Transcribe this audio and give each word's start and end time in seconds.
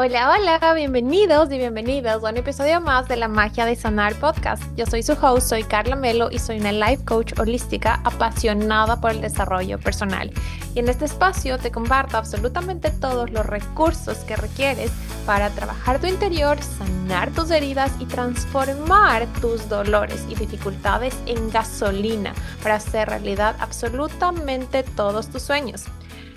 Hola, 0.00 0.30
hola, 0.30 0.74
bienvenidos 0.74 1.50
y 1.50 1.58
bienvenidas 1.58 2.22
a 2.22 2.28
un 2.30 2.36
episodio 2.36 2.80
más 2.80 3.08
de 3.08 3.16
la 3.16 3.26
magia 3.26 3.66
de 3.66 3.74
sanar 3.74 4.14
podcast. 4.14 4.62
Yo 4.76 4.86
soy 4.86 5.02
su 5.02 5.14
host, 5.14 5.48
soy 5.48 5.64
Carla 5.64 5.96
Melo 5.96 6.30
y 6.30 6.38
soy 6.38 6.60
una 6.60 6.70
life 6.70 7.04
coach 7.04 7.32
holística 7.36 8.00
apasionada 8.04 9.00
por 9.00 9.10
el 9.10 9.20
desarrollo 9.20 9.76
personal. 9.80 10.30
Y 10.76 10.78
en 10.78 10.88
este 10.88 11.06
espacio 11.06 11.58
te 11.58 11.72
comparto 11.72 12.16
absolutamente 12.16 12.92
todos 12.92 13.32
los 13.32 13.44
recursos 13.44 14.18
que 14.18 14.36
requieres 14.36 14.92
para 15.26 15.50
trabajar 15.50 16.00
tu 16.00 16.06
interior, 16.06 16.62
sanar 16.62 17.32
tus 17.32 17.50
heridas 17.50 17.90
y 17.98 18.04
transformar 18.04 19.26
tus 19.40 19.68
dolores 19.68 20.24
y 20.28 20.36
dificultades 20.36 21.16
en 21.26 21.50
gasolina 21.50 22.34
para 22.62 22.76
hacer 22.76 23.08
realidad 23.08 23.56
absolutamente 23.58 24.84
todos 24.84 25.28
tus 25.28 25.42
sueños. 25.42 25.86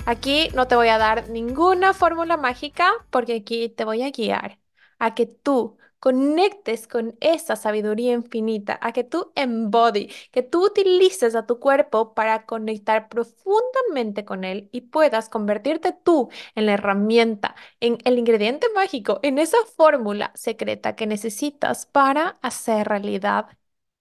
Aquí 0.06 0.50
no 0.56 0.68
te 0.68 0.76
voy 0.76 0.88
a 0.90 0.98
dar 0.98 1.30
ninguna 1.30 1.94
fórmula 1.94 2.36
mágica 2.38 2.92
porque 3.12 3.36
aquí 3.36 3.70
te 3.70 3.86
voy 3.86 4.02
a 4.02 4.10
guiar 4.12 4.60
a 5.00 5.14
que 5.16 5.26
tú 5.26 5.78
conectes 6.00 6.88
con 6.88 7.16
esa 7.22 7.56
sabiduría 7.56 8.14
infinita, 8.14 8.80
a 8.82 8.92
que 8.92 9.04
tú 9.04 9.32
embody, 9.36 10.10
que 10.32 10.42
tú 10.42 10.66
utilices 10.66 11.36
a 11.36 11.46
tu 11.46 11.60
cuerpo 11.60 12.14
para 12.16 12.46
conectar 12.48 13.08
profundamente 13.10 14.26
con 14.26 14.44
él 14.44 14.70
y 14.72 14.82
puedas 14.82 15.30
convertirte 15.30 15.94
tú 15.94 16.30
en 16.56 16.66
la 16.66 16.74
herramienta, 16.74 17.56
en 17.80 18.00
el 18.04 18.18
ingrediente 18.18 18.68
mágico, 18.74 19.20
en 19.22 19.38
esa 19.38 19.58
fórmula 19.78 20.32
secreta 20.34 20.96
que 20.96 21.06
necesitas 21.08 21.86
para 21.86 22.40
hacer 22.42 22.88
realidad 22.88 23.48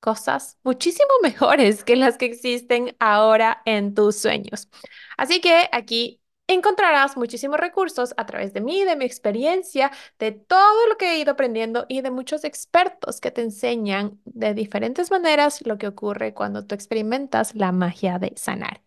cosas 0.00 0.58
muchísimo 0.62 1.08
mejores 1.22 1.84
que 1.84 1.96
las 1.96 2.16
que 2.18 2.26
existen 2.26 2.96
ahora 2.98 3.62
en 3.64 3.94
tus 3.94 4.16
sueños. 4.16 4.68
Así 5.16 5.40
que 5.40 5.68
aquí 5.72 6.20
encontrarás 6.48 7.16
muchísimos 7.16 7.60
recursos 7.60 8.12
a 8.16 8.26
través 8.26 8.52
de 8.52 8.60
mí, 8.60 8.84
de 8.84 8.96
mi 8.96 9.04
experiencia, 9.04 9.90
de 10.18 10.32
todo 10.32 10.88
lo 10.88 10.96
que 10.96 11.12
he 11.12 11.18
ido 11.20 11.32
aprendiendo 11.32 11.86
y 11.88 12.00
de 12.02 12.10
muchos 12.10 12.44
expertos 12.44 13.20
que 13.20 13.30
te 13.30 13.42
enseñan 13.42 14.20
de 14.24 14.54
diferentes 14.54 15.10
maneras 15.10 15.64
lo 15.64 15.78
que 15.78 15.86
ocurre 15.86 16.34
cuando 16.34 16.66
tú 16.66 16.74
experimentas 16.74 17.54
la 17.54 17.72
magia 17.72 18.18
de 18.18 18.32
sanar. 18.36 18.82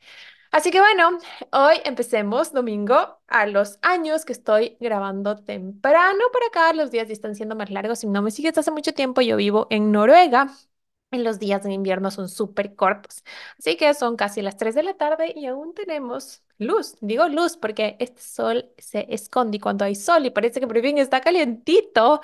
Así 0.51 0.69
que 0.69 0.79
bueno, 0.79 1.17
hoy 1.51 1.77
empecemos 1.83 2.53
domingo 2.53 3.19
a 3.27 3.47
los 3.47 3.79
años 3.81 4.23
que 4.23 4.33
estoy 4.33 4.77
grabando 4.79 5.35
temprano 5.37 6.19
para 6.31 6.45
acá. 6.47 6.73
Los 6.73 6.91
días 6.91 7.09
están 7.09 7.33
siendo 7.35 7.55
más 7.55 7.71
largos. 7.71 7.99
Si 7.99 8.07
no 8.07 8.21
me 8.21 8.29
sigues 8.29 8.55
hace 8.57 8.69
mucho 8.69 8.93
tiempo, 8.93 9.21
yo 9.21 9.35
vivo 9.37 9.65
en 9.71 9.91
Noruega 9.91 10.53
en 11.13 11.23
los 11.23 11.39
días 11.39 11.63
de 11.63 11.71
invierno 11.73 12.11
son 12.11 12.29
súper 12.29 12.75
cortos. 12.75 13.23
Así 13.59 13.77
que 13.77 13.93
son 13.93 14.15
casi 14.15 14.41
las 14.41 14.57
3 14.57 14.75
de 14.75 14.83
la 14.83 14.95
tarde 14.95 15.33
y 15.35 15.45
aún 15.47 15.73
tenemos 15.73 16.43
luz. 16.57 16.95
Digo 17.01 17.27
luz 17.27 17.57
porque 17.57 17.95
este 17.99 18.21
sol 18.21 18.71
se 18.77 19.05
esconde 19.13 19.57
y 19.57 19.59
cuando 19.59 19.85
hay 19.85 19.95
sol 19.95 20.25
y 20.25 20.29
parece 20.31 20.59
que 20.59 20.67
por 20.67 20.81
fin 20.81 20.97
está 20.97 21.21
calientito, 21.21 22.21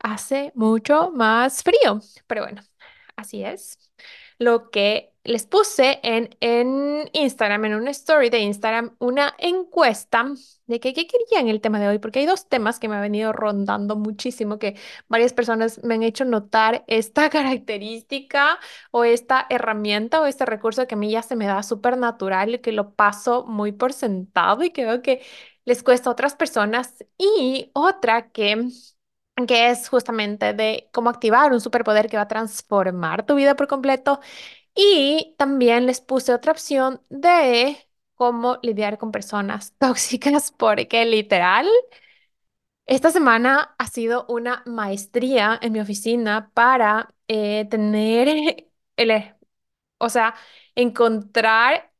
hace 0.00 0.52
mucho 0.54 1.10
más 1.12 1.62
frío. 1.62 2.00
Pero 2.26 2.42
bueno, 2.42 2.62
así 3.16 3.44
es. 3.44 3.78
Lo 4.38 4.70
que 4.70 5.13
les 5.24 5.46
puse 5.46 6.00
en, 6.02 6.36
en 6.40 7.08
Instagram, 7.12 7.64
en 7.64 7.74
una 7.74 7.90
story 7.92 8.30
de 8.30 8.40
Instagram, 8.40 8.94
una 8.98 9.34
encuesta 9.38 10.30
de 10.66 10.80
que, 10.80 10.92
qué 10.92 11.06
querían 11.06 11.48
el 11.48 11.60
tema 11.60 11.80
de 11.80 11.88
hoy, 11.88 11.98
porque 11.98 12.20
hay 12.20 12.26
dos 12.26 12.48
temas 12.48 12.78
que 12.78 12.88
me 12.88 12.96
han 12.96 13.02
venido 13.02 13.32
rondando 13.32 13.96
muchísimo, 13.96 14.58
que 14.58 14.76
varias 15.08 15.32
personas 15.32 15.82
me 15.82 15.94
han 15.94 16.02
hecho 16.02 16.24
notar 16.24 16.84
esta 16.88 17.30
característica 17.30 18.58
o 18.90 19.04
esta 19.04 19.46
herramienta 19.50 20.20
o 20.20 20.26
este 20.26 20.44
recurso 20.46 20.86
que 20.86 20.94
a 20.94 20.98
mí 20.98 21.10
ya 21.10 21.22
se 21.22 21.36
me 21.36 21.46
da 21.46 21.62
súper 21.62 21.96
natural 21.98 22.54
y 22.56 22.58
que 22.58 22.72
lo 22.72 22.94
paso 22.94 23.44
muy 23.46 23.72
por 23.72 23.92
sentado 23.92 24.62
y 24.62 24.70
que 24.70 24.84
veo 24.84 25.02
que 25.02 25.22
les 25.64 25.82
cuesta 25.82 26.10
a 26.10 26.12
otras 26.12 26.34
personas. 26.36 27.04
Y 27.18 27.70
otra 27.74 28.30
que 28.30 28.68
que 29.48 29.70
es 29.70 29.88
justamente 29.88 30.52
de 30.54 30.88
cómo 30.92 31.10
activar 31.10 31.52
un 31.52 31.60
superpoder 31.60 32.08
que 32.08 32.16
va 32.16 32.22
a 32.22 32.28
transformar 32.28 33.26
tu 33.26 33.34
vida 33.34 33.56
por 33.56 33.66
completo 33.66 34.20
y 34.74 35.34
también 35.38 35.86
les 35.86 36.00
puse 36.00 36.34
otra 36.34 36.52
opción 36.52 37.02
de 37.08 37.76
cómo 38.14 38.58
lidiar 38.62 38.98
con 38.98 39.12
personas 39.12 39.74
tóxicas, 39.78 40.52
porque 40.52 41.04
literal, 41.04 41.66
esta 42.86 43.10
semana 43.10 43.74
ha 43.78 43.86
sido 43.86 44.26
una 44.28 44.62
maestría 44.66 45.58
en 45.62 45.72
mi 45.72 45.80
oficina 45.80 46.50
para 46.54 47.14
eh, 47.28 47.66
tener, 47.70 48.28
el, 48.96 49.34
o 49.98 50.08
sea, 50.08 50.34
encontrar 50.74 51.92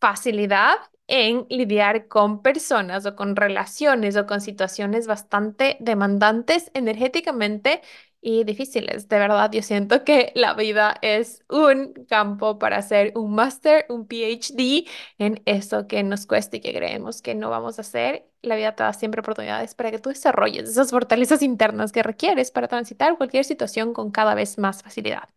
facilidad 0.00 0.76
en 1.06 1.46
lidiar 1.50 2.08
con 2.08 2.42
personas 2.42 3.04
o 3.06 3.16
con 3.16 3.36
relaciones 3.36 4.16
o 4.16 4.26
con 4.26 4.40
situaciones 4.40 5.06
bastante 5.06 5.76
demandantes 5.80 6.70
energéticamente 6.74 7.82
y 8.24 8.44
difíciles. 8.44 9.08
De 9.08 9.18
verdad, 9.18 9.50
yo 9.52 9.62
siento 9.62 10.04
que 10.04 10.32
la 10.36 10.54
vida 10.54 10.96
es 11.02 11.44
un 11.50 11.92
campo 12.08 12.58
para 12.58 12.78
hacer 12.78 13.12
un 13.16 13.34
máster, 13.34 13.84
un 13.88 14.06
PhD 14.06 14.86
en 15.18 15.42
eso 15.46 15.88
que 15.88 16.02
nos 16.04 16.26
cuesta 16.26 16.56
y 16.56 16.60
que 16.60 16.72
creemos 16.72 17.20
que 17.20 17.34
no 17.34 17.50
vamos 17.50 17.78
a 17.78 17.82
hacer. 17.82 18.28
La 18.42 18.56
vida 18.56 18.76
te 18.76 18.84
da 18.84 18.92
siempre 18.92 19.20
oportunidades 19.20 19.74
para 19.74 19.90
que 19.90 19.98
tú 19.98 20.10
desarrolles 20.10 20.68
esas 20.70 20.90
fortalezas 20.90 21.42
internas 21.42 21.92
que 21.92 22.02
requieres 22.04 22.50
para 22.52 22.68
transitar 22.68 23.16
cualquier 23.18 23.44
situación 23.44 23.92
con 23.92 24.10
cada 24.12 24.34
vez 24.34 24.56
más 24.58 24.82
facilidad. 24.82 25.28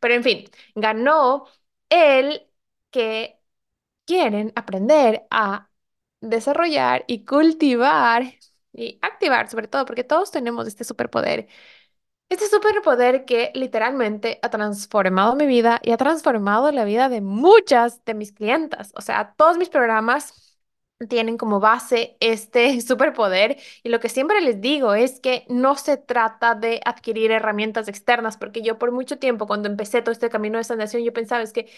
Pero 0.00 0.14
en 0.14 0.24
fin, 0.24 0.44
ganó 0.74 1.46
el 1.90 2.46
que 2.90 3.38
quieren 4.06 4.52
aprender 4.56 5.26
a 5.30 5.70
desarrollar 6.20 7.04
y 7.06 7.24
cultivar 7.24 8.24
y 8.72 8.98
activar 9.02 9.48
sobre 9.50 9.68
todo, 9.68 9.84
porque 9.86 10.04
todos 10.04 10.30
tenemos 10.30 10.66
este 10.68 10.84
superpoder 10.84 11.48
este 12.30 12.48
superpoder 12.48 13.24
que 13.26 13.50
literalmente 13.54 14.38
ha 14.42 14.50
transformado 14.50 15.36
mi 15.36 15.46
vida 15.46 15.80
y 15.82 15.92
ha 15.92 15.96
transformado 15.98 16.72
la 16.72 16.84
vida 16.84 17.08
de 17.10 17.20
muchas 17.20 18.04
de 18.06 18.14
mis 18.14 18.32
clientas. 18.32 18.92
O 18.96 19.02
sea, 19.02 19.34
todos 19.36 19.58
mis 19.58 19.68
programas 19.68 20.58
tienen 21.08 21.38
como 21.38 21.60
base 21.60 22.16
este 22.20 22.80
superpoder 22.82 23.58
y 23.82 23.88
lo 23.88 24.00
que 24.00 24.08
siempre 24.08 24.40
les 24.42 24.60
digo 24.60 24.94
es 24.94 25.20
que 25.20 25.44
no 25.48 25.76
se 25.76 25.96
trata 25.96 26.54
de 26.54 26.80
adquirir 26.84 27.30
herramientas 27.32 27.88
externas, 27.88 28.36
porque 28.36 28.62
yo 28.62 28.78
por 28.78 28.92
mucho 28.92 29.18
tiempo 29.18 29.46
cuando 29.46 29.68
empecé 29.68 30.02
todo 30.02 30.12
este 30.12 30.30
camino 30.30 30.58
de 30.58 30.64
sanación, 30.64 31.02
yo 31.02 31.12
pensaba 31.12 31.42
es 31.42 31.52
que 31.52 31.68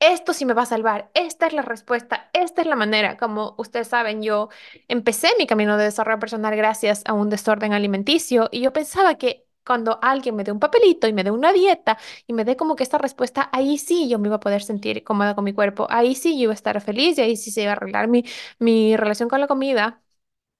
esto 0.00 0.34
sí 0.34 0.44
me 0.44 0.54
va 0.54 0.62
a 0.62 0.66
salvar, 0.66 1.10
esta 1.14 1.46
es 1.46 1.52
la 1.54 1.62
respuesta, 1.62 2.28
esta 2.34 2.60
es 2.62 2.66
la 2.66 2.76
manera. 2.76 3.16
Como 3.16 3.54
ustedes 3.58 3.88
saben, 3.88 4.22
yo 4.22 4.50
empecé 4.88 5.28
mi 5.38 5.46
camino 5.46 5.76
de 5.78 5.84
desarrollo 5.84 6.18
personal 6.18 6.54
gracias 6.56 7.02
a 7.06 7.14
un 7.14 7.30
desorden 7.30 7.72
alimenticio 7.72 8.48
y 8.52 8.60
yo 8.60 8.72
pensaba 8.72 9.14
que 9.16 9.43
cuando 9.66 9.98
alguien 10.02 10.36
me 10.36 10.44
dé 10.44 10.52
un 10.52 10.60
papelito 10.60 11.06
y 11.08 11.12
me 11.12 11.24
dé 11.24 11.30
una 11.30 11.52
dieta 11.52 11.98
y 12.26 12.32
me 12.34 12.44
dé 12.44 12.56
como 12.56 12.76
que 12.76 12.82
esta 12.82 12.98
respuesta, 12.98 13.48
ahí 13.52 13.78
sí 13.78 14.08
yo 14.08 14.18
me 14.18 14.28
iba 14.28 14.36
a 14.36 14.40
poder 14.40 14.62
sentir 14.62 15.04
cómoda 15.04 15.34
con 15.34 15.44
mi 15.44 15.52
cuerpo, 15.52 15.86
ahí 15.90 16.14
sí 16.14 16.36
yo 16.36 16.44
iba 16.44 16.52
a 16.52 16.54
estar 16.54 16.80
feliz 16.80 17.18
y 17.18 17.22
ahí 17.22 17.36
sí 17.36 17.50
se 17.50 17.62
iba 17.62 17.70
a 17.72 17.74
arreglar 17.76 18.08
mi, 18.08 18.24
mi 18.58 18.96
relación 18.96 19.28
con 19.28 19.40
la 19.40 19.46
comida 19.48 20.02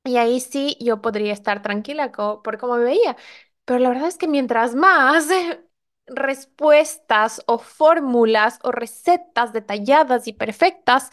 y 0.04 0.16
ahí 0.16 0.40
sí 0.40 0.76
yo 0.80 1.00
podría 1.02 1.32
estar 1.32 1.62
tranquila 1.62 2.12
por 2.12 2.58
cómo 2.58 2.76
me 2.76 2.84
veía. 2.84 3.16
Pero 3.64 3.78
la 3.80 3.88
verdad 3.90 4.08
es 4.08 4.18
que 4.18 4.28
mientras 4.28 4.74
más 4.74 5.28
respuestas 6.06 7.42
o 7.46 7.58
fórmulas 7.58 8.58
o 8.62 8.72
recetas 8.72 9.52
detalladas 9.52 10.28
y 10.28 10.32
perfectas 10.34 11.10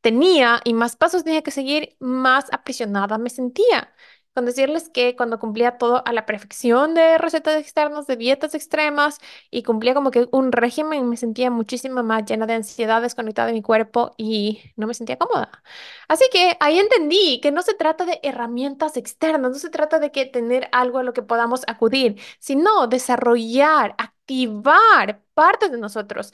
tenía 0.00 0.60
y 0.64 0.74
más 0.74 0.96
pasos 0.96 1.24
tenía 1.24 1.42
que 1.42 1.50
seguir, 1.50 1.96
más 2.00 2.52
aprisionada 2.52 3.16
me 3.18 3.30
sentía 3.30 3.92
con 4.34 4.44
decirles 4.46 4.88
que 4.90 5.16
cuando 5.16 5.38
cumplía 5.38 5.78
todo 5.78 6.02
a 6.06 6.12
la 6.12 6.26
perfección 6.26 6.94
de 6.94 7.18
recetas 7.18 7.56
externas, 7.60 8.06
de 8.06 8.16
dietas 8.16 8.54
extremas 8.54 9.18
y 9.50 9.62
cumplía 9.62 9.94
como 9.94 10.10
que 10.10 10.28
un 10.32 10.52
régimen, 10.52 11.08
me 11.08 11.16
sentía 11.16 11.50
muchísimo 11.50 12.02
más 12.02 12.24
llena 12.24 12.46
de 12.46 12.54
ansiedad, 12.54 13.00
desconectada 13.02 13.46
de 13.48 13.54
mi 13.54 13.62
cuerpo 13.62 14.12
y 14.16 14.60
no 14.76 14.86
me 14.86 14.94
sentía 14.94 15.18
cómoda. 15.18 15.62
Así 16.08 16.24
que 16.32 16.56
ahí 16.60 16.78
entendí 16.78 17.40
que 17.40 17.52
no 17.52 17.62
se 17.62 17.74
trata 17.74 18.04
de 18.04 18.20
herramientas 18.22 18.96
externas, 18.96 19.50
no 19.52 19.58
se 19.58 19.70
trata 19.70 19.98
de 19.98 20.10
que 20.12 20.26
tener 20.26 20.68
algo 20.72 20.98
a 20.98 21.02
lo 21.02 21.12
que 21.12 21.22
podamos 21.22 21.62
acudir, 21.66 22.20
sino 22.38 22.86
desarrollar, 22.88 23.94
activar 23.98 25.22
partes 25.34 25.70
de 25.72 25.78
nosotros 25.78 26.32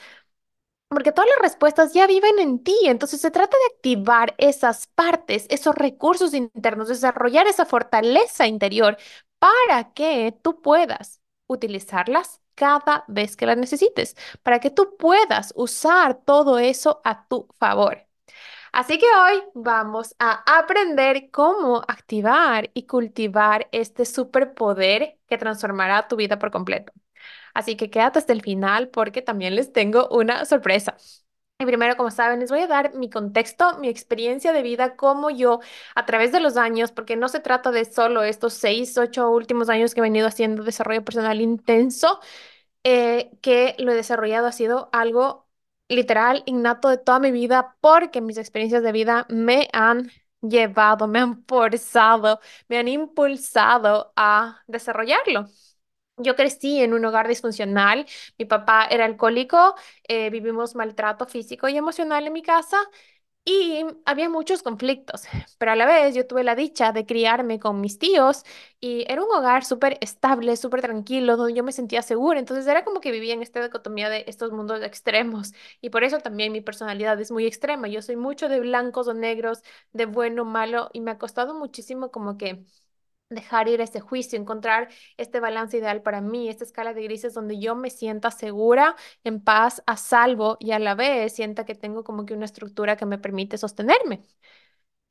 porque 0.91 1.13
todas 1.13 1.31
las 1.31 1.43
respuestas 1.51 1.95
ya 1.95 2.07
viven 2.07 2.39
en 2.41 2.63
ti, 2.63 2.77
entonces 2.85 3.21
se 3.21 3.31
trata 3.31 3.57
de 3.57 3.75
activar 3.77 4.35
esas 4.39 4.89
partes, 4.89 5.47
esos 5.49 5.75
recursos 5.75 6.35
internos, 6.35 6.89
desarrollar 6.89 7.47
esa 7.47 7.65
fortaleza 7.67 8.47
interior 8.47 8.97
para 9.39 9.93
que 9.93 10.35
tú 10.43 10.61
puedas 10.61 11.21
utilizarlas 11.47 12.41
cada 12.57 13.05
vez 13.09 13.37
que 13.37 13.47
las 13.47 13.57
necesites, 13.57 14.17
para 14.43 14.59
que 14.61 14.71
tú 14.71 14.97
puedas 14.99 15.53
usar 15.57 16.15
todo 16.25 16.59
eso 16.59 17.01
a 17.05 17.27
tu 17.29 17.49
favor. 17.59 18.07
Así 18.73 18.99
que 18.99 19.07
hoy 19.07 19.43
vamos 19.55 20.15
a 20.19 20.43
aprender 20.59 21.31
cómo 21.31 21.83
activar 21.89 22.71
y 22.75 22.87
cultivar 22.87 23.69
este 23.73 24.05
superpoder 24.07 25.19
que 25.29 25.39
transformará 25.39 26.09
tu 26.09 26.17
vida 26.17 26.39
por 26.39 26.51
completo. 26.51 26.93
Así 27.55 27.77
que 27.77 27.91
quédate 27.91 28.19
hasta 28.19 28.33
el 28.33 28.43
final 28.43 28.89
porque 28.89 29.23
también 29.23 29.55
les 29.57 29.73
tengo 29.73 30.09
una 30.11 30.45
sorpresa. 30.45 30.97
Y 31.59 31.67
primero, 31.67 31.95
como 31.97 32.11
saben, 32.11 32.41
les 32.41 32.51
voy 32.51 32.61
a 32.61 32.67
dar 32.67 32.95
mi 32.95 33.11
contexto, 33.11 33.77
mi 33.79 33.89
experiencia 33.89 34.53
de 34.55 34.63
vida, 34.63 34.97
cómo 34.97 35.29
yo, 35.29 35.61
a 35.95 36.07
través 36.07 36.33
de 36.33 36.41
los 36.41 36.57
años, 36.57 36.91
porque 36.91 37.17
no 37.17 37.29
se 37.29 37.41
trata 37.41 37.71
de 37.71 37.85
solo 37.85 38.23
estos 38.23 38.55
seis, 38.55 38.97
ocho 38.97 39.31
últimos 39.31 39.69
años 39.69 39.93
que 39.95 40.01
he 40.01 40.03
venido 40.03 40.27
haciendo 40.27 40.63
desarrollo 40.65 41.05
personal 41.05 41.39
intenso, 41.43 42.19
eh, 42.85 43.31
que 43.43 43.75
lo 43.79 43.93
he 43.93 43.95
desarrollado 43.95 44.47
ha 44.47 44.53
sido 44.53 44.89
algo 44.93 45.49
literal, 45.89 46.43
innato 46.47 46.89
de 46.89 46.99
toda 46.99 47.19
mi 47.19 47.31
vida, 47.33 47.77
porque 47.81 48.21
mis 48.21 48.39
experiencias 48.39 48.83
de 48.83 48.93
vida 48.93 49.27
me 49.29 49.69
han 49.73 50.11
llevado, 50.41 51.07
me 51.09 51.19
han 51.21 51.45
forzado, 51.47 52.41
me 52.69 52.79
han 52.79 52.89
impulsado 52.89 54.13
a 54.17 54.63
desarrollarlo. 54.67 55.47
Yo 56.23 56.37
crecí 56.37 56.81
en 56.81 56.93
un 56.95 57.05
hogar 57.05 57.29
disfuncional, 57.29 58.07
mi 58.39 58.45
papá 58.45 58.87
era 58.91 59.05
alcohólico, 59.05 59.75
eh, 60.09 60.31
vivimos 60.31 60.75
maltrato 60.75 61.27
físico 61.27 61.69
y 61.69 61.77
emocional 61.77 62.27
en 62.27 62.33
mi 62.33 62.43
casa 62.43 62.77
y 63.45 63.85
había 64.05 64.29
muchos 64.29 64.63
conflictos, 64.63 65.23
pero 65.59 65.73
a 65.73 65.77
la 65.77 65.87
vez 65.87 66.15
yo 66.15 66.27
tuve 66.27 66.45
la 66.45 66.55
dicha 66.55 66.93
de 66.93 67.07
criarme 67.07 67.59
con 67.59 67.81
mis 67.81 67.99
tíos 67.99 68.45
y 68.81 69.05
era 69.11 69.25
un 69.25 69.31
hogar 69.35 69.65
súper 69.65 69.99
estable, 70.03 70.57
súper 70.57 70.83
tranquilo, 70.83 71.37
donde 71.37 71.55
yo 71.55 71.65
me 71.65 71.73
sentía 71.73 72.03
segura. 72.03 72.39
Entonces 72.39 72.67
era 72.67 72.85
como 72.85 73.01
que 73.01 73.11
vivía 73.11 73.35
en 73.35 73.43
esta 73.43 73.63
dicotomía 73.63 74.09
de 74.11 74.25
estos 74.29 74.53
mundos 74.53 74.83
extremos 74.83 75.53
y 75.81 75.91
por 75.91 76.05
eso 76.05 76.19
también 76.19 76.53
mi 76.53 76.61
personalidad 76.61 77.21
es 77.21 77.31
muy 77.33 77.47
extrema. 77.47 77.89
Yo 77.89 78.03
soy 78.03 78.17
mucho 78.17 78.49
de 78.49 78.61
blancos 78.61 79.09
o 79.09 79.15
negros, 79.15 79.63
de 79.93 80.07
bueno, 80.07 80.45
malo 80.45 80.91
y 80.93 81.01
me 81.01 81.11
ha 81.13 81.19
costado 81.19 81.55
muchísimo 81.55 82.11
como 82.11 82.37
que 82.37 82.65
dejar 83.31 83.69
ir 83.69 83.81
ese 83.81 84.01
juicio, 84.01 84.39
encontrar 84.39 84.89
este 85.17 85.41
balance 85.41 85.79
ideal 85.79 86.03
para 86.03 86.21
mí, 86.21 86.49
esta 86.49 86.65
escala 86.65 86.95
de 86.95 87.03
grises 87.05 87.35
donde 87.35 87.59
yo 87.59 87.75
me 87.77 87.91
sienta 87.91 88.31
segura, 88.31 88.97
en 89.25 89.41
paz, 89.43 89.83
a 89.87 89.97
salvo 89.97 90.57
y 90.61 90.73
a 90.73 90.79
la 90.79 90.95
vez 90.95 91.35
sienta 91.35 91.65
que 91.65 91.75
tengo 91.75 92.05
como 92.05 92.27
que 92.27 92.35
una 92.35 92.45
estructura 92.47 92.97
que 92.97 93.07
me 93.07 93.19
permite 93.19 93.59
sostenerme. 93.59 94.23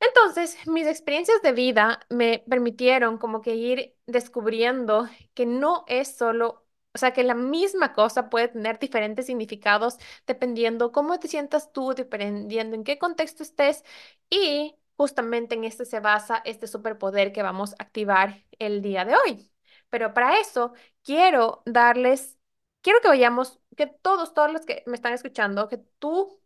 Entonces, 0.00 0.56
mis 0.66 0.86
experiencias 0.86 1.42
de 1.42 1.52
vida 1.52 2.00
me 2.08 2.44
permitieron 2.48 3.18
como 3.18 3.42
que 3.42 3.54
ir 3.56 3.94
descubriendo 4.06 5.08
que 5.34 5.44
no 5.46 5.84
es 5.88 6.16
solo, 6.16 6.66
o 6.94 6.98
sea, 6.98 7.12
que 7.12 7.22
la 7.22 7.34
misma 7.34 7.92
cosa 7.92 8.30
puede 8.30 8.48
tener 8.48 8.78
diferentes 8.78 9.26
significados 9.26 9.98
dependiendo 10.26 10.90
cómo 10.92 11.18
te 11.20 11.28
sientas 11.28 11.72
tú, 11.72 11.92
dependiendo 11.94 12.76
en 12.76 12.84
qué 12.84 12.98
contexto 12.98 13.42
estés 13.42 13.84
y 14.30 14.74
justamente 15.00 15.54
en 15.54 15.64
este 15.64 15.86
se 15.86 15.98
basa 16.00 16.42
este 16.44 16.66
superpoder 16.66 17.32
que 17.32 17.42
vamos 17.42 17.72
a 17.78 17.84
activar 17.84 18.44
el 18.58 18.82
día 18.82 19.04
de 19.06 19.16
hoy. 19.16 19.50
Pero 19.88 20.12
para 20.14 20.38
eso 20.40 20.74
quiero 21.02 21.62
darles, 21.66 22.38
quiero 22.82 23.00
que 23.00 23.08
vayamos, 23.08 23.58
que 23.78 23.86
todos, 23.86 24.34
todos 24.34 24.52
los 24.52 24.66
que 24.66 24.82
me 24.86 24.94
están 24.94 25.14
escuchando, 25.14 25.68
que 25.68 25.78
tú 25.98 26.42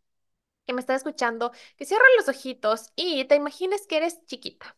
que 0.66 0.72
me 0.74 0.80
estás 0.80 0.98
escuchando, 0.98 1.52
que 1.76 1.84
cierres 1.84 2.06
los 2.18 2.28
ojitos 2.28 2.92
y 2.96 3.24
te 3.26 3.34
imagines 3.36 3.86
que 3.86 3.96
eres 3.98 4.24
chiquita 4.26 4.76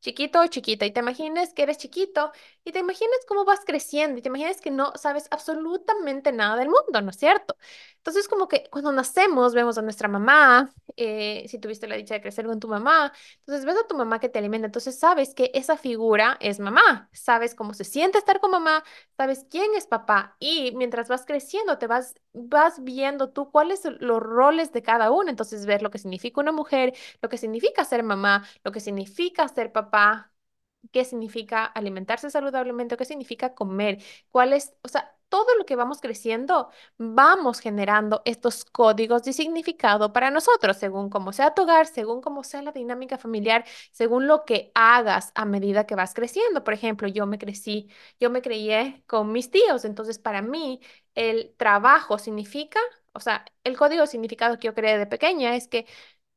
chiquito 0.00 0.40
o 0.40 0.46
chiquita, 0.46 0.86
y 0.86 0.92
te 0.92 1.00
imagines 1.00 1.52
que 1.54 1.62
eres 1.64 1.78
chiquito 1.78 2.32
y 2.64 2.72
te 2.72 2.78
imagines 2.78 3.18
cómo 3.28 3.44
vas 3.44 3.60
creciendo 3.66 4.18
y 4.18 4.22
te 4.22 4.28
imagines 4.28 4.60
que 4.60 4.70
no 4.70 4.92
sabes 4.96 5.26
absolutamente 5.30 6.32
nada 6.32 6.56
del 6.56 6.68
mundo, 6.68 7.00
¿no 7.02 7.10
es 7.10 7.16
cierto? 7.16 7.56
Entonces, 7.98 8.28
como 8.28 8.48
que 8.48 8.64
cuando 8.70 8.92
nacemos 8.92 9.54
vemos 9.54 9.78
a 9.78 9.82
nuestra 9.82 10.08
mamá, 10.08 10.72
eh, 10.96 11.44
si 11.48 11.58
tuviste 11.58 11.86
la 11.86 11.96
dicha 11.96 12.14
de 12.14 12.20
crecer 12.22 12.46
con 12.46 12.60
tu 12.60 12.68
mamá, 12.68 13.12
entonces 13.40 13.64
ves 13.64 13.76
a 13.76 13.86
tu 13.86 13.96
mamá 13.96 14.18
que 14.20 14.28
te 14.28 14.38
alimenta, 14.38 14.66
entonces 14.66 14.98
sabes 14.98 15.34
que 15.34 15.50
esa 15.54 15.76
figura 15.76 16.36
es 16.40 16.60
mamá, 16.60 17.08
sabes 17.12 17.54
cómo 17.54 17.74
se 17.74 17.84
siente 17.84 18.18
estar 18.18 18.40
con 18.40 18.50
mamá, 18.50 18.84
sabes 19.16 19.46
quién 19.50 19.74
es 19.76 19.86
papá 19.86 20.36
y 20.38 20.72
mientras 20.76 21.08
vas 21.08 21.24
creciendo 21.26 21.78
te 21.78 21.86
vas, 21.86 22.14
vas 22.32 22.82
viendo 22.82 23.30
tú 23.30 23.50
cuáles 23.50 23.82
son 23.82 23.96
los 24.00 24.20
roles 24.22 24.72
de 24.72 24.82
cada 24.82 25.10
uno, 25.10 25.30
entonces 25.30 25.66
ves 25.66 25.82
lo 25.82 25.90
que 25.90 25.98
significa 25.98 26.40
una 26.40 26.52
mujer, 26.52 26.94
lo 27.22 27.28
que 27.28 27.38
significa 27.38 27.84
ser 27.84 28.02
mamá, 28.02 28.46
lo 28.64 28.72
que 28.72 28.80
significa 28.80 29.48
ser 29.48 29.72
papá, 29.72 30.30
qué 30.92 31.04
significa 31.04 31.64
alimentarse 31.64 32.30
saludablemente, 32.30 32.96
qué 32.96 33.04
significa 33.04 33.54
comer, 33.54 34.02
cuál 34.30 34.52
es, 34.52 34.74
o 34.82 34.88
sea, 34.88 35.10
todo 35.28 35.56
lo 35.58 35.66
que 35.66 35.74
vamos 35.76 36.00
creciendo, 36.00 36.70
vamos 36.96 37.58
generando 37.60 38.22
estos 38.24 38.64
códigos 38.64 39.24
de 39.24 39.32
significado 39.32 40.12
para 40.12 40.30
nosotros, 40.30 40.76
según 40.76 41.10
cómo 41.10 41.32
sea 41.32 41.54
tu 41.54 41.62
hogar, 41.62 41.86
según 41.86 42.20
cómo 42.20 42.44
sea 42.44 42.62
la 42.62 42.70
dinámica 42.72 43.18
familiar, 43.18 43.64
según 43.90 44.28
lo 44.28 44.44
que 44.44 44.70
hagas 44.74 45.32
a 45.34 45.44
medida 45.44 45.86
que 45.86 45.96
vas 45.96 46.14
creciendo. 46.14 46.62
Por 46.62 46.74
ejemplo, 46.74 47.08
yo 47.08 47.26
me 47.26 47.38
crecí, 47.38 47.88
yo 48.20 48.30
me 48.30 48.42
crié 48.42 49.02
con 49.06 49.32
mis 49.32 49.50
tíos, 49.50 49.84
entonces 49.84 50.18
para 50.18 50.40
mí 50.42 50.80
el 51.14 51.54
trabajo 51.56 52.18
significa, 52.18 52.78
o 53.12 53.20
sea, 53.20 53.44
el 53.64 53.76
código 53.76 54.06
significado 54.06 54.58
que 54.58 54.66
yo 54.68 54.74
creé 54.74 54.98
de 54.98 55.06
pequeña 55.06 55.56
es 55.56 55.68
que 55.68 55.86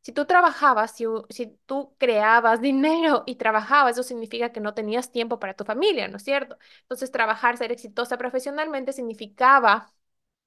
si 0.08 0.14
tú 0.14 0.26
trabajabas, 0.26 0.92
si, 0.96 1.06
si 1.30 1.48
tú 1.66 1.94
creabas 1.98 2.62
dinero 2.62 3.24
y 3.26 3.36
trabajabas, 3.36 3.94
eso 3.94 4.04
significa 4.04 4.52
que 4.52 4.60
no 4.62 4.74
tenías 4.74 5.12
tiempo 5.12 5.40
para 5.40 5.54
tu 5.54 5.66
familia, 5.66 6.08
¿no 6.08 6.18
es 6.18 6.24
cierto? 6.24 6.58
Entonces, 6.84 7.12
trabajar, 7.12 7.58
ser 7.58 7.72
exitosa 7.74 8.18
profesionalmente 8.18 8.94
significaba 8.94 9.94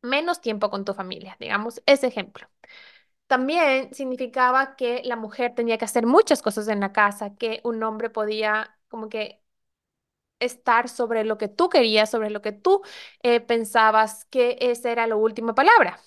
menos 0.02 0.40
tiempo 0.40 0.70
con 0.70 0.84
tu 0.84 0.94
familia, 0.94 1.36
digamos, 1.40 1.82
ese 1.86 2.06
ejemplo. 2.08 2.48
También 3.28 3.94
significaba 3.94 4.76
que 4.76 5.02
la 5.04 5.16
mujer 5.16 5.54
tenía 5.54 5.78
que 5.78 5.84
hacer 5.86 6.06
muchas 6.06 6.42
cosas 6.42 6.68
en 6.68 6.80
la 6.80 6.92
casa, 6.92 7.36
que 7.36 7.60
un 7.64 7.82
hombre 7.84 8.10
podía 8.10 8.78
como 8.88 9.08
que 9.10 9.42
estar 10.40 10.88
sobre 10.88 11.24
lo 11.24 11.38
que 11.38 11.48
tú 11.48 11.68
querías, 11.68 12.10
sobre 12.10 12.30
lo 12.30 12.42
que 12.42 12.52
tú 12.52 12.82
eh, 13.22 13.40
pensabas 13.40 14.24
que 14.26 14.56
esa 14.60 14.90
era 14.90 15.06
la 15.06 15.16
última 15.16 15.54
palabra. 15.54 16.00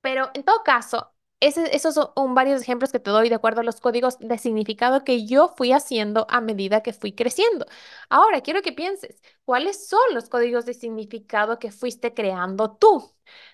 Pero 0.00 0.30
en 0.34 0.44
todo 0.44 0.62
caso, 0.64 1.12
esos 1.40 1.94
son 1.94 2.34
varios 2.34 2.60
ejemplos 2.62 2.90
que 2.92 2.98
te 3.00 3.10
doy 3.10 3.28
de 3.28 3.36
acuerdo 3.36 3.60
a 3.60 3.64
los 3.64 3.80
códigos 3.80 4.18
de 4.18 4.38
significado 4.38 5.04
que 5.04 5.26
yo 5.26 5.48
fui 5.56 5.72
haciendo 5.72 6.26
a 6.30 6.40
medida 6.40 6.82
que 6.82 6.92
fui 6.92 7.12
creciendo. 7.14 7.66
Ahora, 8.08 8.40
quiero 8.40 8.62
que 8.62 8.72
pienses, 8.72 9.22
¿cuáles 9.44 9.86
son 9.88 10.00
los 10.14 10.28
códigos 10.28 10.66
de 10.66 10.74
significado 10.74 11.58
que 11.58 11.70
fuiste 11.70 12.12
creando 12.14 12.72
tú? 12.76 13.12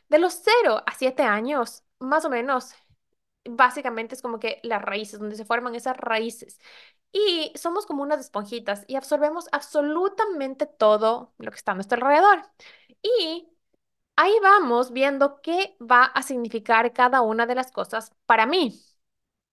De 0.08 0.18
los 0.18 0.34
0 0.34 0.82
a 0.86 0.94
7 0.94 1.22
años, 1.24 1.82
más 1.98 2.24
o 2.24 2.30
menos, 2.30 2.72
básicamente 3.44 4.14
es 4.14 4.22
como 4.22 4.38
que 4.40 4.60
las 4.62 4.82
raíces, 4.82 5.20
donde 5.20 5.36
se 5.36 5.44
forman 5.44 5.74
esas 5.74 5.96
raíces. 5.96 6.58
Y 7.12 7.52
somos 7.56 7.86
como 7.86 8.02
unas 8.02 8.20
esponjitas 8.20 8.84
y 8.88 8.96
absorbemos 8.96 9.46
absolutamente 9.52 10.66
todo 10.66 11.32
lo 11.38 11.50
que 11.50 11.56
está 11.56 11.72
a 11.72 11.74
nuestro 11.76 11.96
alrededor. 11.98 12.42
Y 13.02 13.48
ahí 14.16 14.32
vamos 14.42 14.92
viendo 14.92 15.40
qué 15.42 15.76
va 15.80 16.04
a 16.04 16.22
significar 16.22 16.92
cada 16.92 17.22
una 17.22 17.46
de 17.46 17.54
las 17.54 17.72
cosas 17.72 18.12
para 18.26 18.46
mí. 18.46 18.80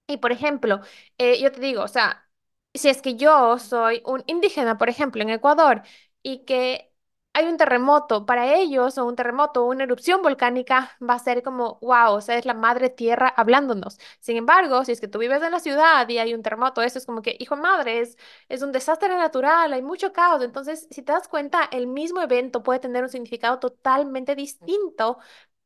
Y 0.07 0.17
por 0.17 0.31
ejemplo, 0.31 0.81
eh, 1.17 1.41
yo 1.41 1.51
te 1.51 1.61
digo, 1.61 1.83
o 1.83 1.87
sea, 1.87 2.29
si 2.73 2.89
es 2.89 3.01
que 3.01 3.15
yo 3.15 3.57
soy 3.59 4.01
un 4.05 4.23
indígena, 4.27 4.77
por 4.77 4.89
ejemplo, 4.89 5.21
en 5.21 5.29
Ecuador, 5.29 5.83
y 6.23 6.45
que 6.45 6.90
hay 7.33 7.47
un 7.47 7.57
terremoto, 7.57 8.25
para 8.25 8.55
ellos, 8.55 8.97
o 8.97 9.05
un 9.05 9.15
terremoto, 9.15 9.63
una 9.65 9.83
erupción 9.85 10.21
volcánica, 10.21 10.97
va 11.01 11.13
a 11.15 11.19
ser 11.19 11.43
como, 11.43 11.79
wow, 11.81 12.13
o 12.15 12.21
sea, 12.21 12.37
es 12.37 12.45
la 12.45 12.53
madre 12.53 12.89
tierra 12.89 13.29
hablándonos. 13.29 13.97
Sin 14.19 14.35
embargo, 14.37 14.83
si 14.83 14.91
es 14.91 14.99
que 15.01 15.07
tú 15.07 15.17
vives 15.19 15.41
en 15.41 15.51
la 15.51 15.59
ciudad 15.61 16.07
y 16.09 16.17
hay 16.17 16.33
un 16.33 16.43
terremoto, 16.43 16.81
eso 16.81 16.97
es 16.99 17.05
como 17.05 17.21
que, 17.21 17.37
hijo 17.39 17.55
madre, 17.55 18.01
es, 18.49 18.61
un 18.61 18.71
desastre 18.73 19.09
natural, 19.15 19.71
hay 19.73 19.81
mucho 19.81 20.11
caos. 20.11 20.43
Entonces, 20.43 20.87
si 20.91 21.01
te 21.03 21.13
das 21.13 21.27
cuenta, 21.29 21.63
el 21.71 21.87
mismo 21.87 22.21
evento 22.21 22.63
puede 22.63 22.79
tener 22.79 23.03
un 23.03 23.09
significado 23.09 23.59
totalmente 23.59 24.35
distinto 24.35 25.17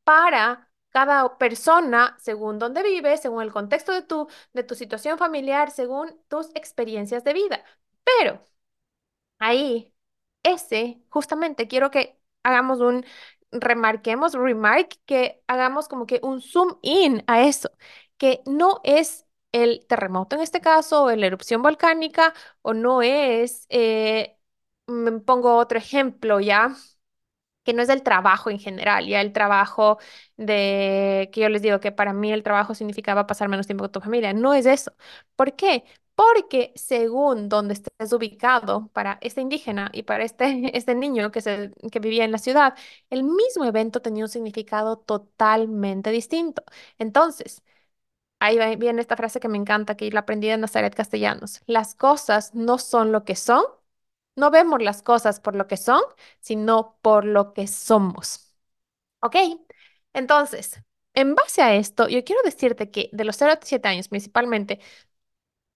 para 0.04 0.70
cada 0.90 1.36
persona, 1.38 2.16
según 2.20 2.58
dónde 2.58 2.82
vive, 2.82 3.16
según 3.18 3.42
el 3.42 3.52
contexto 3.52 3.92
de 3.92 4.02
tu, 4.02 4.28
de 4.52 4.62
tu 4.64 4.74
situación 4.74 5.18
familiar, 5.18 5.70
según 5.70 6.18
tus 6.28 6.48
experiencias 6.54 7.24
de 7.24 7.32
vida. 7.34 7.64
Pero 8.04 8.40
ahí 9.38 9.94
ese, 10.52 11.00
justamente, 11.08 11.68
quiero 11.68 11.90
que 11.90 12.18
hagamos 12.42 12.80
un, 12.80 13.04
remarquemos, 13.52 14.34
remark, 14.34 14.90
que 15.06 15.42
hagamos 15.46 15.88
como 15.88 16.06
que 16.06 16.20
un 16.22 16.40
zoom 16.40 16.78
in 16.82 17.22
a 17.26 17.42
eso, 17.42 17.70
que 18.18 18.42
no 18.46 18.80
es 18.84 19.26
el 19.52 19.86
terremoto 19.88 20.36
en 20.36 20.42
este 20.42 20.60
caso, 20.60 21.04
o 21.04 21.10
la 21.16 21.26
erupción 21.26 21.62
volcánica, 21.62 22.34
o 22.62 22.74
no 22.74 23.02
es, 23.02 23.66
eh, 23.70 24.36
me 24.86 25.12
pongo 25.20 25.56
otro 25.56 25.78
ejemplo 25.78 26.40
ya, 26.40 26.74
que 27.64 27.72
no 27.74 27.82
es 27.82 27.88
del 27.88 28.02
trabajo 28.02 28.50
en 28.50 28.58
general, 28.60 29.06
ya 29.06 29.20
el 29.20 29.32
trabajo 29.32 29.98
de, 30.36 31.30
que 31.32 31.40
yo 31.42 31.48
les 31.48 31.62
digo 31.62 31.80
que 31.80 31.90
para 31.92 32.12
mí 32.12 32.32
el 32.32 32.42
trabajo 32.44 32.74
significaba 32.74 33.26
pasar 33.26 33.48
menos 33.48 33.66
tiempo 33.66 33.84
con 33.84 33.92
tu 33.92 34.00
familia, 34.00 34.32
no 34.32 34.54
es 34.54 34.66
eso. 34.66 34.92
¿Por 35.36 35.56
qué? 35.56 35.84
Porque 36.16 36.72
según 36.76 37.48
donde 37.50 37.74
estés 37.74 38.12
ubicado 38.14 38.88
para 38.94 39.18
este 39.22 39.42
indígena 39.42 39.90
y 39.94 40.04
para 40.04 40.24
este, 40.24 40.70
este 40.76 40.94
niño 40.96 41.30
que, 41.32 41.42
se, 41.42 41.72
que 41.92 42.00
vivía 42.00 42.24
en 42.24 42.32
la 42.32 42.38
ciudad, 42.38 42.74
el 43.10 43.22
mismo 43.24 43.64
evento 43.66 44.02
tenía 44.02 44.24
un 44.24 44.30
significado 44.30 44.98
totalmente 44.98 46.10
distinto. 46.12 46.64
Entonces, 46.98 47.62
ahí 48.40 48.58
viene 48.76 49.00
esta 49.00 49.16
frase 49.16 49.40
que 49.40 49.48
me 49.48 49.58
encanta, 49.58 49.96
que 49.96 50.10
la 50.10 50.20
aprendí 50.20 50.48
de 50.48 50.56
Nazaret 50.58 50.94
Castellanos. 50.94 51.62
Las 51.66 51.94
cosas 51.94 52.54
no 52.54 52.78
son 52.78 53.12
lo 53.12 53.24
que 53.24 53.36
son, 53.36 53.64
no 54.36 54.50
vemos 54.50 54.82
las 54.82 55.02
cosas 55.02 55.40
por 55.40 55.56
lo 55.56 55.66
que 55.68 55.76
son, 55.76 56.02
sino 56.40 56.98
por 57.02 57.24
lo 57.24 57.52
que 57.54 57.66
somos. 57.68 58.54
¿Ok? 59.20 59.36
Entonces, 60.12 60.82
en 61.14 61.34
base 61.34 61.62
a 61.62 61.74
esto, 61.74 62.08
yo 62.08 62.24
quiero 62.24 62.42
decirte 62.44 62.90
que 62.90 63.08
de 63.12 63.24
los 63.24 63.36
0 63.36 63.52
a 63.52 63.58
7 63.62 63.88
años 63.88 64.08
principalmente, 64.08 64.80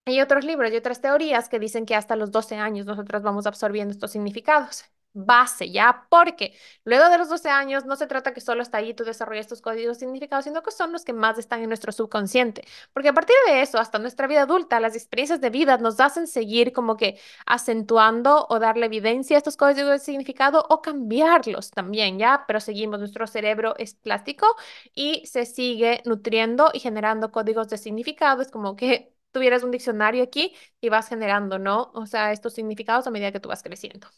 hay 0.04 0.20
otros 0.20 0.44
libros 0.44 0.72
y 0.72 0.76
otras 0.76 1.00
teorías 1.00 1.48
que 1.48 1.58
dicen 1.58 1.86
que 1.86 1.94
hasta 1.94 2.16
los 2.16 2.30
12 2.30 2.56
años 2.56 2.86
nosotros 2.86 3.22
vamos 3.22 3.46
absorbiendo 3.46 3.92
estos 3.92 4.10
significados. 4.10 4.84
Base, 5.12 5.70
¿ya? 5.72 6.06
Porque 6.08 6.54
luego 6.84 7.08
de 7.10 7.18
los 7.18 7.28
12 7.28 7.48
años 7.48 7.84
no 7.84 7.96
se 7.96 8.06
trata 8.06 8.32
que 8.32 8.40
solo 8.40 8.62
está 8.62 8.78
ahí 8.78 8.94
tú 8.94 9.02
desarrollas 9.04 9.46
estos 9.46 9.60
códigos 9.60 9.98
significados, 9.98 10.44
sino 10.44 10.62
que 10.62 10.70
son 10.70 10.92
los 10.92 11.04
que 11.04 11.12
más 11.12 11.36
están 11.36 11.62
en 11.62 11.68
nuestro 11.68 11.90
subconsciente. 11.90 12.64
Porque 12.92 13.08
a 13.08 13.12
partir 13.12 13.34
de 13.48 13.60
eso, 13.60 13.78
hasta 13.78 13.98
nuestra 13.98 14.28
vida 14.28 14.42
adulta, 14.42 14.78
las 14.78 14.94
experiencias 14.94 15.40
de 15.40 15.50
vida 15.50 15.78
nos 15.78 15.98
hacen 15.98 16.28
seguir 16.28 16.72
como 16.72 16.96
que 16.96 17.18
acentuando 17.44 18.46
o 18.48 18.60
darle 18.60 18.86
evidencia 18.86 19.36
a 19.36 19.38
estos 19.38 19.56
códigos 19.56 19.90
de 19.90 19.98
significado 19.98 20.64
o 20.70 20.80
cambiarlos 20.80 21.70
también, 21.72 22.18
¿ya? 22.20 22.44
Pero 22.46 22.60
seguimos, 22.60 23.00
nuestro 23.00 23.26
cerebro 23.26 23.74
es 23.78 23.94
plástico 23.94 24.46
y 24.94 25.26
se 25.26 25.44
sigue 25.44 26.02
nutriendo 26.04 26.70
y 26.72 26.78
generando 26.78 27.32
códigos 27.32 27.68
de 27.68 27.78
significado. 27.78 28.42
Es 28.42 28.50
como 28.52 28.76
que 28.76 29.12
tuvieras 29.32 29.62
un 29.62 29.70
diccionario 29.70 30.22
aquí 30.22 30.54
y 30.80 30.88
vas 30.88 31.08
generando, 31.08 31.58
¿no? 31.58 31.90
O 31.94 32.06
sea, 32.06 32.32
estos 32.32 32.54
significados 32.54 33.06
a 33.06 33.10
medida 33.10 33.32
que 33.32 33.40
tú 33.40 33.48
vas 33.48 33.62
creciendo. 33.62 34.08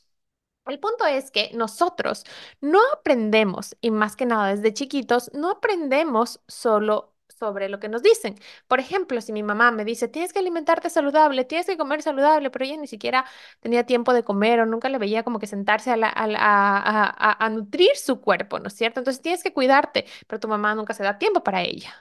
El 0.66 0.78
punto 0.80 1.06
es 1.06 1.30
que 1.32 1.50
nosotros 1.54 2.24
no 2.60 2.78
aprendemos, 2.94 3.76
y 3.80 3.90
más 3.90 4.16
que 4.16 4.26
nada 4.26 4.54
desde 4.54 4.72
chiquitos, 4.74 5.30
no 5.34 5.50
aprendemos 5.50 6.40
solo 6.48 7.11
sobre 7.42 7.68
lo 7.68 7.80
que 7.80 7.88
nos 7.88 8.02
dicen. 8.04 8.36
Por 8.68 8.78
ejemplo, 8.78 9.20
si 9.20 9.32
mi 9.32 9.42
mamá 9.42 9.72
me 9.72 9.84
dice, 9.84 10.06
tienes 10.06 10.32
que 10.32 10.38
alimentarte 10.38 10.88
saludable, 10.90 11.44
tienes 11.44 11.66
que 11.66 11.76
comer 11.76 12.00
saludable, 12.00 12.50
pero 12.50 12.64
ella 12.64 12.76
ni 12.76 12.86
siquiera 12.86 13.24
tenía 13.60 13.84
tiempo 13.84 14.12
de 14.14 14.22
comer 14.22 14.60
o 14.60 14.66
nunca 14.66 14.88
le 14.88 14.98
veía 14.98 15.24
como 15.24 15.40
que 15.40 15.48
sentarse 15.48 15.90
a, 15.92 17.48
nutrir 17.50 17.96
su 17.96 18.20
cuerpo, 18.20 18.60
¿no 18.60 18.68
es 18.68 18.74
cierto? 18.74 19.00
Entonces 19.00 19.20
tienes 19.22 19.42
que 19.42 19.52
cuidarte, 19.52 20.06
pero 20.28 20.38
tu 20.38 20.46
mamá 20.48 20.74
nunca 20.76 20.94
se 20.94 21.02
da 21.02 21.18
tiempo 21.18 21.42
para 21.42 21.62
ella. 21.62 21.92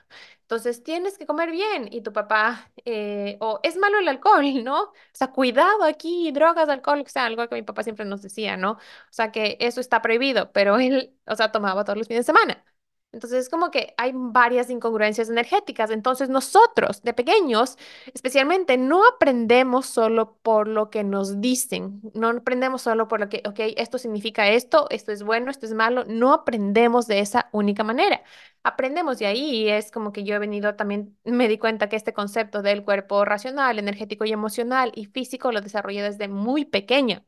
Entonces 0.43 0.83
tienes 0.83 1.17
que 1.17 1.25
comer 1.25 1.49
bien 1.51 1.87
y 1.91 2.01
tu 2.01 2.11
papá, 2.13 2.69
eh, 2.85 3.37
o 3.39 3.59
es 3.63 3.77
malo 3.77 3.97
el 3.99 4.07
alcohol, 4.07 4.43
¿no? 4.63 4.83
O 4.83 4.93
sea, 5.13 5.27
cuidado 5.31 5.83
aquí, 5.85 6.31
drogas, 6.31 6.69
alcohol, 6.69 7.01
o 7.05 7.09
sea, 7.09 7.25
algo 7.25 7.47
que 7.47 7.55
mi 7.55 7.63
papá 7.63 7.83
siempre 7.83 8.05
nos 8.05 8.21
decía, 8.21 8.57
¿no? 8.57 8.73
O 8.73 8.77
sea, 9.09 9.31
que 9.31 9.57
eso 9.59 9.79
está 9.81 10.01
prohibido, 10.01 10.51
pero 10.51 10.77
él, 10.79 11.15
o 11.25 11.35
sea, 11.35 11.51
tomaba 11.51 11.83
todos 11.83 11.97
los 11.97 12.07
fines 12.07 12.25
de 12.27 12.33
semana. 12.33 12.63
Entonces, 13.13 13.39
es 13.39 13.49
como 13.49 13.71
que 13.71 13.93
hay 13.97 14.13
varias 14.15 14.69
incongruencias 14.69 15.29
energéticas. 15.29 15.91
Entonces, 15.91 16.29
nosotros 16.29 17.01
de 17.03 17.13
pequeños, 17.13 17.77
especialmente, 18.13 18.77
no 18.77 19.05
aprendemos 19.05 19.85
solo 19.87 20.37
por 20.41 20.69
lo 20.69 20.89
que 20.89 21.03
nos 21.03 21.41
dicen, 21.41 21.99
no 22.13 22.29
aprendemos 22.29 22.83
solo 22.83 23.09
por 23.09 23.19
lo 23.19 23.27
que, 23.27 23.43
ok, 23.45 23.59
esto 23.75 23.97
significa 23.97 24.47
esto, 24.49 24.87
esto 24.91 25.11
es 25.11 25.23
bueno, 25.23 25.51
esto 25.51 25.65
es 25.65 25.73
malo, 25.73 26.05
no 26.07 26.31
aprendemos 26.33 27.05
de 27.07 27.19
esa 27.19 27.49
única 27.51 27.83
manera. 27.83 28.23
Aprendemos 28.63 29.19
de 29.19 29.25
ahí 29.25 29.41
y 29.65 29.69
es 29.69 29.91
como 29.91 30.13
que 30.13 30.23
yo 30.23 30.35
he 30.35 30.39
venido 30.39 30.75
también, 30.75 31.17
me 31.25 31.47
di 31.49 31.57
cuenta 31.57 31.89
que 31.89 31.97
este 31.97 32.13
concepto 32.13 32.61
del 32.61 32.83
cuerpo 32.85 33.25
racional, 33.25 33.77
energético 33.79 34.23
y 34.25 34.31
emocional 34.31 34.91
y 34.95 35.05
físico 35.05 35.51
lo 35.51 35.59
desarrollé 35.61 36.01
desde 36.03 36.27
muy 36.29 36.63
pequeña. 36.65 37.25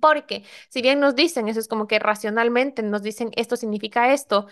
Porque 0.00 0.44
si 0.68 0.82
bien 0.82 0.98
nos 1.00 1.14
dicen, 1.14 1.46
eso 1.48 1.60
es 1.60 1.68
como 1.68 1.86
que 1.86 1.98
racionalmente 2.00 2.82
nos 2.82 3.02
dicen 3.02 3.30
esto 3.36 3.56
significa 3.56 4.12
esto, 4.12 4.48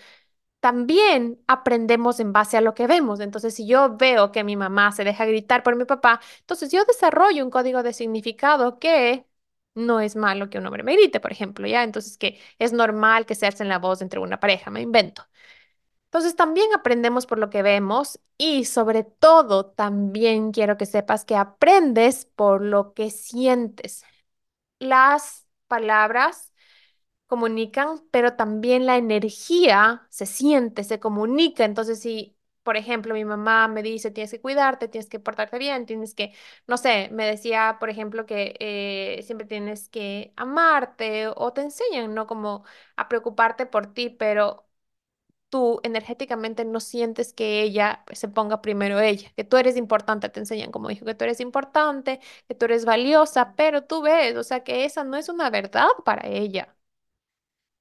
también 0.65 1.39
aprendemos 1.45 2.19
en 2.19 2.33
base 2.33 2.57
a 2.57 2.61
lo 2.61 2.73
que 2.73 2.87
vemos. 2.87 3.19
Entonces, 3.19 3.53
si 3.53 3.67
yo 3.67 3.97
veo 3.97 4.31
que 4.31 4.43
mi 4.43 4.55
mamá 4.55 4.91
se 4.91 5.03
deja 5.03 5.23
gritar 5.27 5.61
por 5.61 5.75
mi 5.75 5.85
papá, 5.85 6.19
entonces 6.39 6.71
yo 6.71 6.83
desarrollo 6.85 7.45
un 7.45 7.51
código 7.51 7.83
de 7.83 7.93
significado 7.93 8.79
que 8.79 9.27
no 9.75 9.99
es 9.99 10.15
malo 10.15 10.49
que 10.49 10.57
un 10.57 10.65
hombre 10.65 10.81
me 10.81 10.93
grite, 10.95 11.19
por 11.19 11.31
ejemplo, 11.31 11.67
¿ya? 11.67 11.83
Entonces, 11.83 12.17
que 12.17 12.39
es 12.57 12.73
normal 12.73 13.27
que 13.27 13.35
se 13.35 13.45
alcen 13.45 13.69
la 13.69 13.77
voz 13.77 14.01
entre 14.01 14.19
una 14.19 14.39
pareja, 14.39 14.71
me 14.71 14.81
invento. 14.81 15.27
Entonces, 16.05 16.35
también 16.35 16.67
aprendemos 16.75 17.27
por 17.27 17.39
lo 17.39 17.49
que 17.51 17.61
vemos 17.63 18.19
y 18.37 18.65
sobre 18.65 19.03
todo, 19.03 19.67
también 19.67 20.51
quiero 20.51 20.77
que 20.77 20.85
sepas 20.87 21.25
que 21.25 21.35
aprendes 21.35 22.25
por 22.25 22.61
lo 22.63 22.93
que 22.95 23.11
sientes. 23.11 24.03
Las 24.79 25.47
palabras 25.67 26.51
comunican, 27.27 28.01
pero 28.11 28.35
también 28.35 28.85
la 28.85 28.97
energía 28.97 30.07
se 30.09 30.25
siente, 30.25 30.83
se 30.83 30.99
comunica. 30.99 31.65
Entonces, 31.65 31.99
si, 32.01 32.37
por 32.63 32.77
ejemplo, 32.77 33.13
mi 33.13 33.25
mamá 33.25 33.67
me 33.67 33.83
dice, 33.83 34.11
tienes 34.11 34.31
que 34.31 34.41
cuidarte, 34.41 34.87
tienes 34.87 35.09
que 35.09 35.19
portarte 35.19 35.57
bien, 35.59 35.85
tienes 35.85 36.13
que, 36.15 36.33
no 36.67 36.77
sé, 36.77 37.09
me 37.11 37.25
decía, 37.25 37.77
por 37.79 37.89
ejemplo, 37.89 38.25
que 38.25 38.55
eh, 38.59 39.21
siempre 39.23 39.47
tienes 39.47 39.89
que 39.89 40.33
amarte 40.37 41.27
o 41.35 41.53
te 41.53 41.61
enseñan, 41.61 42.13
¿no? 42.13 42.27
Como 42.27 42.63
a 42.95 43.07
preocuparte 43.09 43.65
por 43.65 43.87
ti, 43.93 44.09
pero 44.09 44.65
tú 45.49 45.79
energéticamente 45.83 46.65
no 46.65 46.79
sientes 46.79 47.33
que 47.33 47.61
ella 47.61 48.03
se 48.13 48.27
ponga 48.27 48.61
primero 48.61 48.99
ella, 48.99 49.31
que 49.35 49.43
tú 49.43 49.57
eres 49.57 49.77
importante, 49.77 50.29
te 50.29 50.39
enseñan 50.39 50.71
como 50.71 50.89
dijo, 50.89 51.05
que 51.05 51.15
tú 51.15 51.23
eres 51.25 51.39
importante, 51.39 52.19
que 52.47 52.55
tú 52.55 52.65
eres 52.65 52.85
valiosa, 52.85 53.55
pero 53.55 53.83
tú 53.83 54.01
ves, 54.01 54.35
o 54.35 54.43
sea, 54.43 54.63
que 54.63 54.85
esa 54.85 55.03
no 55.03 55.17
es 55.17 55.29
una 55.29 55.49
verdad 55.49 55.87
para 56.05 56.27
ella. 56.27 56.75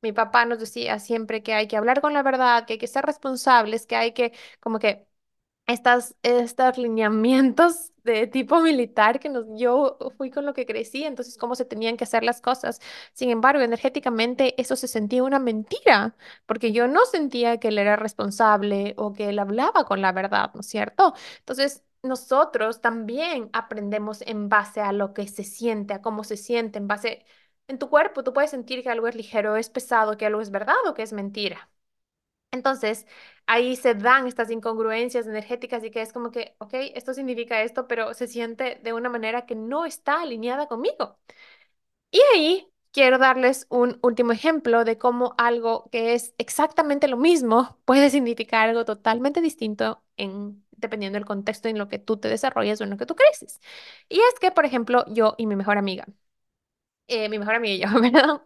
Mi 0.05 0.13
papá 0.13 0.45
nos 0.47 0.61
decía 0.61 0.99
siempre 1.01 1.43
que 1.43 1.55
hay 1.55 1.67
que 1.69 1.77
hablar 1.77 2.01
con 2.03 2.13
la 2.15 2.23
verdad, 2.23 2.67
que 2.67 2.75
hay 2.75 2.79
que 2.79 2.87
ser 2.89 3.05
responsables, 3.07 3.87
que 3.87 3.97
hay 3.97 4.13
que 4.13 4.33
como 4.61 4.79
que 4.79 5.07
estas, 5.67 6.15
estos 6.23 6.77
lineamientos 6.79 7.93
de 8.05 8.27
tipo 8.27 8.61
militar 8.61 9.19
que 9.21 9.31
nos, 9.31 9.47
yo 9.57 9.97
fui 10.19 10.31
con 10.31 10.45
lo 10.47 10.53
que 10.55 10.67
crecí, 10.67 11.05
entonces 11.05 11.39
cómo 11.39 11.55
se 11.55 11.65
tenían 11.65 11.97
que 11.97 12.05
hacer 12.05 12.23
las 12.25 12.41
cosas. 12.43 12.81
Sin 13.15 13.31
embargo, 13.31 13.63
energéticamente 13.63 14.61
eso 14.61 14.77
se 14.77 14.89
sentía 14.89 15.23
una 15.25 15.39
mentira, 15.39 16.17
porque 16.47 16.73
yo 16.73 16.87
no 16.89 17.05
sentía 17.07 17.59
que 17.59 17.69
él 17.69 17.79
era 17.79 17.97
responsable 17.97 18.95
o 18.99 19.13
que 19.15 19.31
él 19.31 19.39
hablaba 19.39 19.85
con 19.85 20.03
la 20.03 20.13
verdad, 20.13 20.51
¿no 20.55 20.61
es 20.61 20.67
cierto? 20.67 21.15
Entonces, 21.41 21.83
nosotros 22.03 22.81
también 22.83 23.49
aprendemos 23.55 24.21
en 24.23 24.49
base 24.51 24.81
a 24.83 24.93
lo 24.93 25.15
que 25.15 25.27
se 25.29 25.45
siente, 25.45 25.95
a 25.95 26.03
cómo 26.03 26.25
se 26.25 26.37
siente, 26.37 26.79
en 26.79 26.87
base 26.89 27.25
en 27.69 27.79
tu 27.79 27.89
cuerpo 27.91 28.25
tú 28.25 28.33
puedes 28.33 28.51
sentir 28.51 28.83
que 28.83 28.91
algo 28.91 29.09
es 29.09 29.15
ligero, 29.17 29.57
es 29.57 29.71
pesado, 29.71 30.17
que 30.17 30.27
algo 30.27 30.41
es 30.41 30.51
verdad 30.51 30.77
o 30.87 30.95
que 30.95 31.03
es 31.03 31.13
mentira. 31.13 31.71
Entonces, 32.53 33.07
ahí 33.47 33.77
se 33.77 33.95
dan 33.95 34.27
estas 34.29 34.51
incongruencias 34.51 35.27
energéticas 35.27 35.85
y 35.85 35.91
que 35.91 36.03
es 36.03 36.13
como 36.13 36.31
que, 36.31 36.55
ok, 36.59 36.75
esto 36.95 37.13
significa 37.15 37.63
esto, 37.63 37.89
pero 37.89 38.15
se 38.15 38.29
siente 38.29 38.81
de 38.85 38.93
una 38.93 39.09
manera 39.11 39.47
que 39.47 39.57
no 39.57 39.85
está 39.87 40.23
alineada 40.23 40.69
conmigo. 40.69 41.19
Y 42.11 42.21
ahí 42.35 42.69
quiero 42.93 43.19
darles 43.19 43.67
un 43.71 43.99
último 44.03 44.33
ejemplo 44.33 44.85
de 44.85 44.99
cómo 44.99 45.35
algo 45.39 45.89
que 45.91 46.15
es 46.15 46.35
exactamente 46.39 47.09
lo 47.09 47.17
mismo 47.17 47.79
puede 47.85 48.11
significar 48.11 48.69
algo 48.69 48.85
totalmente 48.85 49.41
distinto 49.41 50.03
en, 50.17 50.65
dependiendo 50.73 51.17
del 51.19 51.27
contexto 51.27 51.69
en 51.69 51.79
lo 51.79 51.89
que 51.89 51.99
tú 51.99 52.17
te 52.19 52.29
desarrollas 52.29 52.81
o 52.81 52.85
en 52.85 52.91
lo 52.91 52.97
que 52.97 53.07
tú 53.07 53.17
creces. 53.17 53.61
Y 54.09 54.21
es 54.21 54.39
que, 54.41 54.51
por 54.53 54.65
ejemplo, 54.65 55.05
yo 55.09 55.35
y 55.39 55.47
mi 55.47 55.57
mejor 55.57 55.79
amiga, 55.79 56.07
eh, 57.07 57.29
mi 57.29 57.39
mejor 57.39 57.55
amiga 57.57 57.75
y 57.75 57.93
yo, 57.93 58.01
¿verdad? 58.01 58.43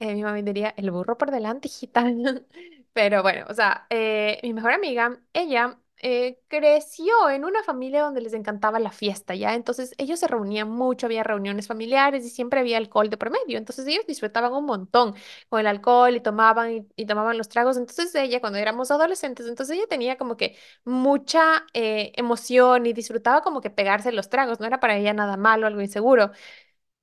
Eh, 0.00 0.14
mi 0.14 0.22
mamá 0.24 0.42
diría, 0.42 0.74
el 0.76 0.90
burro 0.90 1.18
por 1.18 1.30
delante, 1.30 1.68
hijita. 1.68 2.04
Pero 2.92 3.22
bueno, 3.22 3.46
o 3.48 3.54
sea, 3.54 3.86
eh, 3.90 4.40
mi 4.42 4.52
mejor 4.54 4.72
amiga, 4.72 5.20
ella 5.32 5.78
eh, 6.02 6.40
creció 6.48 7.30
en 7.30 7.44
una 7.44 7.62
familia 7.64 8.02
donde 8.02 8.20
les 8.22 8.34
encantaba 8.34 8.78
la 8.80 8.90
fiesta, 8.92 9.34
¿ya? 9.36 9.54
Entonces 9.54 9.94
ellos 9.98 10.20
se 10.20 10.28
reunían 10.28 10.70
mucho, 10.70 11.06
había 11.06 11.22
reuniones 11.24 11.68
familiares 11.68 12.24
y 12.26 12.30
siempre 12.30 12.60
había 12.60 12.78
alcohol 12.78 13.10
de 13.10 13.16
promedio. 13.18 13.58
Entonces 13.58 13.86
ellos 13.86 14.06
disfrutaban 14.06 14.52
un 14.54 14.66
montón 14.66 15.14
con 15.48 15.60
el 15.60 15.66
alcohol 15.68 16.14
y 16.16 16.20
tomaban 16.20 16.88
y 16.96 17.06
tomaban 17.06 17.38
los 17.38 17.48
tragos. 17.48 17.76
Entonces 17.78 18.14
ella, 18.16 18.40
cuando 18.40 18.58
éramos 18.58 18.90
adolescentes, 18.90 19.46
entonces 19.48 19.76
ella 19.78 19.86
tenía 19.88 20.18
como 20.18 20.36
que 20.36 20.56
mucha 20.84 21.64
emoción 21.74 22.86
y 22.86 22.92
disfrutaba 22.92 23.42
como 23.42 23.60
que 23.60 23.70
pegarse 23.70 24.12
los 24.12 24.28
tragos. 24.28 24.60
No 24.60 24.66
era 24.66 24.80
para 24.80 24.96
ella 24.96 25.12
nada 25.14 25.36
malo, 25.36 25.66
algo 25.66 25.80
inseguro. 25.80 26.32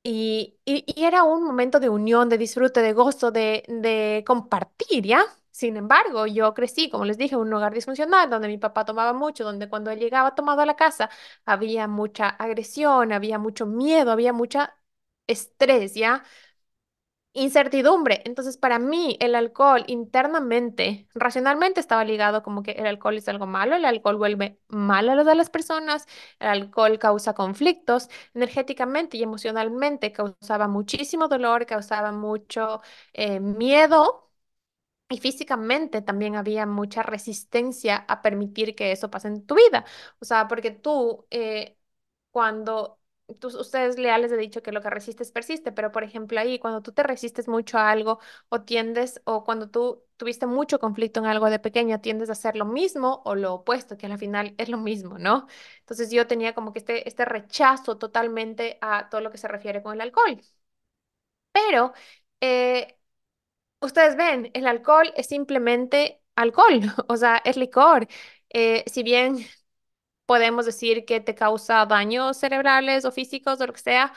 Y, 0.01 0.57
y, 0.65 0.85
era 1.03 1.23
un 1.23 1.43
momento 1.43 1.79
de 1.79 1.89
unión, 1.89 2.29
de 2.29 2.37
disfrute, 2.37 2.81
de 2.81 2.93
gozo, 2.93 3.31
de, 3.31 3.63
de 3.67 4.23
compartir, 4.25 5.05
¿ya? 5.05 5.23
Sin 5.51 5.75
embargo, 5.77 6.25
yo 6.25 6.53
crecí, 6.53 6.89
como 6.89 7.03
les 7.05 7.17
dije, 7.17 7.35
en 7.35 7.41
un 7.41 7.53
hogar 7.53 7.73
disfuncional 7.73 8.29
donde 8.29 8.47
mi 8.47 8.57
papá 8.57 8.85
tomaba 8.85 9.11
mucho, 9.13 9.43
donde 9.43 9.67
cuando 9.69 9.91
él 9.91 9.99
llegaba 9.99 10.35
tomado 10.35 10.61
a 10.61 10.65
la 10.65 10.75
casa 10.77 11.09
había 11.45 11.87
mucha 11.87 12.29
agresión, 12.29 13.11
había 13.11 13.37
mucho 13.39 13.65
miedo, 13.65 14.11
había 14.11 14.31
mucha 14.33 14.77
estrés, 15.27 15.93
¿ya? 15.95 16.23
Incertidumbre. 17.33 18.21
Entonces, 18.25 18.57
para 18.57 18.79
mí, 18.79 19.15
el 19.21 19.35
alcohol 19.35 19.83
internamente, 19.87 21.07
racionalmente 21.13 21.79
estaba 21.79 22.03
ligado 22.03 22.41
como 22.43 22.63
que 22.63 22.71
el 22.71 22.87
alcohol 22.87 23.17
es 23.17 23.29
algo 23.29 23.45
malo, 23.45 23.75
el 23.75 23.85
alcohol 23.85 24.17
vuelve 24.17 24.59
mal 24.67 25.07
a 25.09 25.35
las 25.35 25.49
personas, 25.51 26.07
el 26.39 26.47
alcohol 26.49 26.97
causa 26.97 27.33
conflictos, 27.35 28.09
energéticamente 28.33 29.17
y 29.17 29.23
emocionalmente 29.23 30.11
causaba 30.11 30.67
muchísimo 30.67 31.27
dolor, 31.27 31.65
causaba 31.67 32.11
mucho 32.11 32.81
eh, 33.13 33.39
miedo. 33.39 34.25
Y 35.11 35.17
físicamente 35.19 36.01
también 36.03 36.35
había 36.35 36.65
mucha 36.67 37.01
resistencia 37.01 37.97
a 38.07 38.21
permitir 38.21 38.75
que 38.75 38.91
eso 38.91 39.09
pase 39.09 39.27
en 39.29 39.45
tu 39.45 39.55
vida. 39.55 39.83
O 40.19 40.25
sea, 40.25 40.47
porque 40.47 40.69
tú, 40.71 41.25
eh, 41.31 41.77
cuando 42.31 42.98
tú- 43.35 43.47
ustedes 43.59 43.97
leales 43.99 44.31
he 44.31 44.37
dicho 44.37 44.61
que 44.63 44.71
lo 44.71 44.81
que 44.81 44.89
resistes 44.89 45.31
persiste, 45.31 45.71
pero 45.71 45.91
por 45.91 46.03
ejemplo 46.03 46.39
ahí, 46.39 46.59
cuando 46.59 46.81
tú 46.81 46.91
te 46.91 47.03
resistes 47.03 47.47
mucho 47.47 47.77
a 47.77 47.89
algo 47.91 48.19
o 48.49 48.61
tiendes, 48.61 49.21
o 49.25 49.43
cuando 49.43 49.69
tú 49.69 50.03
tuviste 50.17 50.45
mucho 50.47 50.79
conflicto 50.79 51.19
en 51.19 51.25
algo 51.27 51.49
de 51.49 51.59
pequeño, 51.59 52.01
tiendes 52.01 52.29
a 52.29 52.33
hacer 52.33 52.55
lo 52.55 52.65
mismo 52.65 53.21
o 53.25 53.35
lo 53.35 53.53
opuesto, 53.55 53.97
que 53.97 54.05
al 54.07 54.17
final 54.17 54.55
es 54.57 54.69
lo 54.69 54.77
mismo, 54.77 55.17
¿no? 55.19 55.47
Entonces 55.79 56.11
yo 56.11 56.27
tenía 56.27 56.53
como 56.53 56.73
que 56.73 56.79
este, 56.79 57.07
este 57.07 57.25
rechazo 57.25 57.97
totalmente 57.97 58.77
a 58.81 59.09
todo 59.09 59.21
lo 59.21 59.31
que 59.31 59.37
se 59.37 59.47
refiere 59.47 59.81
con 59.83 59.93
el 59.93 60.01
alcohol. 60.01 60.41
Pero 61.51 61.93
eh, 62.41 62.97
ustedes 63.81 64.15
ven, 64.17 64.51
el 64.55 64.67
alcohol 64.67 65.13
es 65.17 65.27
simplemente 65.27 66.21
alcohol, 66.35 66.81
o 67.09 67.17
sea, 67.17 67.37
es 67.45 67.57
licor. 67.57 68.07
Eh, 68.51 68.85
si 68.91 69.03
bien 69.03 69.37
podemos 70.29 70.67
decir 70.67 71.05
que 71.05 71.19
te 71.21 71.33
causa 71.35 71.87
daños 71.87 72.37
cerebrales 72.37 73.03
o 73.05 73.11
físicos 73.11 73.59
o 73.61 73.65
lo 73.67 73.73
que 73.73 73.81
sea, 73.81 74.13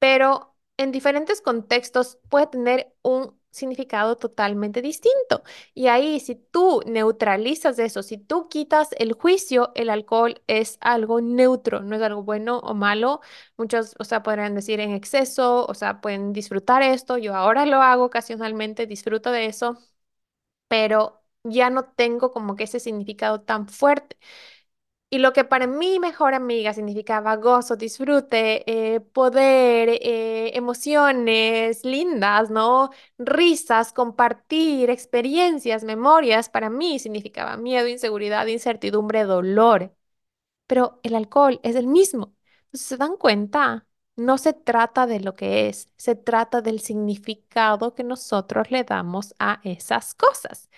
pero 0.00 0.56
en 0.76 0.92
diferentes 0.92 1.40
contextos 1.40 2.18
puede 2.28 2.48
tener 2.48 2.94
un 3.02 3.38
significado 3.50 4.16
totalmente 4.16 4.82
distinto. 4.82 5.44
Y 5.74 5.86
ahí, 5.88 6.18
si 6.20 6.34
tú 6.34 6.82
neutralizas 6.86 7.78
eso, 7.78 8.02
si 8.02 8.18
tú 8.18 8.48
quitas 8.48 8.88
el 8.98 9.12
juicio, 9.12 9.70
el 9.76 9.90
alcohol 9.90 10.42
es 10.48 10.78
algo 10.80 11.20
neutro, 11.20 11.80
no 11.82 11.94
es 11.96 12.02
algo 12.02 12.24
bueno 12.24 12.58
o 12.60 12.74
malo. 12.74 13.20
Muchos, 13.56 13.94
o 14.00 14.04
sea, 14.04 14.22
podrían 14.24 14.54
decir 14.56 14.80
en 14.80 14.90
exceso, 14.92 15.66
o 15.66 15.74
sea, 15.74 16.00
pueden 16.00 16.32
disfrutar 16.32 16.82
esto. 16.82 17.18
Yo 17.18 17.34
ahora 17.36 17.66
lo 17.66 17.80
hago 17.82 18.04
ocasionalmente, 18.06 18.86
disfruto 18.88 19.30
de 19.30 19.46
eso, 19.46 19.78
pero 20.68 21.22
ya 21.44 21.70
no 21.70 21.84
tengo 21.84 22.30
como 22.32 22.56
que 22.56 22.64
ese 22.64 22.80
significado 22.80 23.42
tan 23.42 23.68
fuerte. 23.68 24.16
Y 25.14 25.18
lo 25.20 25.32
que 25.32 25.44
para 25.44 25.68
mi 25.68 26.00
mejor 26.00 26.34
amiga 26.34 26.74
significaba 26.74 27.36
gozo, 27.36 27.76
disfrute, 27.76 28.64
eh, 28.96 29.00
poder, 29.00 29.88
eh, 30.02 30.50
emociones 30.56 31.84
lindas, 31.84 32.50
¿no? 32.50 32.90
Risas, 33.18 33.92
compartir 33.92 34.90
experiencias, 34.90 35.84
memorias, 35.84 36.48
para 36.48 36.68
mí 36.68 36.98
significaba 36.98 37.56
miedo, 37.56 37.86
inseguridad, 37.86 38.46
incertidumbre, 38.48 39.22
dolor. 39.24 39.94
Pero 40.66 41.00
el 41.02 41.14
alcohol 41.16 41.60
es 41.62 41.76
el 41.76 41.86
mismo. 41.88 42.34
Entonces, 42.66 42.88
¿se 42.88 42.96
dan 42.96 43.16
cuenta? 43.16 43.86
No 44.16 44.38
se 44.38 44.52
trata 44.54 45.06
de 45.06 45.20
lo 45.20 45.34
que 45.36 45.68
es, 45.68 45.88
se 45.96 46.14
trata 46.16 46.62
del 46.62 46.80
significado 46.80 47.94
que 47.94 48.04
nosotros 48.04 48.70
le 48.70 48.84
damos 48.84 49.34
a 49.40 49.60
esas 49.64 50.14
cosas. 50.14 50.70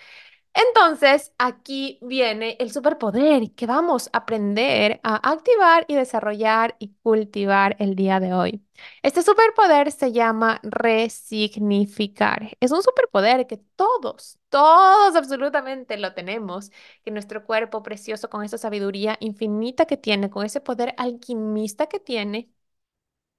Entonces, 0.58 1.32
aquí 1.38 1.98
viene 2.00 2.56
el 2.60 2.72
superpoder 2.72 3.52
que 3.54 3.66
vamos 3.66 4.08
a 4.12 4.18
aprender 4.18 5.00
a 5.02 5.16
activar 5.30 5.84
y 5.86 5.94
desarrollar 5.96 6.76
y 6.78 6.94
cultivar 7.02 7.76
el 7.78 7.94
día 7.94 8.20
de 8.20 8.32
hoy. 8.32 8.62
Este 9.02 9.20
superpoder 9.22 9.92
se 9.92 10.12
llama 10.12 10.60
resignificar. 10.62 12.56
Es 12.60 12.72
un 12.72 12.82
superpoder 12.82 13.46
que 13.46 13.58
todos, 13.76 14.38
todos 14.48 15.14
absolutamente 15.14 15.98
lo 15.98 16.14
tenemos, 16.14 16.70
que 17.04 17.10
nuestro 17.10 17.44
cuerpo 17.44 17.82
precioso 17.82 18.30
con 18.30 18.42
esa 18.42 18.56
sabiduría 18.56 19.16
infinita 19.20 19.84
que 19.86 19.98
tiene, 19.98 20.30
con 20.30 20.46
ese 20.46 20.62
poder 20.62 20.94
alquimista 20.96 21.86
que 21.86 22.00
tiene, 22.00 22.50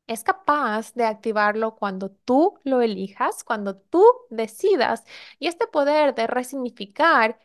es 0.07 0.23
capaz 0.23 0.93
de 0.93 1.05
activarlo 1.05 1.75
cuando 1.75 2.09
tú 2.11 2.59
lo 2.63 2.81
elijas, 2.81 3.43
cuando 3.43 3.77
tú 3.77 4.03
decidas. 4.29 5.03
Y 5.39 5.47
este 5.47 5.67
poder 5.67 6.15
de 6.15 6.27
resignificar 6.27 7.39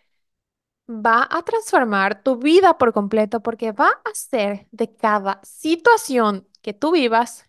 va 0.89 1.27
a 1.31 1.43
transformar 1.45 2.23
tu 2.23 2.37
vida 2.37 2.79
por 2.79 2.93
completo 2.93 3.43
porque 3.43 3.73
va 3.73 3.89
a 4.05 4.11
hacer 4.11 4.67
de 4.73 4.95
cada 4.95 5.41
situación 5.45 6.49
que 6.63 6.73
tú 6.75 6.93
vivas 6.93 7.49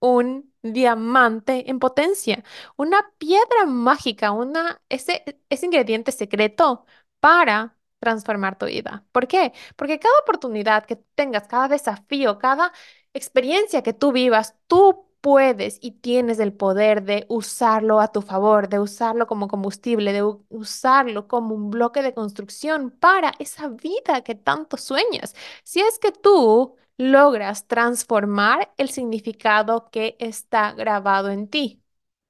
un 0.00 0.52
diamante 0.62 1.70
en 1.70 1.78
potencia, 1.78 2.44
una 2.76 2.98
piedra 3.18 3.66
mágica, 3.66 4.32
una, 4.32 4.82
ese, 4.88 5.24
ese 5.48 5.66
ingrediente 5.66 6.12
secreto 6.12 6.86
para 7.20 7.76
transformar 8.00 8.58
tu 8.58 8.66
vida. 8.66 9.06
¿Por 9.12 9.26
qué? 9.28 9.52
Porque 9.76 9.98
cada 9.98 10.18
oportunidad 10.22 10.86
que 10.86 10.96
tengas, 11.14 11.48
cada 11.48 11.68
desafío, 11.68 12.38
cada 12.38 12.72
experiencia 13.16 13.82
que 13.82 13.92
tú 13.92 14.12
vivas, 14.12 14.54
tú 14.66 15.06
puedes 15.20 15.78
y 15.80 15.92
tienes 15.92 16.38
el 16.38 16.52
poder 16.52 17.02
de 17.04 17.26
usarlo 17.28 18.00
a 18.00 18.12
tu 18.12 18.22
favor, 18.22 18.68
de 18.68 18.78
usarlo 18.78 19.26
como 19.26 19.48
combustible, 19.48 20.12
de 20.12 20.22
usarlo 20.48 21.26
como 21.28 21.54
un 21.54 21.70
bloque 21.70 22.02
de 22.02 22.14
construcción 22.14 22.90
para 22.90 23.32
esa 23.38 23.68
vida 23.68 24.22
que 24.22 24.34
tanto 24.34 24.76
sueñas. 24.76 25.34
Si 25.64 25.80
es 25.80 25.98
que 25.98 26.12
tú 26.12 26.76
logras 26.98 27.66
transformar 27.66 28.72
el 28.78 28.88
significado 28.90 29.90
que 29.90 30.16
está 30.20 30.72
grabado 30.72 31.30
en 31.30 31.48
ti. 31.48 31.82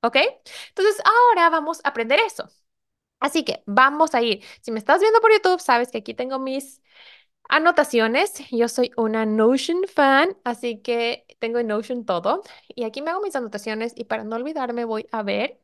¿Ok? 0.03 0.17
Entonces, 0.69 1.03
ahora 1.05 1.51
vamos 1.51 1.81
a 1.85 1.89
aprender 1.89 2.19
eso. 2.21 2.49
Así 3.21 3.45
que 3.45 3.63
vamos 3.67 4.15
a 4.15 4.23
ir. 4.23 4.45
Si 4.61 4.71
me 4.73 4.79
estás 4.79 5.01
viendo 5.01 5.21
por 5.21 5.33
YouTube, 5.33 5.61
sabes 5.61 5.91
que 5.91 5.99
aquí 5.99 6.15
tengo 6.15 6.39
mis 6.39 6.83
anotaciones. 7.49 8.33
Yo 8.51 8.69
soy 8.69 8.91
una 8.97 9.27
Notion 9.27 9.83
fan, 9.93 10.37
así 10.45 10.81
que 10.83 11.27
tengo 11.39 11.59
en 11.59 11.69
Notion 11.69 12.05
todo. 12.05 12.43
Y 12.69 12.85
aquí 12.85 13.03
me 13.03 13.11
hago 13.11 13.23
mis 13.23 13.37
anotaciones 13.37 13.93
y 13.97 14.05
para 14.05 14.25
no 14.25 14.37
olvidarme 14.37 14.85
voy 14.85 15.07
a 15.13 15.23
ver 15.23 15.61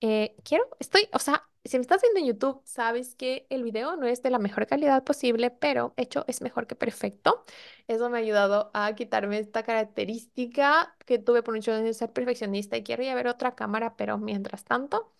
eh, 0.00 0.36
quiero, 0.44 0.64
estoy, 0.80 1.08
o 1.12 1.18
sea, 1.18 1.48
si 1.64 1.78
me 1.78 1.82
estás 1.82 2.02
viendo 2.02 2.20
en 2.20 2.26
YouTube, 2.26 2.60
sabes 2.64 3.14
que 3.14 3.46
el 3.50 3.62
video 3.62 3.96
no 3.96 4.06
es 4.06 4.22
de 4.22 4.30
la 4.30 4.38
mejor 4.38 4.66
calidad 4.66 5.02
posible, 5.04 5.50
pero 5.50 5.94
hecho 5.96 6.24
es 6.28 6.42
mejor 6.42 6.66
que 6.66 6.74
perfecto. 6.76 7.44
Eso 7.88 8.10
me 8.10 8.18
ha 8.18 8.20
ayudado 8.20 8.70
a 8.74 8.94
quitarme 8.94 9.38
esta 9.38 9.62
característica 9.62 10.94
que 11.06 11.18
tuve 11.18 11.42
por 11.42 11.54
mucho 11.54 11.72
de 11.72 11.94
ser 11.94 12.12
perfeccionista 12.12 12.76
y 12.76 12.82
quiero 12.84 13.02
ya 13.02 13.14
ver 13.14 13.28
otra 13.28 13.54
cámara, 13.54 13.96
pero 13.96 14.18
mientras 14.18 14.64
tanto, 14.64 15.12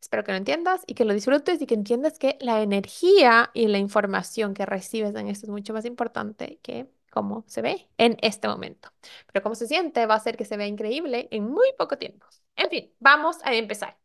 espero 0.00 0.24
que 0.24 0.32
lo 0.32 0.38
entiendas 0.38 0.82
y 0.86 0.94
que 0.94 1.04
lo 1.04 1.14
disfrutes 1.14 1.60
y 1.60 1.66
que 1.66 1.74
entiendas 1.74 2.18
que 2.18 2.38
la 2.40 2.62
energía 2.62 3.50
y 3.54 3.68
la 3.68 3.78
información 3.78 4.54
que 4.54 4.66
recibes 4.66 5.14
en 5.14 5.28
esto 5.28 5.46
es 5.46 5.50
mucho 5.50 5.72
más 5.72 5.84
importante 5.84 6.58
que 6.62 6.88
cómo 7.10 7.44
se 7.46 7.62
ve 7.62 7.88
en 7.98 8.16
este 8.22 8.48
momento. 8.48 8.90
Pero 9.32 9.42
cómo 9.42 9.54
se 9.54 9.66
siente 9.66 10.06
va 10.06 10.14
a 10.14 10.16
hacer 10.18 10.36
que 10.36 10.44
se 10.44 10.56
vea 10.56 10.66
increíble 10.66 11.28
en 11.30 11.44
muy 11.48 11.72
poco 11.78 11.98
tiempo. 11.98 12.26
En 12.56 12.70
fin, 12.70 12.92
vamos 13.00 13.38
a 13.44 13.54
empezar. 13.54 13.98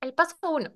El 0.00 0.14
paso 0.14 0.36
uno. 0.42 0.72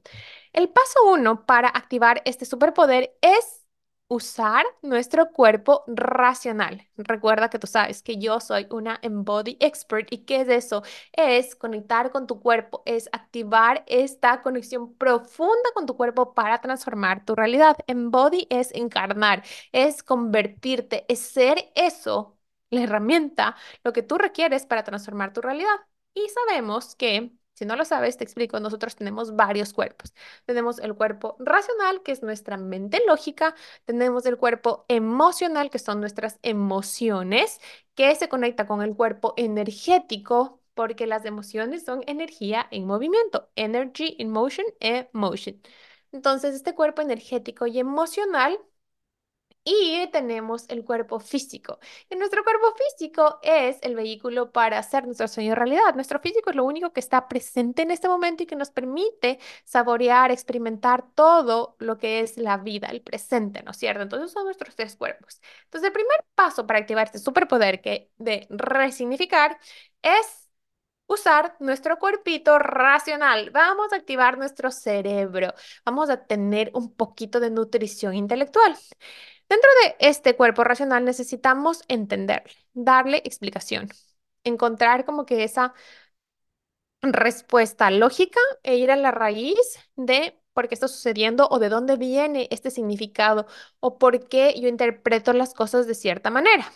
El 0.53 0.71
paso 0.71 1.05
uno 1.07 1.45
para 1.47 1.69
activar 1.69 2.23
este 2.25 2.47
superpoder 2.47 3.17
es 3.21 3.67
usar 4.09 4.65
nuestro 4.83 5.31
cuerpo 5.33 5.85
racional. 5.87 6.89
Recuerda 6.97 7.51
que 7.51 7.59
tú 7.59 7.67
sabes 7.67 8.03
que 8.03 8.19
yo 8.19 8.41
soy 8.41 8.67
una 8.71 8.99
Embody 9.03 9.57
Expert 9.61 10.09
y 10.13 10.25
¿qué 10.25 10.41
es 10.43 10.49
eso? 10.49 10.83
Es 11.13 11.55
conectar 11.55 12.11
con 12.11 12.27
tu 12.27 12.41
cuerpo, 12.41 12.83
es 12.87 13.09
activar 13.13 13.85
esta 13.87 14.43
conexión 14.43 14.95
profunda 14.97 15.71
con 15.75 15.87
tu 15.87 15.97
cuerpo 15.97 16.35
para 16.35 16.61
transformar 16.61 17.25
tu 17.25 17.35
realidad. 17.35 17.77
Embody 17.87 18.47
es 18.51 18.73
encarnar, 18.75 19.43
es 19.73 20.03
convertirte, 20.03 21.05
es 21.09 21.19
ser 21.21 21.71
eso, 21.75 22.39
la 22.71 22.83
herramienta, 22.83 23.57
lo 23.85 23.93
que 23.93 24.03
tú 24.03 24.19
requieres 24.19 24.67
para 24.67 24.85
transformar 24.85 25.33
tu 25.33 25.41
realidad. 25.43 25.77
Y 26.15 26.27
sabemos 26.29 26.95
que 26.97 27.33
si 27.59 27.67
no 27.67 27.75
lo 27.75 27.85
sabes, 27.85 28.17
te 28.17 28.23
explico, 28.23 28.61
nosotros 28.61 28.95
tenemos 28.95 29.35
varios 29.35 29.73
cuerpos. 29.73 30.15
Tenemos 30.47 30.79
el 30.79 30.95
cuerpo 30.95 31.35
racional, 31.41 32.03
que 32.05 32.13
es 32.13 32.23
nuestra 32.23 32.57
mente 32.57 33.03
lógica, 33.09 33.57
tenemos 33.85 34.27
el 34.27 34.37
cuerpo 34.37 34.85
emocional, 34.87 35.69
que 35.69 35.81
son 35.81 35.99
nuestras 35.99 36.39
emociones, 36.43 37.61
que 37.97 38.15
se 38.15 38.29
conecta 38.29 38.67
con 38.69 38.81
el 38.81 38.95
cuerpo 38.95 39.35
energético, 39.37 40.63
porque 40.75 41.09
las 41.09 41.25
emociones 41.25 41.85
son 41.85 42.05
energía 42.07 42.69
en 42.71 42.87
movimiento, 42.87 43.51
energy 43.57 44.15
in 44.19 44.31
motion, 44.31 44.67
emotion. 44.79 45.61
Entonces, 46.13 46.55
este 46.55 46.75
cuerpo 46.77 47.03
energético 47.03 47.67
y 47.67 47.81
emocional 47.81 48.61
y 49.71 50.07
tenemos 50.11 50.65
el 50.69 50.85
cuerpo 50.85 51.21
físico. 51.21 51.79
Y 52.09 52.17
nuestro 52.17 52.43
cuerpo 52.45 52.75
físico 52.77 53.39
es 53.43 53.79
el 53.83 53.95
vehículo 53.95 54.51
para 54.53 54.79
hacer 54.79 55.05
nuestro 55.05 55.29
sueño 55.29 55.55
realidad. 55.55 55.95
Nuestro 55.95 56.21
físico 56.21 56.51
es 56.51 56.57
lo 56.57 56.65
único 56.65 56.93
que 56.93 57.01
está 57.01 57.29
presente 57.29 57.83
en 57.83 57.91
este 57.91 58.09
momento 58.09 58.43
y 58.43 58.47
que 58.47 58.57
nos 58.57 58.71
permite 58.71 59.39
saborear, 59.65 60.31
experimentar 60.31 61.05
todo 61.15 61.77
lo 61.79 61.99
que 61.99 62.21
es 62.21 62.39
la 62.39 62.57
vida, 62.57 62.89
el 62.89 63.03
presente, 63.03 63.63
¿no 63.63 63.73
es 63.73 63.77
cierto? 63.77 64.03
Entonces 64.03 64.31
son 64.33 64.45
nuestros 64.45 64.75
tres 64.75 64.97
cuerpos. 64.97 65.41
Entonces 65.65 65.89
el 65.89 65.93
primer 65.93 66.25
paso 66.35 66.67
para 66.67 66.79
activar 66.79 67.07
este 67.07 67.19
superpoder 67.19 67.81
que 67.83 68.11
de 68.19 68.47
resignificar 68.51 69.59
es 70.03 70.49
usar 71.07 71.57
nuestro 71.61 71.99
cuerpito 71.99 72.59
racional. 72.59 73.51
Vamos 73.51 73.93
a 73.93 73.97
activar 73.97 74.39
nuestro 74.39 74.71
cerebro. 74.71 75.55
Vamos 75.85 76.11
a 76.11 76.25
tener 76.27 76.71
un 76.75 76.95
poquito 76.95 77.41
de 77.41 77.51
nutrición 77.51 78.15
intelectual. 78.15 78.77
Dentro 79.49 79.71
de 79.83 79.97
este 80.09 80.37
cuerpo 80.37 80.63
racional 80.65 81.05
necesitamos 81.05 81.83
entenderle, 81.89 82.53
darle 82.75 83.23
explicación, 83.25 83.89
encontrar 84.45 85.05
como 85.07 85.25
que 85.27 85.45
esa 85.45 85.75
respuesta 87.03 87.91
lógica 87.91 88.41
e 88.63 88.77
ir 88.77 88.91
a 88.91 88.97
la 88.97 89.11
raíz 89.13 89.59
de 89.97 90.39
por 90.53 90.69
qué 90.69 90.75
está 90.75 90.89
sucediendo 90.89 91.49
o 91.51 91.59
de 91.61 91.69
dónde 91.69 91.97
viene 91.97 92.49
este 92.51 92.71
significado 92.71 93.47
o 93.81 93.99
por 93.99 94.29
qué 94.29 94.55
yo 94.61 94.69
interpreto 94.69 95.33
las 95.33 95.55
cosas 95.55 95.87
de 95.87 95.95
cierta 95.95 96.31
manera. 96.31 96.67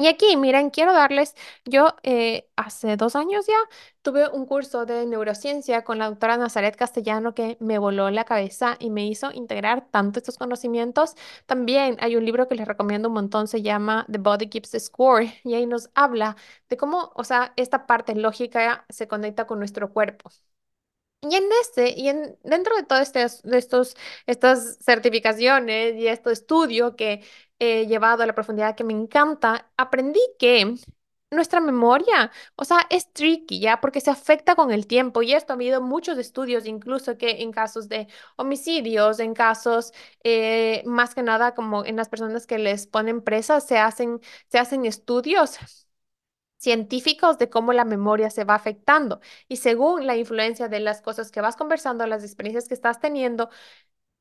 Y 0.00 0.06
aquí, 0.06 0.36
miren, 0.36 0.70
quiero 0.70 0.92
darles, 0.92 1.34
yo 1.64 1.96
eh, 2.04 2.48
hace 2.54 2.96
dos 2.96 3.16
años 3.16 3.46
ya 3.48 3.54
tuve 4.02 4.28
un 4.28 4.46
curso 4.46 4.86
de 4.86 5.04
neurociencia 5.06 5.82
con 5.82 5.98
la 5.98 6.06
doctora 6.08 6.36
Nazaret 6.36 6.76
Castellano 6.76 7.34
que 7.34 7.56
me 7.60 7.78
voló 7.78 8.08
la 8.10 8.22
cabeza 8.24 8.76
y 8.78 8.90
me 8.90 9.04
hizo 9.08 9.32
integrar 9.32 9.88
tanto 9.90 10.20
estos 10.20 10.38
conocimientos. 10.38 11.14
También 11.46 11.96
hay 12.00 12.14
un 12.14 12.24
libro 12.24 12.46
que 12.46 12.54
les 12.54 12.68
recomiendo 12.68 13.08
un 13.08 13.14
montón, 13.14 13.48
se 13.48 13.60
llama 13.62 14.06
The 14.10 14.18
Body 14.18 14.48
Keeps 14.48 14.70
the 14.70 14.78
Score 14.80 15.26
y 15.42 15.54
ahí 15.54 15.66
nos 15.66 15.90
habla 15.94 16.36
de 16.68 16.76
cómo, 16.76 17.10
o 17.16 17.24
sea, 17.24 17.52
esta 17.56 17.86
parte 17.88 18.14
lógica 18.14 18.86
se 18.88 19.08
conecta 19.08 19.48
con 19.48 19.58
nuestro 19.58 19.92
cuerpo. 19.92 20.30
Y 21.20 21.34
en 21.34 21.44
este, 21.62 21.90
y 21.98 22.08
en, 22.08 22.38
dentro 22.44 22.76
de 22.76 22.84
todas 22.84 23.12
de 23.12 23.24
estos, 23.58 23.96
estas 24.26 24.78
certificaciones 24.80 25.96
y 25.96 26.06
este 26.06 26.30
estudio 26.32 26.94
que 26.94 27.24
he 27.58 27.86
llevado 27.86 28.22
a 28.22 28.26
la 28.26 28.34
profundidad 28.34 28.76
que 28.76 28.84
me 28.84 28.92
encanta, 28.92 29.68
aprendí 29.76 30.20
que 30.38 30.76
nuestra 31.30 31.60
memoria, 31.60 32.30
o 32.56 32.64
sea, 32.64 32.86
es 32.88 33.12
tricky 33.12 33.58
ya, 33.60 33.80
porque 33.80 34.00
se 34.00 34.10
afecta 34.10 34.54
con 34.54 34.70
el 34.70 34.86
tiempo. 34.86 35.20
Y 35.22 35.32
esto 35.34 35.52
ha 35.52 35.56
habido 35.56 35.82
muchos 35.82 36.18
estudios, 36.18 36.66
incluso 36.66 37.18
que 37.18 37.42
en 37.42 37.50
casos 37.52 37.88
de 37.88 38.06
homicidios, 38.36 39.18
en 39.20 39.34
casos 39.34 39.92
eh, 40.24 40.82
más 40.86 41.14
que 41.16 41.22
nada 41.24 41.54
como 41.54 41.84
en 41.84 41.96
las 41.96 42.08
personas 42.08 42.46
que 42.46 42.58
les 42.58 42.86
ponen 42.86 43.22
presas, 43.22 43.66
se 43.66 43.78
hacen, 43.78 44.20
se 44.48 44.58
hacen 44.58 44.84
estudios 44.86 45.58
científicos 46.58 47.38
de 47.38 47.50
cómo 47.50 47.72
la 47.72 47.84
memoria 47.84 48.30
se 48.30 48.44
va 48.44 48.54
afectando. 48.54 49.20
Y 49.48 49.56
según 49.56 50.06
la 50.06 50.16
influencia 50.16 50.68
de 50.68 50.80
las 50.80 51.02
cosas 51.02 51.30
que 51.30 51.40
vas 51.40 51.56
conversando, 51.56 52.06
las 52.06 52.24
experiencias 52.24 52.68
que 52.68 52.74
estás 52.74 53.00
teniendo, 53.00 53.50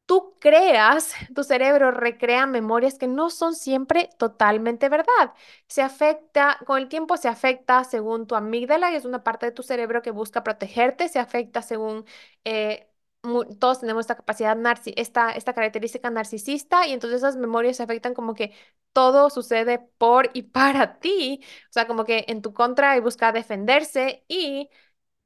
tú 0.06 0.36
creas, 0.40 1.14
tu 1.36 1.44
cerebro 1.44 1.92
recrea 1.92 2.46
memorias 2.46 2.98
que 2.98 3.08
no 3.08 3.30
son 3.30 3.56
siempre 3.56 4.10
totalmente 4.18 4.90
verdad. 4.90 5.34
Se 5.68 5.82
afecta, 5.82 6.60
con 6.66 6.78
el 6.80 6.90
tiempo 6.90 7.18
se 7.18 7.28
afecta 7.28 7.84
según 7.84 8.28
tu 8.28 8.36
amígdala, 8.36 8.90
que 8.92 8.98
es 8.98 9.06
una 9.06 9.24
parte 9.24 9.46
de 9.48 9.52
tu 9.52 9.64
cerebro 9.64 10.02
que 10.02 10.12
busca 10.12 10.44
protegerte, 10.44 11.10
se 11.10 11.20
afecta 11.20 11.62
según... 11.62 12.06
Eh, 12.46 12.87
todos 13.60 13.80
tenemos 13.80 14.02
esta 14.02 14.16
capacidad, 14.16 14.56
narci 14.56 14.94
esta, 14.98 15.32
esta 15.32 15.54
característica 15.54 16.10
narcisista 16.10 16.88
y 16.88 16.94
entonces 16.94 17.18
esas 17.20 17.36
memorias 17.38 17.80
afectan 17.82 18.14
como 18.14 18.34
que 18.34 18.54
todo 18.94 19.30
sucede 19.30 19.80
por 19.98 20.30
y 20.34 20.44
para 20.44 21.00
ti, 21.00 21.42
o 21.70 21.74
sea, 21.74 21.88
como 21.88 22.06
que 22.06 22.26
en 22.28 22.42
tu 22.42 22.54
contra 22.54 22.96
y 22.98 23.02
busca 23.02 23.32
defenderse 23.32 24.24
y 24.28 24.70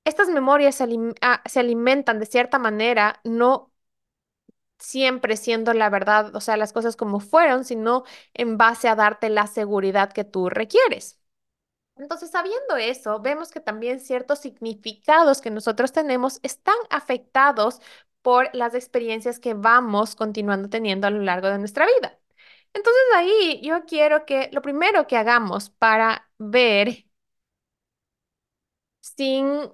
estas 0.05 0.29
memorias 0.29 0.75
se, 0.75 0.87
ah, 1.21 1.43
se 1.45 1.59
alimentan 1.61 2.19
de 2.19 2.27
cierta 2.27 2.59
manera, 2.59 3.21
no 3.25 3.71
siempre 4.79 5.37
siendo 5.37 5.73
la 5.73 5.89
verdad, 5.89 6.35
o 6.35 6.41
sea, 6.41 6.57
las 6.57 6.73
cosas 6.73 6.95
como 6.95 7.19
fueron, 7.19 7.63
sino 7.65 8.03
en 8.33 8.57
base 8.57 8.87
a 8.89 8.95
darte 8.95 9.29
la 9.29 9.47
seguridad 9.47 10.11
que 10.13 10.23
tú 10.25 10.49
requieres. 10.49 11.20
Entonces, 11.97 12.31
sabiendo 12.31 12.77
eso, 12.77 13.19
vemos 13.21 13.51
que 13.51 13.59
también 13.59 13.99
ciertos 13.99 14.39
significados 14.39 15.41
que 15.41 15.51
nosotros 15.51 15.91
tenemos 15.91 16.39
están 16.43 16.75
afectados 16.89 17.79
por 18.21 18.49
las 18.55 18.73
experiencias 18.75 19.39
que 19.39 19.53
vamos 19.53 20.15
continuando 20.15 20.69
teniendo 20.69 21.07
a 21.07 21.11
lo 21.11 21.21
largo 21.21 21.47
de 21.49 21.59
nuestra 21.59 21.85
vida. 21.85 22.17
Entonces, 22.73 23.01
ahí 23.15 23.61
yo 23.63 23.85
quiero 23.85 24.25
que 24.25 24.49
lo 24.53 24.61
primero 24.61 25.07
que 25.07 25.17
hagamos 25.17 25.69
para 25.69 26.29
ver 26.39 27.05
sin 29.01 29.71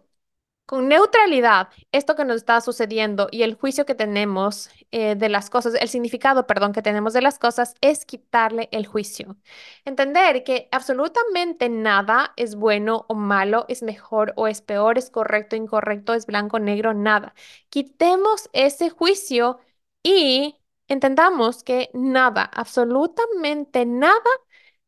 con 0.67 0.89
neutralidad, 0.89 1.69
esto 1.93 2.15
que 2.15 2.25
nos 2.25 2.37
está 2.37 2.59
sucediendo 2.61 3.29
y 3.31 3.43
el 3.43 3.55
juicio 3.55 3.85
que 3.85 3.95
tenemos 3.95 4.69
eh, 4.91 5.15
de 5.15 5.29
las 5.29 5.49
cosas, 5.49 5.75
el 5.75 5.87
significado, 5.89 6.45
perdón, 6.45 6.73
que 6.73 6.81
tenemos 6.81 7.13
de 7.13 7.21
las 7.21 7.39
cosas 7.39 7.73
es 7.81 8.05
quitarle 8.05 8.67
el 8.73 8.85
juicio. 8.85 9.37
Entender 9.85 10.43
que 10.43 10.67
absolutamente 10.71 11.69
nada 11.69 12.33
es 12.35 12.55
bueno 12.55 13.05
o 13.07 13.15
malo, 13.15 13.65
es 13.69 13.81
mejor 13.81 14.33
o 14.35 14.47
es 14.47 14.61
peor, 14.61 14.97
es 14.97 15.09
correcto 15.09 15.55
incorrecto, 15.55 16.13
es 16.13 16.25
blanco 16.25 16.59
negro, 16.59 16.93
nada. 16.93 17.33
Quitemos 17.69 18.49
ese 18.53 18.89
juicio 18.89 19.59
y 20.03 20.57
entendamos 20.89 21.63
que 21.63 21.89
nada, 21.93 22.43
absolutamente 22.43 23.85
nada 23.85 24.19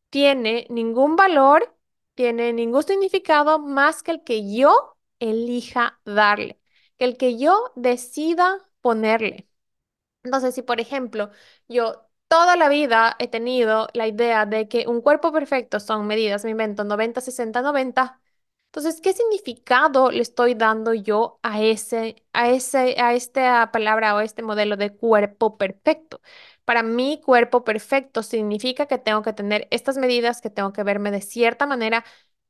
tiene 0.10 0.68
ningún 0.70 1.16
valor, 1.16 1.76
tiene 2.16 2.54
ningún 2.54 2.84
significado 2.84 3.60
más 3.60 4.04
que 4.04 4.12
el 4.12 4.24
que 4.24 4.54
yo 4.56 4.99
elija 5.20 6.00
darle, 6.06 6.60
el 6.98 7.18
que 7.18 7.38
yo 7.38 7.72
decida 7.76 8.58
ponerle. 8.82 9.50
Entonces, 10.24 10.56
si 10.56 10.62
por 10.62 10.80
ejemplo 10.80 11.32
yo 11.68 12.06
toda 12.28 12.56
la 12.56 12.70
vida 12.70 13.16
he 13.20 13.28
tenido 13.28 13.88
la 13.94 14.08
idea 14.08 14.46
de 14.46 14.68
que 14.68 14.88
un 14.88 15.02
cuerpo 15.02 15.32
perfecto 15.32 15.80
son 15.80 16.08
medidas, 16.08 16.44
me 16.44 16.52
invento 16.52 16.84
90, 16.84 17.22
60, 17.22 17.62
90, 17.62 18.22
entonces, 18.72 19.02
¿qué 19.02 19.14
significado 19.14 20.12
le 20.12 20.22
estoy 20.22 20.54
dando 20.54 20.94
yo 20.94 21.40
a 21.42 21.60
ese, 21.64 22.24
a 22.34 22.50
ese, 22.52 23.02
a 23.02 23.14
esta 23.16 23.72
palabra 23.72 24.14
o 24.14 24.20
a 24.20 24.24
este 24.24 24.44
modelo 24.44 24.78
de 24.78 24.96
cuerpo 24.96 25.58
perfecto? 25.58 26.22
Para 26.66 26.84
mí, 26.84 27.20
cuerpo 27.26 27.64
perfecto 27.64 28.22
significa 28.24 28.86
que 28.86 29.00
tengo 29.00 29.24
que 29.24 29.34
tener 29.34 29.68
estas 29.72 29.98
medidas, 29.98 30.40
que 30.42 30.52
tengo 30.52 30.72
que 30.74 30.84
verme 30.84 31.10
de 31.12 31.22
cierta 31.22 31.66
manera, 31.66 32.06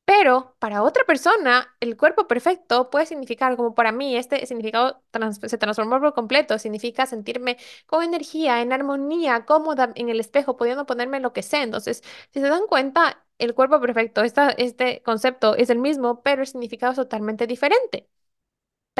pero 0.09 0.55
para 0.57 0.81
otra 0.81 1.03
persona, 1.05 1.75
el 1.79 1.95
cuerpo 1.95 2.27
perfecto 2.27 2.89
puede 2.89 3.05
significar, 3.05 3.55
como 3.55 3.75
para 3.75 3.91
mí, 3.91 4.17
este 4.17 4.43
significado 4.47 5.03
se 5.45 5.57
transformó 5.59 5.99
por 5.99 6.15
completo, 6.15 6.57
significa 6.57 7.05
sentirme 7.05 7.57
con 7.85 8.03
energía, 8.03 8.61
en 8.61 8.73
armonía, 8.73 9.45
cómoda 9.45 9.91
en 9.93 10.09
el 10.09 10.19
espejo, 10.19 10.57
pudiendo 10.57 10.87
ponerme 10.87 11.19
lo 11.19 11.31
que 11.31 11.43
sé. 11.43 11.61
Entonces, 11.61 12.01
si 12.33 12.39
se 12.41 12.49
dan 12.49 12.65
cuenta, 12.67 13.23
el 13.37 13.53
cuerpo 13.53 13.79
perfecto, 13.79 14.23
este 14.23 15.03
concepto 15.03 15.55
es 15.55 15.69
el 15.69 15.77
mismo, 15.77 16.23
pero 16.23 16.41
el 16.41 16.47
significado 16.47 16.91
es 16.93 16.97
totalmente 16.97 17.45
diferente. 17.45 18.09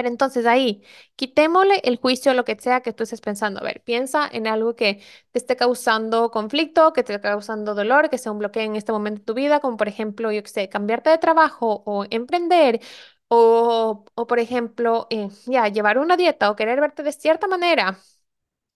Entonces 0.07 0.45
ahí, 0.45 0.83
quitémosle 1.15 1.81
el 1.83 1.97
juicio 1.97 2.33
lo 2.33 2.45
que 2.45 2.57
sea 2.59 2.81
que 2.81 2.93
tú 2.93 3.03
estés 3.03 3.21
pensando. 3.21 3.59
A 3.59 3.63
ver, 3.63 3.81
piensa 3.83 4.27
en 4.31 4.47
algo 4.47 4.75
que 4.75 5.01
te 5.31 5.39
esté 5.39 5.55
causando 5.55 6.31
conflicto, 6.31 6.93
que 6.93 7.03
te 7.03 7.13
esté 7.15 7.27
causando 7.29 7.75
dolor, 7.75 8.09
que 8.09 8.17
sea 8.17 8.31
un 8.31 8.39
bloqueo 8.39 8.63
en 8.63 8.75
este 8.75 8.91
momento 8.91 9.19
de 9.21 9.25
tu 9.25 9.33
vida, 9.33 9.59
como 9.59 9.77
por 9.77 9.88
ejemplo, 9.88 10.31
yo 10.31 10.43
que 10.43 10.49
sé, 10.49 10.69
cambiarte 10.69 11.09
de 11.09 11.17
trabajo 11.17 11.83
o 11.85 12.05
emprender, 12.09 12.81
o, 13.27 14.05
o 14.15 14.27
por 14.27 14.39
ejemplo, 14.39 15.07
eh, 15.09 15.29
ya, 15.45 15.67
llevar 15.67 15.97
una 15.99 16.17
dieta 16.17 16.49
o 16.51 16.55
querer 16.55 16.79
verte 16.81 17.03
de 17.03 17.12
cierta 17.12 17.47
manera. 17.47 17.97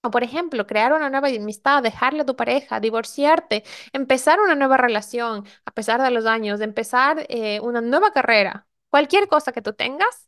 O 0.06 0.12
por 0.12 0.24
ejemplo, 0.24 0.68
crear 0.68 0.92
una 0.94 1.10
nueva 1.10 1.30
amistad, 1.30 1.82
dejarle 1.82 2.22
a 2.24 2.26
tu 2.26 2.36
pareja, 2.36 2.80
divorciarte, 2.82 3.64
empezar 3.94 4.40
una 4.42 4.56
nueva 4.56 4.76
relación 4.78 5.46
a 5.66 5.72
pesar 5.72 6.02
de 6.02 6.12
los 6.12 6.26
años, 6.26 6.60
empezar 6.62 7.26
eh, 7.30 7.60
una 7.62 7.80
nueva 7.82 8.12
carrera. 8.12 8.68
Cualquier 8.90 9.28
cosa 9.30 9.54
que 9.54 9.62
tú 9.62 9.74
tengas 9.74 10.28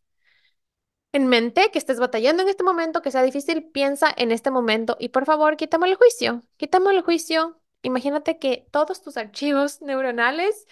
en 1.16 1.28
mente, 1.28 1.72
que 1.72 1.80
estés 1.80 2.00
batallando 2.00 2.44
en 2.44 2.50
este 2.50 2.64
momento, 2.64 3.02
que 3.02 3.10
sea 3.12 3.24
difícil, 3.24 3.64
piensa 3.72 4.14
en 4.18 4.32
este 4.32 4.52
momento 4.52 4.98
y 5.00 5.10
por 5.10 5.26
favor, 5.26 5.56
quítame 5.56 5.88
el 5.88 5.96
juicio, 5.96 6.44
quítame 6.58 6.92
el 6.92 7.02
juicio. 7.04 7.62
Imagínate 7.84 8.38
que 8.38 8.68
todos 8.72 9.02
tus 9.02 9.16
archivos 9.16 9.82
neuronales 9.82 10.68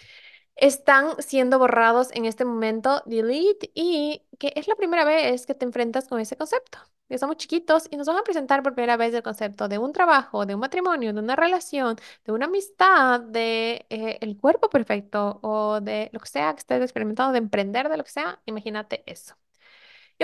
están 0.56 1.16
siendo 1.20 1.58
borrados 1.58 2.10
en 2.12 2.26
este 2.26 2.44
momento, 2.44 3.02
delete, 3.06 3.70
y 3.74 4.22
que 4.38 4.52
es 4.56 4.68
la 4.68 4.76
primera 4.76 5.04
vez 5.04 5.46
que 5.46 5.54
te 5.54 5.64
enfrentas 5.64 6.08
con 6.08 6.20
ese 6.20 6.36
concepto. 6.36 6.78
Que 7.08 7.18
somos 7.18 7.36
chiquitos 7.38 7.88
y 7.90 7.96
nos 7.96 8.06
van 8.06 8.18
a 8.18 8.22
presentar 8.22 8.62
por 8.62 8.74
primera 8.74 8.96
vez 8.98 9.14
el 9.14 9.22
concepto 9.22 9.68
de 9.68 9.78
un 9.78 9.92
trabajo, 9.92 10.46
de 10.46 10.54
un 10.54 10.60
matrimonio, 10.60 11.12
de 11.14 11.20
una 11.20 11.36
relación, 11.36 11.96
de 12.24 12.32
una 12.32 12.46
amistad, 12.46 13.20
de 13.20 13.86
eh, 13.90 14.18
el 14.20 14.36
cuerpo 14.38 14.68
perfecto 14.70 15.38
o 15.42 15.80
de 15.80 16.10
lo 16.12 16.20
que 16.20 16.28
sea 16.28 16.52
que 16.54 16.60
estés 16.60 16.82
experimentando, 16.82 17.32
de 17.32 17.38
emprender, 17.38 17.88
de 17.88 17.96
lo 17.98 18.04
que 18.04 18.10
sea. 18.10 18.40
Imagínate 18.46 19.02
eso. 19.06 19.34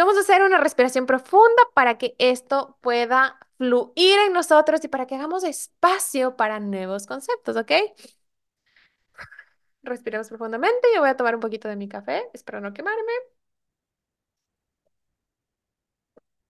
Vamos 0.01 0.17
a 0.17 0.21
hacer 0.21 0.41
una 0.43 0.57
respiración 0.59 1.05
profunda 1.05 1.63
para 1.75 1.99
que 1.99 2.17
esto 2.19 2.79
pueda 2.81 3.39
fluir 3.59 4.19
en 4.27 4.33
nosotros 4.33 4.83
y 4.83 4.89
para 4.89 5.07
que 5.07 5.15
hagamos 5.15 5.45
espacio 5.45 6.37
para 6.37 6.59
nuevos 6.59 7.07
conceptos, 7.07 7.55
¿ok? 7.59 7.71
Respiremos 9.83 10.29
profundamente. 10.29 10.89
Yo 10.95 11.01
voy 11.03 11.11
a 11.11 11.17
tomar 11.19 11.35
un 11.35 11.43
poquito 11.43 11.69
de 11.69 11.77
mi 11.77 11.87
café, 11.89 12.31
espero 12.33 12.63
no 12.63 12.73
quemarme. 12.73 13.13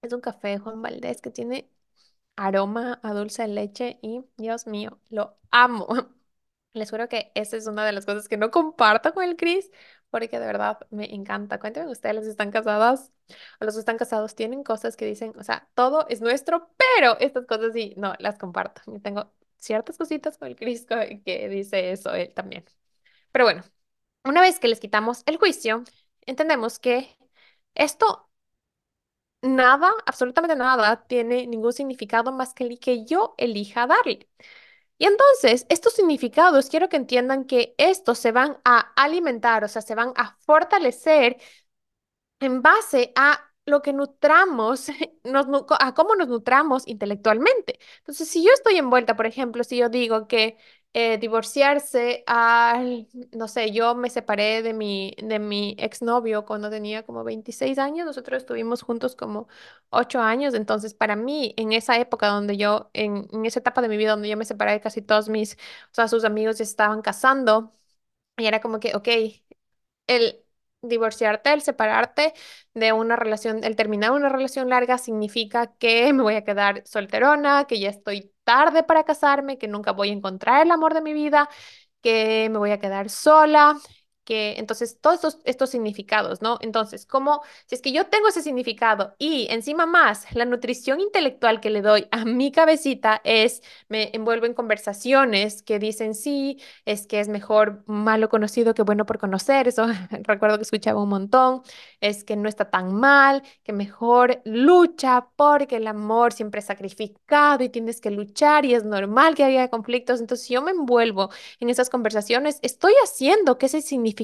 Es 0.02 0.12
un 0.12 0.20
café 0.20 0.58
Juan 0.58 0.80
Valdés 0.82 1.20
que 1.20 1.30
tiene 1.30 1.68
aroma 2.36 3.00
a 3.02 3.12
dulce 3.14 3.42
de 3.42 3.48
leche 3.48 3.98
y, 4.02 4.24
Dios 4.36 4.66
mío, 4.66 5.00
lo 5.10 5.38
amo. 5.50 5.88
Les 6.74 6.90
juro 6.90 7.08
que 7.08 7.32
esa 7.34 7.56
es 7.56 7.66
una 7.66 7.84
de 7.86 7.92
las 7.92 8.06
cosas 8.06 8.28
que 8.28 8.36
no 8.36 8.50
comparto 8.52 9.14
con 9.14 9.24
el 9.24 9.36
Chris, 9.36 9.70
porque 10.10 10.38
de 10.40 10.46
verdad 10.46 10.78
me 10.90 11.14
encanta. 11.14 11.58
Cuéntenme 11.58 11.90
ustedes, 11.90 12.26
están 12.26 12.50
casadas 12.50 13.12
o 13.60 13.64
los 13.64 13.74
que 13.74 13.80
están 13.80 13.98
casados 13.98 14.34
tienen 14.34 14.62
cosas 14.64 14.96
que 14.96 15.06
dicen, 15.06 15.32
o 15.38 15.42
sea, 15.44 15.68
todo 15.74 16.06
es 16.08 16.20
nuestro, 16.20 16.70
pero 16.76 17.18
estas 17.20 17.46
cosas 17.46 17.72
sí, 17.72 17.94
no, 17.96 18.14
las 18.18 18.38
comparto. 18.38 18.82
Yo 18.86 19.00
tengo 19.00 19.32
ciertas 19.58 19.96
cositas 19.98 20.38
con 20.38 20.48
el 20.48 20.56
Chris 20.56 20.86
que 21.24 21.48
dice 21.48 21.92
eso 21.92 22.14
él 22.14 22.32
también. 22.34 22.64
Pero 23.32 23.44
bueno, 23.46 23.62
una 24.24 24.40
vez 24.42 24.60
que 24.60 24.68
les 24.68 24.80
quitamos 24.80 25.22
el 25.26 25.38
juicio, 25.38 25.84
entendemos 26.26 26.78
que 26.78 27.16
esto 27.74 28.30
nada, 29.42 29.90
absolutamente 30.06 30.56
nada, 30.56 31.06
tiene 31.06 31.46
ningún 31.46 31.72
significado 31.72 32.32
más 32.32 32.54
que 32.54 32.64
el 32.64 32.78
que 32.80 33.04
yo 33.04 33.34
elija 33.38 33.86
darle. 33.86 34.28
Y 35.00 35.06
entonces, 35.06 35.66
estos 35.70 35.94
significados, 35.94 36.68
quiero 36.70 36.90
que 36.90 36.98
entiendan 36.98 37.46
que 37.46 37.74
estos 37.78 38.18
se 38.20 38.32
van 38.32 38.58
a 38.66 38.80
alimentar, 38.96 39.64
o 39.64 39.68
sea, 39.68 39.82
se 39.82 39.96
van 39.96 40.12
a 40.16 40.36
fortalecer 40.46 41.38
en 42.40 42.62
base 42.62 43.12
a 43.16 43.40
lo 43.66 43.82
que 43.82 43.92
nutramos, 43.92 44.88
a 45.80 45.94
cómo 45.94 46.14
nos 46.16 46.28
nutramos 46.28 46.86
intelectualmente. 46.88 47.78
Entonces, 47.98 48.28
si 48.28 48.44
yo 48.44 48.50
estoy 48.52 48.76
envuelta, 48.78 49.16
por 49.16 49.26
ejemplo, 49.26 49.64
si 49.64 49.76
yo 49.78 49.88
digo 49.88 50.26
que 50.28 50.56
eh, 50.92 51.18
divorciarse, 51.18 52.24
al, 52.26 53.08
no 53.32 53.46
sé, 53.48 53.70
yo 53.72 53.94
me 53.94 54.10
separé 54.10 54.62
de 54.62 54.72
mi, 54.74 55.14
de 55.22 55.38
mi 55.38 55.76
exnovio 55.78 56.44
cuando 56.44 56.68
tenía 56.70 57.04
como 57.06 57.22
26 57.24 57.78
años, 57.78 58.06
nosotros 58.06 58.38
estuvimos 58.42 58.82
juntos 58.82 59.14
como 59.16 59.46
8 59.90 60.20
años, 60.20 60.54
entonces 60.54 60.94
para 60.94 61.14
mí, 61.16 61.54
en 61.56 61.72
esa 61.72 61.96
época 61.98 62.28
donde 62.28 62.56
yo, 62.56 62.90
en, 62.92 63.28
en 63.32 63.46
esa 63.46 63.60
etapa 63.60 63.82
de 63.82 63.88
mi 63.88 63.96
vida 63.96 64.10
donde 64.12 64.28
yo 64.28 64.36
me 64.36 64.44
separé 64.44 64.72
de 64.72 64.80
casi 64.80 65.00
todos 65.02 65.28
mis, 65.28 65.54
o 65.54 65.58
sea, 65.94 66.08
sus 66.08 66.24
amigos 66.24 66.58
ya 66.58 66.64
estaban 66.64 67.02
casando, 67.02 67.72
y 68.38 68.46
era 68.46 68.60
como 68.60 68.80
que, 68.80 68.94
ok, 68.96 69.08
el 70.06 70.44
divorciarte, 70.82 71.52
el 71.52 71.60
separarte 71.62 72.32
de 72.74 72.92
una 72.92 73.16
relación, 73.16 73.64
el 73.64 73.76
terminar 73.76 74.12
una 74.12 74.28
relación 74.30 74.68
larga 74.70 74.98
significa 74.98 75.74
que 75.76 76.12
me 76.12 76.22
voy 76.22 76.34
a 76.36 76.44
quedar 76.44 76.82
solterona, 76.86 77.66
que 77.66 77.78
ya 77.80 77.90
estoy 77.90 78.32
tarde 78.50 78.82
para 78.82 79.04
casarme, 79.04 79.58
que 79.58 79.68
nunca 79.68 79.92
voy 79.92 80.10
a 80.10 80.12
encontrar 80.12 80.62
el 80.66 80.70
amor 80.72 80.94
de 80.94 81.02
mi 81.02 81.12
vida, 81.12 81.48
que 82.02 82.48
me 82.50 82.58
voy 82.58 82.70
a 82.72 82.80
quedar 82.80 83.10
sola, 83.10 83.76
que 84.30 84.54
entonces 84.58 85.00
todos 85.00 85.16
estos, 85.16 85.38
estos 85.44 85.70
significados, 85.70 86.40
¿no? 86.40 86.58
Entonces, 86.60 87.04
como 87.04 87.42
si 87.66 87.74
es 87.74 87.82
que 87.82 87.90
yo 87.90 88.06
tengo 88.06 88.28
ese 88.28 88.42
significado 88.42 89.16
y 89.18 89.48
encima 89.50 89.86
más 89.86 90.24
la 90.36 90.44
nutrición 90.44 91.00
intelectual 91.00 91.60
que 91.60 91.68
le 91.68 91.82
doy 91.82 92.06
a 92.12 92.24
mi 92.24 92.52
cabecita 92.52 93.20
es, 93.24 93.60
me 93.88 94.10
envuelvo 94.12 94.46
en 94.46 94.54
conversaciones 94.54 95.64
que 95.64 95.80
dicen, 95.80 96.14
sí, 96.14 96.60
es 96.84 97.08
que 97.08 97.18
es 97.18 97.26
mejor 97.26 97.82
malo 97.86 98.28
conocido 98.28 98.72
que 98.72 98.82
bueno 98.82 99.04
por 99.04 99.18
conocer, 99.18 99.66
eso 99.66 99.86
recuerdo 100.22 100.58
que 100.58 100.62
escuchaba 100.62 101.02
un 101.02 101.08
montón, 101.08 101.62
es 102.00 102.22
que 102.22 102.36
no 102.36 102.48
está 102.48 102.70
tan 102.70 102.94
mal, 102.94 103.42
que 103.64 103.72
mejor 103.72 104.42
lucha 104.44 105.26
porque 105.34 105.78
el 105.78 105.88
amor 105.88 106.32
siempre 106.32 106.60
es 106.60 106.66
sacrificado 106.66 107.64
y 107.64 107.68
tienes 107.68 108.00
que 108.00 108.12
luchar 108.12 108.64
y 108.64 108.74
es 108.74 108.84
normal 108.84 109.34
que 109.34 109.42
haya 109.42 109.68
conflictos, 109.70 110.20
entonces 110.20 110.46
si 110.46 110.54
yo 110.54 110.62
me 110.62 110.70
envuelvo 110.70 111.30
en 111.58 111.68
esas 111.68 111.90
conversaciones, 111.90 112.60
estoy 112.62 112.92
haciendo 113.02 113.58
que 113.58 113.66
ese 113.66 113.82
significado 113.82 114.19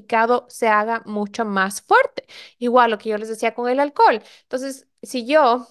se 0.48 0.68
haga 0.68 1.02
mucho 1.06 1.44
más 1.44 1.82
fuerte. 1.82 2.26
Igual 2.58 2.90
lo 2.90 2.98
que 2.98 3.10
yo 3.10 3.18
les 3.18 3.28
decía 3.28 3.54
con 3.54 3.68
el 3.70 3.80
alcohol. 3.80 4.22
Entonces, 4.42 4.88
si 5.02 5.26
yo 5.26 5.66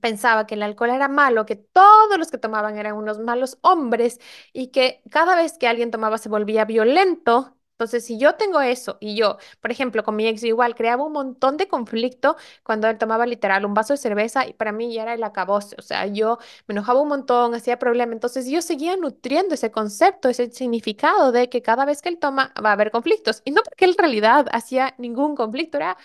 pensaba 0.00 0.46
que 0.46 0.54
el 0.54 0.62
alcohol 0.62 0.90
era 0.90 1.08
malo, 1.08 1.46
que 1.46 1.56
todos 1.56 2.18
los 2.18 2.30
que 2.30 2.38
tomaban 2.38 2.76
eran 2.78 2.94
unos 2.96 3.18
malos 3.18 3.58
hombres 3.62 4.20
y 4.52 4.68
que 4.68 5.02
cada 5.10 5.36
vez 5.36 5.58
que 5.58 5.68
alguien 5.68 5.90
tomaba 5.90 6.18
se 6.18 6.28
volvía 6.28 6.64
violento, 6.64 7.56
entonces, 7.78 8.06
si 8.06 8.18
yo 8.18 8.36
tengo 8.36 8.60
eso 8.62 8.96
y 9.00 9.16
yo, 9.16 9.36
por 9.60 9.70
ejemplo, 9.70 10.02
con 10.02 10.16
mi 10.16 10.26
ex 10.26 10.42
igual, 10.44 10.74
creaba 10.74 11.04
un 11.04 11.12
montón 11.12 11.58
de 11.58 11.68
conflicto 11.68 12.36
cuando 12.62 12.88
él 12.88 12.96
tomaba 12.98 13.26
literal 13.26 13.66
un 13.66 13.74
vaso 13.74 13.92
de 13.92 13.98
cerveza 13.98 14.46
y 14.46 14.54
para 14.54 14.72
mí 14.72 14.94
ya 14.94 15.02
era 15.02 15.12
el 15.14 15.22
acabose, 15.22 15.76
o 15.78 15.82
sea, 15.82 16.06
yo 16.06 16.38
me 16.66 16.72
enojaba 16.72 17.00
un 17.02 17.08
montón, 17.08 17.54
hacía 17.54 17.78
problema, 17.78 18.12
entonces 18.14 18.48
yo 18.48 18.62
seguía 18.62 18.96
nutriendo 18.96 19.54
ese 19.54 19.70
concepto, 19.70 20.28
ese 20.30 20.50
significado 20.50 21.32
de 21.32 21.48
que 21.50 21.60
cada 21.62 21.84
vez 21.84 22.00
que 22.02 22.08
él 22.08 22.18
toma 22.18 22.52
va 22.64 22.70
a 22.70 22.72
haber 22.72 22.90
conflictos 22.90 23.42
y 23.44 23.50
no 23.50 23.62
porque 23.62 23.84
él 23.84 23.90
en 23.92 23.98
realidad 23.98 24.46
hacía 24.52 24.94
ningún 24.98 25.36
conflicto, 25.36 25.76
era 25.76 25.96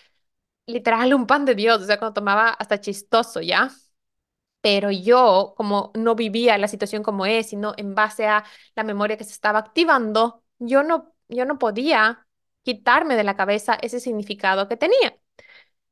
literal 0.68 1.14
un 1.14 1.28
pan 1.28 1.46
de 1.46 1.56
Dios, 1.56 1.82
o 1.82 1.86
sea, 1.86 2.00
cuando 2.00 2.14
tomaba 2.16 2.50
hasta 2.52 2.80
chistoso, 2.82 3.42
¿ya? 3.42 3.72
pero 4.62 4.92
yo, 4.92 5.54
como 5.58 5.92
no 5.96 6.16
vivía 6.16 6.58
la 6.58 6.68
situación 6.68 7.04
como 7.04 7.26
es, 7.26 7.50
sino 7.50 7.74
en 7.78 7.96
base 7.96 8.28
a 8.28 8.44
la 8.76 8.84
memoria 8.84 9.18
que 9.18 9.24
se 9.24 9.32
estaba 9.34 9.60
activando, 9.60 10.44
yo 10.60 10.84
no 10.84 11.11
yo 11.32 11.46
no 11.46 11.58
podía 11.60 12.28
quitarme 12.64 13.16
de 13.16 13.24
la 13.24 13.36
cabeza 13.36 13.76
ese 13.82 14.00
significado 14.00 14.68
que 14.68 14.78
tenía. 14.78 15.18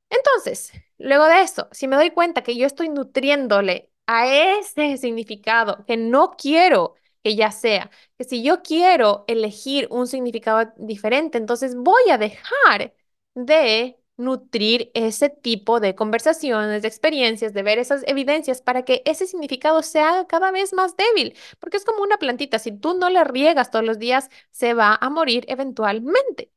Entonces, 0.10 0.72
luego 0.98 1.26
de 1.26 1.42
eso, 1.42 1.68
si 1.72 1.88
me 1.88 1.96
doy 1.96 2.12
cuenta 2.12 2.44
que 2.44 2.58
yo 2.58 2.66
estoy 2.68 2.90
nutriéndole 2.90 3.92
a 4.08 4.28
ese 4.60 4.98
significado 4.98 5.86
que 5.86 5.98
no 5.98 6.32
quiero 6.38 6.96
que 7.24 7.36
ya 7.36 7.52
sea, 7.52 7.92
que 8.18 8.24
si 8.24 8.44
yo 8.44 8.62
quiero 8.64 9.26
elegir 9.28 9.88
un 9.92 10.08
significado 10.08 10.72
diferente, 10.78 11.38
entonces 11.38 11.76
voy 11.76 12.10
a 12.12 12.18
dejar 12.18 12.96
de 13.36 13.99
nutrir 14.20 14.92
ese 14.94 15.30
tipo 15.30 15.80
de 15.80 15.96
conversaciones, 15.96 16.82
de 16.84 16.88
experiencias, 16.88 17.54
de 17.54 17.64
ver 17.64 17.80
esas 17.80 18.04
evidencias 18.08 18.62
para 18.62 18.84
que 18.86 19.02
ese 19.06 19.28
significado 19.28 19.82
se 19.84 20.00
haga 20.00 20.28
cada 20.28 20.52
vez 20.52 20.74
más 20.74 20.96
débil, 20.98 21.36
porque 21.60 21.78
es 21.78 21.86
como 21.86 22.04
una 22.04 22.18
plantita, 22.18 22.60
si 22.60 22.72
tú 22.72 22.96
no 22.98 23.10
le 23.10 23.24
riegas 23.24 23.72
todos 23.72 23.86
los 23.86 24.00
días, 24.00 24.30
se 24.52 24.74
va 24.74 24.98
a 25.00 25.10
morir 25.10 25.46
eventualmente. 25.48 26.52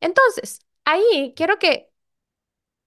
Entonces, 0.00 0.60
ahí 0.84 1.32
quiero 1.36 1.58
que 1.58 1.90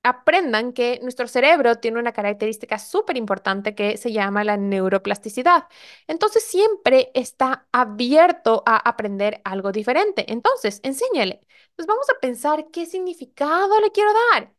aprendan 0.03 0.71
que 0.73 0.99
nuestro 1.03 1.27
cerebro 1.27 1.75
tiene 1.75 1.99
una 1.99 2.13
característica 2.13 2.79
súper 2.79 3.17
importante 3.17 3.75
que 3.75 3.97
se 3.97 4.11
llama 4.13 4.43
la 4.45 4.55
neuroplasticidad. 4.57 5.65
Entonces 6.07 6.43
siempre 6.45 7.11
está 7.13 7.67
abierto 7.73 8.63
a 8.65 8.77
aprender 8.77 9.41
algo 9.43 9.71
diferente. 9.73 10.31
Entonces, 10.31 10.79
enséñale. 10.83 11.41
Pues 11.79 11.87
vamos 11.87 12.09
a 12.09 12.19
pensar 12.19 12.65
qué 12.73 12.85
significado 12.85 13.79
le 13.79 13.89
quiero 13.91 14.09
dar. 14.33 14.53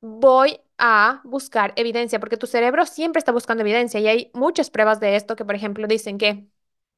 Voy 0.00 0.60
a 0.78 1.22
buscar 1.24 1.74
evidencia, 1.76 2.20
porque 2.20 2.36
tu 2.38 2.46
cerebro 2.46 2.86
siempre 2.86 3.20
está 3.20 3.32
buscando 3.32 3.62
evidencia 3.62 4.00
y 4.00 4.08
hay 4.08 4.30
muchas 4.34 4.70
pruebas 4.70 5.00
de 5.00 5.16
esto 5.16 5.36
que, 5.36 5.44
por 5.44 5.54
ejemplo, 5.56 5.86
dicen 5.88 6.18
que 6.18 6.48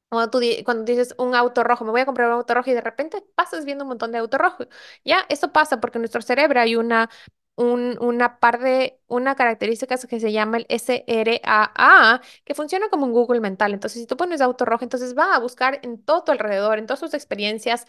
cuando 0.09 0.31
tú 0.31 0.39
cuando 0.65 0.85
dices 0.85 1.15
un 1.19 1.35
auto 1.35 1.63
rojo, 1.63 1.85
me 1.85 1.91
voy 1.91 2.01
a 2.01 2.05
comprar 2.07 2.29
un 2.29 2.35
auto 2.35 2.53
rojo 2.55 2.71
y 2.71 2.73
de 2.75 2.81
repente 2.81 3.23
pasas 3.35 3.65
viendo 3.65 3.85
un 3.85 3.89
montón 3.89 4.11
de 4.13 4.19
autos 4.19 4.39
rojos. 4.41 4.67
Ya, 5.05 5.25
eso 5.29 5.53
pasa 5.53 5.81
porque 5.81 5.99
en 5.99 6.03
nuestro 6.03 6.21
cerebro 6.23 6.59
hay 6.61 6.75
una 6.77 7.09
una 7.57 8.39
par 8.39 8.59
de, 8.59 8.99
una 9.07 9.35
característica 9.35 9.97
que 9.97 10.19
se 10.19 10.31
llama 10.31 10.57
el 10.57 10.65
SRAA, 10.69 12.21
que 12.45 12.55
funciona 12.55 12.89
como 12.89 13.05
un 13.05 13.11
Google 13.13 13.41
mental. 13.41 13.73
Entonces, 13.73 14.01
si 14.01 14.07
tú 14.07 14.15
pones 14.17 14.41
auto 14.41 14.65
rojo, 14.65 14.83
entonces 14.85 15.17
va 15.17 15.35
a 15.35 15.39
buscar 15.39 15.79
en 15.83 16.01
todo 16.03 16.23
tu 16.23 16.31
alrededor, 16.31 16.79
en 16.79 16.85
todas 16.87 17.01
tus 17.01 17.13
experiencias, 17.13 17.85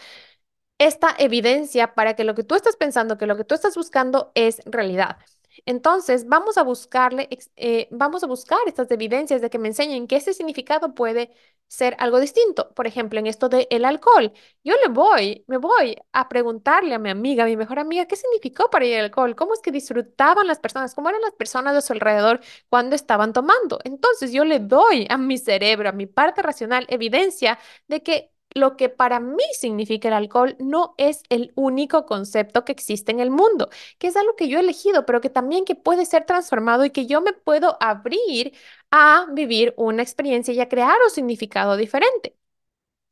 esta 0.81 1.15
evidencia 1.19 1.95
para 1.95 2.17
que 2.17 2.25
lo 2.25 2.35
que 2.35 2.43
tú 2.45 2.57
estás 2.57 2.77
pensando, 2.77 3.19
que 3.19 3.27
lo 3.27 3.37
que 3.37 3.45
tú 3.45 3.55
estás 3.55 3.77
buscando 3.77 4.33
es 4.35 4.63
realidad. 4.65 5.19
Entonces, 5.67 6.27
vamos 6.27 6.57
a 6.59 6.63
buscarle, 6.63 7.29
eh, 7.57 7.89
vamos 7.91 8.25
a 8.25 8.27
buscar 8.27 8.59
estas 8.67 8.91
evidencias 8.91 9.43
de 9.43 9.51
que 9.51 9.59
me 9.59 9.69
enseñen 9.69 10.07
que 10.07 10.17
ese 10.17 10.33
significado 10.33 10.95
puede 10.95 11.33
ser 11.69 11.97
algo 11.99 12.19
distinto. 12.19 12.73
Por 12.75 12.87
ejemplo, 12.87 13.19
en 13.21 13.27
esto 13.27 13.49
del 13.51 13.67
el 13.71 13.85
alcohol, 13.85 14.33
yo 14.65 14.75
le 14.83 14.89
voy, 14.93 15.45
me 15.49 15.59
voy 15.59 15.97
a 16.13 16.29
preguntarle 16.29 16.95
a 16.95 16.99
mi 16.99 17.11
amiga, 17.11 17.45
a 17.45 17.47
mi 17.47 17.57
mejor 17.57 17.79
amiga, 17.79 18.07
qué 18.07 18.17
significó 18.17 18.71
para 18.71 18.85
ella 18.87 18.99
el 19.01 19.05
alcohol, 19.07 19.37
cómo 19.37 19.55
es 19.55 19.61
que 19.61 19.71
disfrutaban 19.73 20.47
las 20.47 20.59
personas, 20.61 20.95
cómo 20.95 21.09
eran 21.11 21.21
las 21.23 21.33
personas 21.35 21.75
de 21.75 21.83
su 21.83 21.93
alrededor 21.93 22.41
cuando 22.69 22.97
estaban 22.97 23.33
tomando. 23.35 23.79
Entonces, 23.85 24.33
yo 24.33 24.45
le 24.45 24.61
doy 24.61 25.07
a 25.11 25.19
mi 25.19 25.37
cerebro, 25.39 25.89
a 25.91 25.93
mi 25.93 26.07
parte 26.07 26.43
racional, 26.43 26.87
evidencia 26.89 27.59
de 27.89 28.03
que 28.03 28.33
lo 28.55 28.77
que 28.77 28.89
para 28.89 29.21
mí 29.21 29.43
significa 29.59 30.09
el 30.09 30.15
alcohol 30.15 30.57
no 30.59 30.95
es 30.99 31.23
el 31.29 31.53
único 31.55 32.07
concepto 32.07 32.65
que 32.65 32.73
existe 32.73 33.13
en 33.13 33.21
el 33.21 33.31
mundo, 33.31 33.69
que 33.99 34.09
es 34.09 34.17
algo 34.17 34.37
que 34.37 34.49
yo 34.49 34.59
he 34.59 34.63
elegido, 34.63 35.07
pero 35.07 35.21
que 35.21 35.31
también 35.31 35.65
que 35.65 35.75
puede 35.77 36.07
ser 36.07 36.25
transformado 36.27 36.85
y 36.85 36.91
que 36.91 37.07
yo 37.07 37.21
me 37.21 37.33
puedo 37.33 37.77
abrir 37.81 38.53
a 38.91 39.27
vivir 39.33 39.75
una 39.77 40.03
experiencia 40.03 40.53
y 40.55 40.61
a 40.61 40.69
crear 40.69 40.97
un 41.05 41.11
significado 41.11 41.77
diferente. 41.77 42.37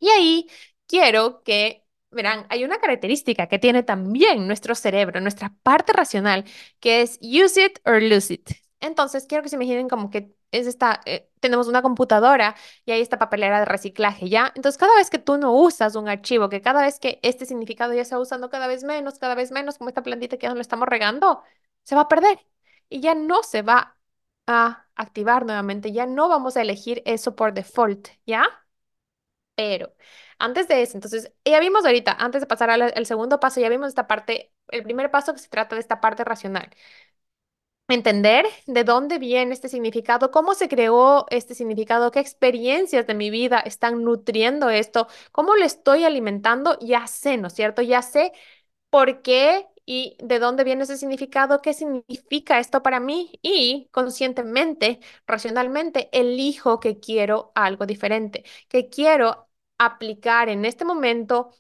Y 0.01 0.09
ahí 0.11 0.49
quiero 0.87 1.43
que, 1.43 1.85
verán, 2.11 2.47
hay 2.51 2.65
una 2.65 2.79
característica 2.81 3.49
que 3.49 3.59
tiene 3.59 3.83
también 3.83 4.47
nuestro 4.47 4.75
cerebro, 4.75 5.21
nuestra 5.21 5.55
parte 5.63 5.93
racional, 5.93 6.45
que 6.81 7.03
es 7.03 7.19
use 7.23 7.65
it 7.65 7.79
or 7.85 8.03
lose 8.03 8.33
it. 8.35 8.51
Entonces, 8.81 9.27
quiero 9.27 9.43
que 9.43 9.49
se 9.49 9.57
imaginen 9.57 9.89
como 9.89 10.11
que 10.11 10.35
es 10.53 10.67
esta, 10.67 11.01
eh, 11.05 11.29
tenemos 11.41 11.67
una 11.69 11.83
computadora 11.83 12.55
y 12.85 12.93
hay 12.93 13.01
esta 13.01 13.19
papelera 13.19 13.59
de 13.61 13.65
reciclaje, 13.67 14.29
¿ya? 14.29 14.53
Entonces, 14.55 14.79
cada 14.79 14.95
vez 14.97 15.11
que 15.11 15.19
tú 15.19 15.37
no 15.39 15.53
usas 15.53 15.97
un 15.97 16.09
archivo, 16.09 16.49
que 16.49 16.63
cada 16.63 16.83
vez 16.83 16.99
que 17.01 17.19
este 17.23 17.45
significado 17.47 17.93
ya 17.95 18.05
se 18.05 18.15
va 18.15 18.21
usando 18.23 18.49
cada 18.51 18.67
vez 18.69 18.85
menos, 18.85 19.19
cada 19.19 19.35
vez 19.35 19.51
menos, 19.53 19.79
como 19.79 19.89
esta 19.91 20.03
plantita 20.03 20.37
que 20.39 20.45
ya 20.45 20.51
no 20.51 20.55
lo 20.57 20.61
estamos 20.63 20.89
regando, 20.89 21.43
se 21.85 21.95
va 21.97 22.03
a 22.03 22.09
perder 22.09 22.39
y 22.89 23.01
ya 23.01 23.15
no 23.15 23.43
se 23.43 23.63
va 23.63 23.97
a 24.47 24.87
activar 24.97 25.45
nuevamente, 25.45 25.93
ya 25.93 26.07
no 26.07 26.29
vamos 26.29 26.57
a 26.57 26.63
elegir 26.63 27.03
eso 27.05 27.35
por 27.37 27.53
default, 27.55 28.09
¿ya? 28.27 28.45
Pero 29.55 29.93
antes 30.39 30.69
de 30.69 30.83
eso, 30.83 30.97
entonces, 30.97 31.33
ya 31.45 31.59
vimos 31.61 31.85
ahorita, 31.85 32.13
antes 32.13 32.41
de 32.43 32.47
pasar 32.47 32.71
al, 32.71 32.83
al 32.83 33.07
segundo 33.07 33.41
paso, 33.41 33.61
ya 33.61 33.69
vimos 33.69 33.89
esta 33.89 34.07
parte, 34.07 34.53
el 34.69 34.85
primer 34.85 35.11
paso 35.11 35.33
que 35.33 35.41
se 35.41 35.49
trata 35.49 35.75
de 35.75 35.81
esta 35.81 36.01
parte 36.01 36.23
racional 36.25 36.71
entender 37.89 38.47
de 38.67 38.85
dónde 38.85 39.19
viene 39.19 39.53
este 39.55 39.69
significado, 39.69 40.31
cómo 40.31 40.55
se 40.55 40.69
creó 40.69 41.27
este 41.31 41.55
significado, 41.55 42.11
qué 42.11 42.21
experiencias 42.21 43.07
de 43.07 43.15
mi 43.15 43.31
vida 43.31 43.61
están 43.61 44.03
nutriendo 44.05 44.69
esto, 44.71 45.09
cómo 45.33 45.57
lo 45.57 45.65
estoy 45.65 46.05
alimentando, 46.05 46.79
ya 46.81 47.07
sé, 47.07 47.37
¿no 47.39 47.49
es 47.49 47.55
cierto? 47.55 47.81
Ya 47.83 48.03
sé 48.03 48.33
por 48.91 49.23
qué 49.23 49.67
y 49.87 50.17
de 50.21 50.39
dónde 50.39 50.65
viene 50.65 50.85
ese 50.85 50.99
significado, 50.99 51.63
qué 51.63 51.73
significa 51.75 52.59
esto 52.59 52.83
para 52.83 53.01
mí 53.01 53.33
y 53.43 53.89
conscientemente, 53.93 55.01
racionalmente, 55.27 56.09
elijo 56.13 56.81
que 56.81 57.01
quiero 57.01 57.53
algo 57.55 57.87
diferente, 57.87 58.45
que 58.69 58.89
quiero 58.91 59.49
aplicar 59.79 60.49
en 60.51 60.65
este 60.67 60.85
momento 60.85 61.53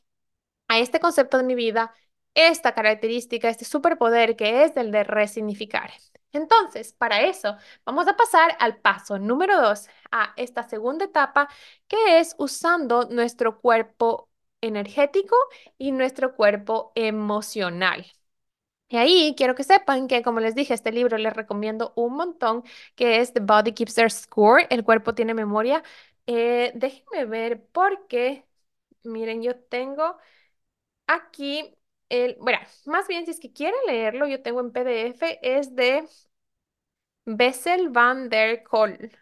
a 0.69 0.79
este 0.79 1.01
concepto 1.01 1.39
de 1.39 1.45
mi 1.45 1.55
vida 1.55 1.95
esta 2.35 2.75
característica, 2.75 3.49
este 3.49 3.65
superpoder 3.65 4.37
que 4.37 4.65
es 4.65 4.77
el 4.77 4.91
de 4.93 5.05
resignificar. 5.05 5.91
Entonces, 6.33 6.93
para 6.93 7.23
eso, 7.23 7.57
vamos 7.85 8.07
a 8.09 8.17
pasar 8.17 8.57
al 8.61 8.77
paso 8.79 9.19
número 9.19 9.61
dos, 9.61 9.89
a 10.13 10.35
esta 10.37 10.63
segunda 10.69 11.07
etapa, 11.07 11.49
que 11.89 12.19
es 12.21 12.35
usando 12.39 13.07
nuestro 13.11 13.61
cuerpo 13.61 14.29
energético 14.61 15.37
y 15.79 15.93
nuestro 15.93 16.35
cuerpo 16.35 16.93
emocional. 16.95 18.07
Y 18.91 18.97
ahí 18.97 19.35
quiero 19.37 19.55
que 19.55 19.65
sepan 19.65 20.09
que, 20.09 20.23
como 20.23 20.41
les 20.41 20.55
dije, 20.55 20.73
este 20.75 20.93
libro 20.93 21.19
les 21.19 21.35
recomiendo 21.35 21.93
un 21.97 22.15
montón, 22.17 22.65
que 22.95 23.21
es 23.21 23.33
The 23.35 23.41
Body 23.41 23.73
Keeps 23.75 23.95
Their 23.95 24.11
Score, 24.11 24.67
el 24.71 24.83
cuerpo 24.85 25.15
tiene 25.15 25.35
memoria. 25.35 25.83
Eh, 26.27 26.73
déjenme 26.75 27.27
ver 27.27 27.67
porque, 27.73 28.47
miren, 29.05 29.43
yo 29.43 29.57
tengo 29.61 30.17
aquí 31.07 31.78
bueno, 32.41 32.59
más 32.87 33.07
bien 33.09 33.25
si 33.25 33.33
es 33.33 33.41
que 33.41 33.53
quieren 33.53 33.79
leerlo, 33.87 34.27
yo 34.27 34.43
tengo 34.43 34.61
en 34.61 34.73
PDF, 34.73 35.39
es 35.43 35.75
de 35.75 36.05
Bessel 37.43 37.89
van 37.91 38.29
der 38.29 38.65
Kolk. 38.65 39.13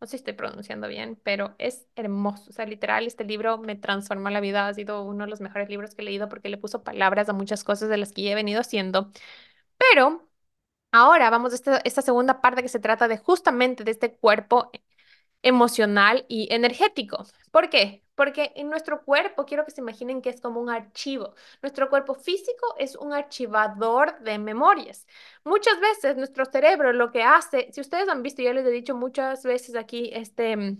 No 0.00 0.06
sé 0.06 0.12
si 0.12 0.16
estoy 0.16 0.32
pronunciando 0.34 0.88
bien, 0.88 1.16
pero 1.22 1.54
es 1.58 1.86
hermoso. 1.94 2.50
O 2.50 2.52
sea, 2.52 2.66
literal, 2.66 3.06
este 3.06 3.22
libro 3.24 3.58
me 3.58 3.76
transformó 3.76 4.30
la 4.30 4.40
vida. 4.40 4.66
Ha 4.66 4.74
sido 4.74 5.02
uno 5.04 5.24
de 5.24 5.30
los 5.30 5.40
mejores 5.40 5.68
libros 5.68 5.94
que 5.94 6.02
he 6.02 6.04
leído 6.04 6.28
porque 6.28 6.48
le 6.48 6.58
puso 6.58 6.82
palabras 6.82 7.28
a 7.28 7.32
muchas 7.32 7.62
cosas 7.62 7.88
de 7.88 7.96
las 7.98 8.12
que 8.12 8.22
ya 8.22 8.32
he 8.32 8.34
venido 8.34 8.60
haciendo. 8.60 9.12
Pero 9.78 10.28
ahora 10.92 11.30
vamos 11.30 11.52
a 11.52 11.56
esta, 11.56 11.78
esta 11.84 12.02
segunda 12.02 12.40
parte 12.42 12.62
que 12.62 12.68
se 12.70 12.80
trata 12.80 13.08
de 13.08 13.18
justamente 13.18 13.84
de 13.84 13.92
este 13.92 14.16
cuerpo 14.16 14.70
emocional 15.42 16.26
y 16.28 16.48
energético. 16.54 17.26
¿Por 17.52 17.70
qué? 17.70 18.04
Porque 18.14 18.52
en 18.56 18.68
nuestro 18.68 19.04
cuerpo, 19.04 19.44
quiero 19.46 19.64
que 19.64 19.70
se 19.70 19.80
imaginen 19.80 20.20
que 20.22 20.30
es 20.30 20.40
como 20.40 20.60
un 20.60 20.68
archivo. 20.70 21.34
Nuestro 21.62 21.88
cuerpo 21.88 22.14
físico 22.14 22.74
es 22.78 22.94
un 22.96 23.12
archivador 23.12 24.18
de 24.20 24.38
memorias. 24.38 25.06
Muchas 25.44 25.80
veces 25.80 26.16
nuestro 26.16 26.44
cerebro 26.44 26.92
lo 26.92 27.10
que 27.10 27.22
hace, 27.22 27.70
si 27.72 27.80
ustedes 27.80 28.08
han 28.08 28.22
visto, 28.22 28.42
ya 28.42 28.52
les 28.52 28.66
he 28.66 28.70
dicho 28.70 28.94
muchas 28.94 29.42
veces 29.44 29.76
aquí 29.76 30.10
este, 30.12 30.76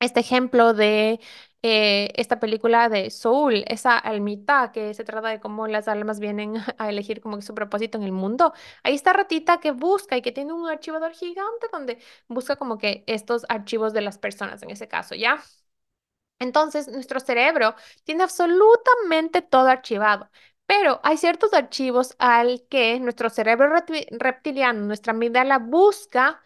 este 0.00 0.20
ejemplo 0.20 0.72
de 0.74 1.20
eh, 1.62 2.10
esta 2.16 2.40
película 2.40 2.88
de 2.88 3.10
Soul, 3.10 3.64
esa 3.68 3.98
almita 3.98 4.72
que 4.72 4.94
se 4.94 5.04
trata 5.04 5.28
de 5.28 5.40
cómo 5.40 5.66
las 5.66 5.88
almas 5.88 6.20
vienen 6.20 6.54
a 6.78 6.88
elegir 6.88 7.20
como 7.20 7.40
su 7.42 7.54
propósito 7.54 7.98
en 7.98 8.04
el 8.04 8.12
mundo. 8.12 8.52
Ahí 8.82 8.94
está 8.94 9.12
Ratita 9.12 9.60
que 9.60 9.72
busca 9.72 10.16
y 10.16 10.22
que 10.22 10.32
tiene 10.32 10.52
un 10.54 10.68
archivador 10.68 11.12
gigante 11.12 11.68
donde 11.72 11.98
busca 12.28 12.56
como 12.56 12.78
que 12.78 13.04
estos 13.06 13.44
archivos 13.48 13.92
de 13.92 14.00
las 14.02 14.18
personas 14.18 14.62
en 14.62 14.70
ese 14.70 14.88
caso, 14.88 15.14
¿ya? 15.14 15.42
Entonces, 16.40 16.88
nuestro 16.88 17.20
cerebro 17.20 17.76
tiene 18.04 18.24
absolutamente 18.24 19.42
todo 19.42 19.68
archivado, 19.68 20.30
pero 20.66 21.00
hay 21.04 21.18
ciertos 21.18 21.52
archivos 21.54 22.16
al 22.18 22.64
que 22.70 22.98
nuestro 23.00 23.30
cerebro 23.30 23.68
reptiliano, 24.12 24.80
nuestra 24.86 25.12
amígdala 25.12 25.58
busca 25.58 26.42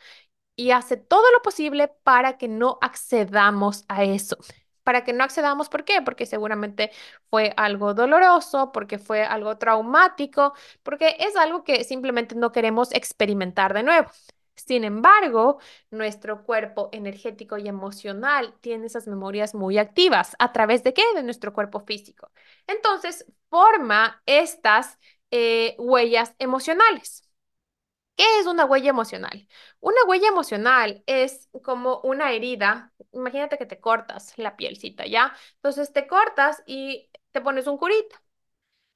y 0.56 0.70
hace 0.70 0.96
todo 0.96 1.24
lo 1.32 1.42
posible 1.42 1.88
para 2.04 2.38
que 2.38 2.48
no 2.48 2.78
accedamos 2.80 3.84
a 3.88 4.04
eso. 4.04 4.36
Para 4.84 5.02
que 5.04 5.12
no 5.14 5.24
accedamos, 5.24 5.68
¿por 5.70 5.84
qué? 5.84 6.02
Porque 6.02 6.26
seguramente 6.26 6.90
fue 7.30 7.54
algo 7.56 7.94
doloroso, 7.94 8.70
porque 8.72 8.98
fue 8.98 9.24
algo 9.24 9.56
traumático, 9.58 10.52
porque 10.82 11.16
es 11.20 11.36
algo 11.36 11.64
que 11.64 11.84
simplemente 11.84 12.34
no 12.34 12.52
queremos 12.52 12.92
experimentar 12.92 13.72
de 13.74 13.82
nuevo. 13.82 14.10
Sin 14.56 14.84
embargo, 14.84 15.58
nuestro 15.90 16.44
cuerpo 16.44 16.88
energético 16.92 17.58
y 17.58 17.68
emocional 17.68 18.54
tiene 18.60 18.86
esas 18.86 19.06
memorias 19.08 19.54
muy 19.54 19.78
activas. 19.78 20.36
¿A 20.38 20.52
través 20.52 20.82
de 20.84 20.94
qué? 20.94 21.02
De 21.14 21.22
nuestro 21.22 21.52
cuerpo 21.52 21.80
físico. 21.80 22.30
Entonces, 22.66 23.26
forma 23.50 24.22
estas 24.26 24.98
eh, 25.30 25.74
huellas 25.78 26.34
emocionales. 26.38 27.22
¿Qué 28.16 28.24
es 28.40 28.46
una 28.46 28.64
huella 28.64 28.90
emocional? 28.90 29.48
Una 29.80 29.96
huella 30.06 30.28
emocional 30.28 31.02
es 31.06 31.48
como 31.64 32.00
una 32.02 32.32
herida. 32.32 32.92
Imagínate 33.12 33.58
que 33.58 33.66
te 33.66 33.80
cortas 33.80 34.38
la 34.38 34.56
pielcita, 34.56 35.04
¿ya? 35.06 35.34
Entonces 35.56 35.92
te 35.92 36.06
cortas 36.06 36.62
y 36.66 37.10
te 37.32 37.40
pones 37.40 37.66
un 37.66 37.76
curita. 37.78 38.22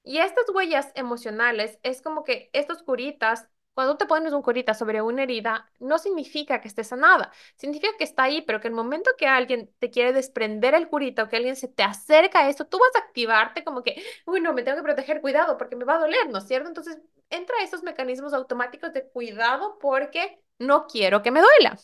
Y 0.04 0.18
estas 0.18 0.48
huellas 0.54 0.92
emocionales 0.94 1.78
es 1.82 2.02
como 2.02 2.24
que 2.24 2.50
estos 2.52 2.82
curitas 2.82 3.48
cuando 3.78 3.96
te 3.96 4.06
pones 4.06 4.32
un 4.32 4.42
curita 4.42 4.74
sobre 4.74 5.00
una 5.02 5.22
herida, 5.22 5.70
no 5.78 5.98
significa 6.00 6.60
que 6.60 6.66
esté 6.66 6.82
sanada, 6.82 7.30
significa 7.54 7.86
que 7.96 8.02
está 8.02 8.24
ahí, 8.24 8.42
pero 8.42 8.60
que 8.60 8.66
el 8.66 8.74
momento 8.74 9.12
que 9.16 9.28
alguien 9.28 9.72
te 9.78 9.88
quiere 9.88 10.12
desprender 10.12 10.74
el 10.74 10.88
curita 10.88 11.22
o 11.22 11.28
que 11.28 11.36
alguien 11.36 11.54
se 11.54 11.68
te 11.68 11.84
acerca 11.84 12.40
a 12.40 12.48
eso, 12.48 12.64
tú 12.66 12.76
vas 12.80 12.96
a 12.96 13.06
activarte 13.06 13.62
como 13.62 13.84
que, 13.84 14.02
uy, 14.26 14.40
no, 14.40 14.52
me 14.52 14.64
tengo 14.64 14.78
que 14.78 14.82
proteger, 14.82 15.20
cuidado, 15.20 15.56
porque 15.58 15.76
me 15.76 15.84
va 15.84 15.94
a 15.94 16.00
doler, 16.00 16.28
¿no 16.28 16.38
es 16.38 16.48
cierto? 16.48 16.66
Entonces, 16.66 16.98
entra 17.30 17.54
esos 17.62 17.84
mecanismos 17.84 18.34
automáticos 18.34 18.92
de 18.92 19.06
cuidado 19.08 19.78
porque 19.78 20.40
no 20.58 20.88
quiero 20.88 21.22
que 21.22 21.30
me 21.30 21.40
duela. 21.40 21.78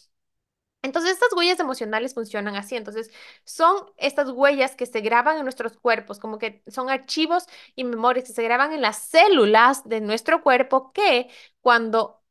Entonces, 0.84 1.12
estas 1.12 1.32
huellas 1.34 1.58
emocionales 1.60 2.14
funcionan 2.14 2.56
así. 2.56 2.76
Entonces, 2.76 3.10
son 3.44 3.90
estas 3.96 4.30
huellas 4.30 4.76
que 4.76 4.86
se 4.86 5.00
graban 5.00 5.38
en 5.38 5.44
nuestros 5.44 5.76
cuerpos, 5.78 6.18
como 6.18 6.38
que 6.38 6.62
son 6.68 6.90
archivos 6.90 7.46
y 7.74 7.84
memorias 7.84 8.26
que 8.28 8.34
se 8.34 8.42
graban 8.44 8.72
en 8.72 8.82
las 8.82 8.98
células 8.98 9.88
de 9.88 10.00
nuestro 10.02 10.42
cuerpo 10.42 10.92
que 10.92 11.28
cuando 11.62 12.22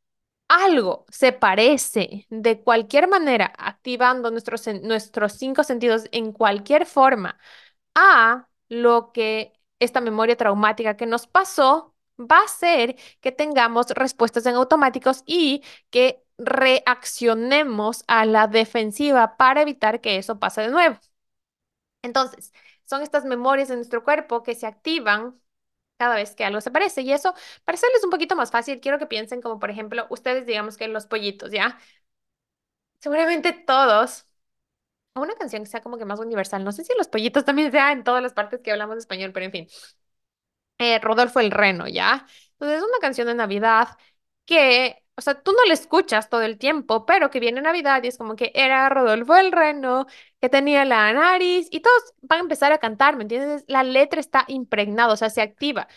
algo 0.48 1.06
se 1.10 1.32
parece 1.34 2.28
de 2.30 2.62
cualquier 2.62 3.08
manera, 3.08 3.54
activando 3.58 4.32
nuestros, 4.32 4.68
nuestros 4.84 5.34
cinco 5.34 5.64
sentidos 5.64 6.06
en 6.12 6.32
cualquier 6.34 6.86
forma 6.86 7.38
a 7.96 8.50
lo 8.70 9.12
que 9.14 9.54
esta 9.80 10.02
memoria 10.02 10.38
traumática 10.38 10.98
que 10.98 11.06
nos 11.06 11.28
pasó, 11.28 11.96
va 12.20 12.40
a 12.40 12.46
hacer 12.46 12.96
que 13.22 13.32
tengamos 13.32 13.90
respuestas 13.92 14.46
en 14.46 14.56
automáticos 14.56 15.24
y 15.26 15.64
que 15.90 16.23
reaccionemos 16.38 18.04
a 18.08 18.26
la 18.26 18.48
defensiva 18.48 19.38
para 19.38 19.62
evitar 19.62 20.02
que 20.02 20.18
eso 20.18 20.40
pase 20.40 20.62
de 20.62 20.70
nuevo. 20.70 20.98
Entonces, 22.02 22.52
son 22.86 23.02
estas 23.02 23.26
memorias 23.26 23.70
de 23.70 23.76
nuestro 23.76 24.04
cuerpo 24.04 24.44
que 24.44 24.56
se 24.56 24.68
activan 24.68 25.40
cada 25.98 26.16
vez 26.16 26.36
que 26.36 26.46
algo 26.46 26.62
se 26.62 26.72
parece. 26.72 27.02
Y 27.02 27.14
eso, 27.14 27.34
para 27.66 27.76
hacerles 27.78 28.04
un 28.04 28.12
poquito 28.12 28.36
más 28.36 28.52
fácil, 28.52 28.80
quiero 28.82 29.00
que 29.00 29.08
piensen 29.08 29.42
como, 29.42 29.60
por 29.60 29.72
ejemplo, 29.72 30.08
ustedes 30.10 30.46
digamos 30.46 30.78
que 30.78 30.88
los 30.90 31.08
pollitos, 31.08 31.52
¿ya? 31.52 31.80
Seguramente 33.00 33.54
todos. 33.54 34.26
Una 35.16 35.36
canción 35.36 35.64
que 35.64 35.70
sea 35.70 35.82
como 35.82 35.98
que 35.98 36.06
más 36.06 36.20
universal. 36.20 36.64
No 36.64 36.72
sé 36.74 36.84
si 36.86 36.94
los 36.98 37.08
pollitos 37.10 37.46
también 37.46 37.72
sea 37.72 37.92
en 37.94 38.04
todas 38.04 38.24
las 38.24 38.34
partes 38.34 38.62
que 38.62 38.72
hablamos 38.72 38.98
español, 38.98 39.32
pero 39.34 39.46
en 39.48 39.54
fin. 39.54 39.68
Eh, 40.78 41.00
Rodolfo 41.00 41.40
el 41.40 41.52
Reno, 41.52 41.88
¿ya? 41.88 42.26
Entonces 42.54 42.78
es 42.80 42.84
una 42.84 43.00
canción 43.00 43.28
de 43.28 43.36
Navidad 43.36 43.90
que 44.46 45.03
o 45.16 45.22
sea, 45.22 45.42
tú 45.42 45.52
no 45.52 45.64
le 45.68 45.74
escuchas 45.74 46.30
todo 46.30 46.42
el 46.42 46.58
tiempo, 46.58 47.06
pero 47.06 47.30
que 47.30 47.40
viene 47.40 47.62
Navidad 47.62 48.02
y 48.04 48.08
es 48.08 48.18
como 48.18 48.36
que 48.36 48.52
era 48.56 48.90
Rodolfo 48.90 49.36
el 49.36 49.52
Reno, 49.52 50.08
que 50.42 50.50
tenía 50.50 50.86
la 50.86 51.14
nariz, 51.14 51.68
y 51.72 51.82
todos 51.82 52.14
van 52.22 52.40
a 52.40 52.42
empezar 52.44 52.72
a 52.72 52.80
cantar, 52.80 53.16
¿me 53.18 53.24
entiendes? 53.24 53.64
La 53.68 53.84
letra 53.84 54.20
está 54.20 54.46
impregnada, 54.48 55.14
o 55.14 55.18
sea, 55.18 55.30
se 55.30 55.42
activa 55.42 55.88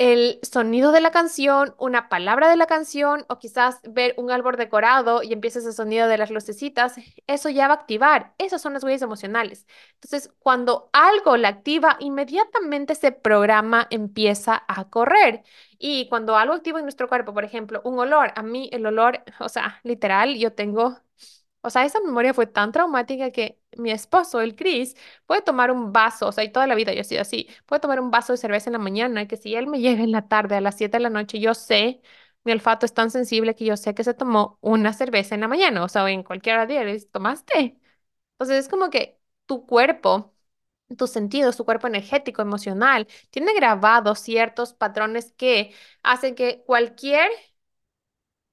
el 0.00 0.40
sonido 0.42 0.92
de 0.92 1.02
la 1.02 1.10
canción, 1.10 1.74
una 1.78 2.08
palabra 2.08 2.48
de 2.48 2.56
la 2.56 2.66
canción 2.66 3.26
o 3.28 3.38
quizás 3.38 3.80
ver 3.84 4.14
un 4.16 4.30
árbol 4.30 4.56
decorado 4.56 5.22
y 5.22 5.32
empieza 5.34 5.58
ese 5.58 5.72
sonido 5.74 6.08
de 6.08 6.16
las 6.18 6.30
lucecitas, 6.30 6.94
eso 7.26 7.50
ya 7.50 7.68
va 7.68 7.74
a 7.74 7.76
activar. 7.76 8.34
Esas 8.38 8.62
son 8.62 8.72
las 8.72 8.82
huellas 8.82 9.02
emocionales. 9.02 9.66
Entonces, 9.94 10.32
cuando 10.38 10.88
algo 10.94 11.36
la 11.36 11.48
activa, 11.48 11.96
inmediatamente 12.00 12.94
ese 12.94 13.12
programa 13.12 13.86
empieza 13.90 14.64
a 14.68 14.88
correr. 14.88 15.42
Y 15.78 16.08
cuando 16.08 16.36
algo 16.36 16.54
activa 16.54 16.78
en 16.78 16.86
nuestro 16.86 17.08
cuerpo, 17.08 17.34
por 17.34 17.44
ejemplo, 17.44 17.82
un 17.84 17.98
olor, 17.98 18.32
a 18.36 18.42
mí 18.42 18.70
el 18.72 18.86
olor, 18.86 19.22
o 19.38 19.48
sea, 19.50 19.80
literal, 19.84 20.36
yo 20.38 20.52
tengo 20.54 20.96
o 21.62 21.70
sea, 21.70 21.84
esa 21.84 22.00
memoria 22.00 22.34
fue 22.34 22.46
tan 22.46 22.72
traumática 22.72 23.30
que 23.30 23.59
mi 23.78 23.90
esposo, 23.90 24.40
el 24.40 24.56
Chris, 24.56 24.96
puede 25.26 25.42
tomar 25.42 25.70
un 25.70 25.92
vaso, 25.92 26.28
o 26.28 26.32
sea, 26.32 26.44
y 26.44 26.52
toda 26.52 26.66
la 26.66 26.74
vida 26.74 26.92
yo 26.92 27.00
he 27.00 27.04
sido 27.04 27.22
así, 27.22 27.48
puede 27.66 27.80
tomar 27.80 28.00
un 28.00 28.10
vaso 28.10 28.32
de 28.32 28.36
cerveza 28.38 28.68
en 28.70 28.72
la 28.74 28.78
mañana, 28.78 29.26
que 29.28 29.36
si 29.36 29.54
él 29.54 29.66
me 29.66 29.80
llega 29.80 30.02
en 30.02 30.12
la 30.12 30.28
tarde 30.28 30.56
a 30.56 30.60
las 30.60 30.76
7 30.76 30.96
de 30.98 31.02
la 31.04 31.10
noche, 31.10 31.40
yo 31.40 31.54
sé, 31.54 32.00
mi 32.44 32.52
olfato 32.52 32.86
es 32.86 32.94
tan 32.94 33.10
sensible 33.10 33.54
que 33.54 33.64
yo 33.66 33.76
sé 33.76 33.94
que 33.94 34.04
se 34.04 34.14
tomó 34.14 34.58
una 34.60 34.92
cerveza 34.92 35.34
en 35.34 35.42
la 35.42 35.48
mañana, 35.48 35.84
o 35.84 35.88
sea, 35.88 36.08
en 36.10 36.22
cualquier 36.22 36.56
hora 36.56 36.66
día, 36.66 36.82
tomaste. 37.12 37.78
Entonces 38.34 38.64
es 38.66 38.68
como 38.68 38.90
que 38.90 39.20
tu 39.46 39.66
cuerpo, 39.66 40.34
tus 40.98 41.10
sentidos, 41.10 41.56
tu 41.56 41.64
cuerpo 41.64 41.86
energético, 41.88 42.42
emocional, 42.42 43.06
tiene 43.30 43.54
grabados 43.54 44.20
ciertos 44.20 44.74
patrones 44.74 45.32
que 45.32 45.74
hacen 46.02 46.34
que 46.34 46.62
cualquier 46.66 47.30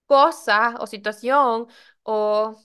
cosa 0.05 0.75
o 0.79 0.87
situación 0.87 1.67
o 2.03 2.55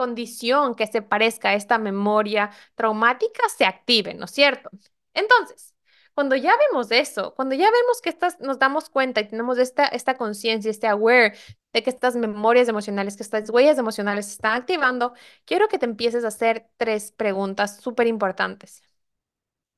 condición 0.00 0.74
que 0.74 0.86
se 0.86 1.02
parezca 1.02 1.50
a 1.50 1.54
esta 1.54 1.78
memoria 1.78 2.50
traumática 2.74 3.42
se 3.56 3.66
active, 3.66 4.14
¿no 4.14 4.24
es 4.24 4.30
cierto? 4.30 4.70
Entonces, 5.14 5.74
cuando 6.14 6.36
ya 6.36 6.54
vemos 6.56 6.90
eso, 6.90 7.34
cuando 7.34 7.54
ya 7.54 7.70
vemos 7.70 8.00
que 8.02 8.08
estas, 8.08 8.40
nos 8.40 8.58
damos 8.58 8.88
cuenta 8.88 9.20
y 9.20 9.28
tenemos 9.28 9.58
esta, 9.58 9.84
esta 9.86 10.16
conciencia, 10.16 10.70
este 10.70 10.86
aware 10.88 11.36
de 11.74 11.82
que 11.82 11.90
estas 11.90 12.16
memorias 12.16 12.68
emocionales, 12.68 13.16
que 13.16 13.22
estas 13.24 13.50
huellas 13.50 13.78
emocionales 13.78 14.26
se 14.26 14.32
están 14.32 14.54
activando, 14.60 15.12
quiero 15.44 15.68
que 15.68 15.78
te 15.78 15.84
empieces 15.86 16.24
a 16.24 16.28
hacer 16.28 16.68
tres 16.78 17.12
preguntas 17.12 17.76
súper 17.80 18.06
importantes. 18.06 18.82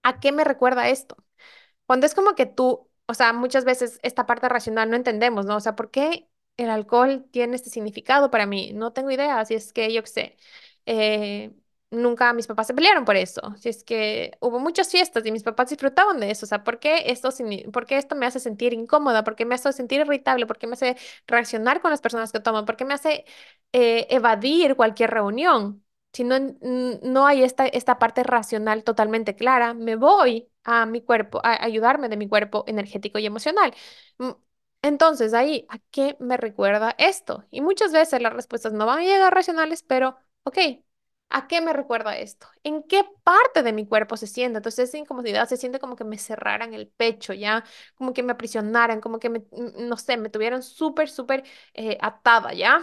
¿A 0.02 0.20
qué 0.20 0.32
me 0.32 0.44
recuerda 0.44 0.88
esto? 0.88 1.16
Cuando 1.86 2.06
es 2.06 2.14
como 2.14 2.34
que 2.36 2.46
tú, 2.46 2.90
o 3.06 3.14
sea, 3.14 3.32
muchas 3.34 3.64
veces 3.66 4.00
esta 4.02 4.26
parte 4.26 4.48
racional 4.48 4.90
no 4.90 4.96
entendemos, 4.96 5.46
¿no? 5.46 5.56
O 5.56 5.60
sea, 5.60 5.76
¿por 5.76 5.90
qué 5.92 6.30
el 6.56 6.70
alcohol 6.70 7.26
tiene 7.30 7.56
este 7.56 7.70
significado 7.70 8.30
para 8.30 8.46
mí? 8.46 8.72
No 8.74 8.92
tengo 8.92 9.10
idea, 9.10 9.40
así 9.40 9.54
es 9.54 9.72
que 9.72 9.92
yo 9.92 10.02
qué 10.02 10.08
sé. 10.10 10.36
Eh, 10.86 11.52
nunca 11.90 12.32
mis 12.32 12.46
papás 12.46 12.66
se 12.66 12.74
pelearon 12.74 13.04
por 13.04 13.16
eso. 13.16 13.54
Si 13.58 13.68
es 13.68 13.84
que 13.84 14.32
hubo 14.40 14.58
muchas 14.60 14.90
fiestas 14.90 15.24
y 15.26 15.32
mis 15.32 15.42
papás 15.42 15.70
disfrutaban 15.70 16.20
de 16.20 16.30
eso. 16.30 16.46
O 16.46 16.48
sea, 16.48 16.64
¿por 16.64 16.78
qué 16.78 17.04
esto, 17.06 17.30
por 17.72 17.86
qué 17.86 17.96
esto 17.98 18.14
me 18.16 18.26
hace 18.26 18.40
sentir 18.40 18.72
incómoda? 18.72 19.24
¿Por 19.24 19.36
qué 19.36 19.44
me 19.44 19.54
hace 19.54 19.72
sentir 19.72 20.00
irritable? 20.00 20.46
¿Por 20.46 20.58
qué 20.58 20.66
me 20.66 20.74
hace 20.74 20.96
reaccionar 21.26 21.80
con 21.80 21.90
las 21.90 22.00
personas 22.00 22.32
que 22.32 22.40
toman? 22.40 22.64
¿Por 22.64 22.76
qué 22.76 22.84
me 22.84 22.94
hace 22.94 23.24
eh, 23.72 24.06
evadir 24.10 24.76
cualquier 24.76 25.10
reunión? 25.10 25.84
Si 26.12 26.24
no, 26.24 26.36
no 27.02 27.26
hay 27.26 27.42
esta, 27.42 27.66
esta 27.66 27.98
parte 27.98 28.22
racional 28.22 28.84
totalmente 28.84 29.34
clara, 29.34 29.72
me 29.74 29.96
voy 29.96 30.50
a 30.64 30.84
mi 30.86 31.00
cuerpo, 31.02 31.40
a 31.42 31.64
ayudarme 31.64 32.08
de 32.10 32.18
mi 32.18 32.28
cuerpo 32.28 32.64
energético 32.66 33.18
y 33.18 33.24
emocional. 33.26 33.72
Entonces, 34.82 35.32
ahí, 35.34 35.66
¿a 35.68 35.78
qué 35.90 36.16
me 36.20 36.36
recuerda 36.36 36.94
esto? 36.98 37.44
Y 37.50 37.60
muchas 37.60 37.92
veces 37.92 38.20
las 38.20 38.32
respuestas 38.32 38.72
no 38.72 38.86
van 38.86 39.00
a 39.00 39.02
llegar 39.02 39.32
racionales, 39.34 39.82
pero, 39.82 40.16
ok, 40.44 40.58
¿A 41.34 41.48
qué 41.48 41.62
me 41.62 41.72
recuerda 41.72 42.18
esto? 42.18 42.46
¿En 42.62 42.82
qué 42.82 43.04
parte 43.24 43.62
de 43.62 43.72
mi 43.72 43.86
cuerpo 43.86 44.18
se 44.18 44.26
siente? 44.26 44.58
Entonces 44.58 44.90
esa 44.90 44.98
incomodidad 44.98 45.48
se 45.48 45.56
siente 45.56 45.78
como 45.78 45.96
que 45.96 46.04
me 46.04 46.18
cerraran 46.18 46.74
el 46.74 46.88
pecho, 46.88 47.32
¿ya? 47.32 47.64
Como 47.94 48.12
que 48.12 48.22
me 48.22 48.32
aprisionaran, 48.32 49.00
como 49.00 49.18
que 49.18 49.30
me, 49.30 49.42
no 49.78 49.96
sé, 49.96 50.18
me 50.18 50.28
tuvieran 50.28 50.62
súper, 50.62 51.08
súper 51.08 51.44
eh, 51.72 51.96
atada, 52.02 52.52
¿ya? 52.52 52.82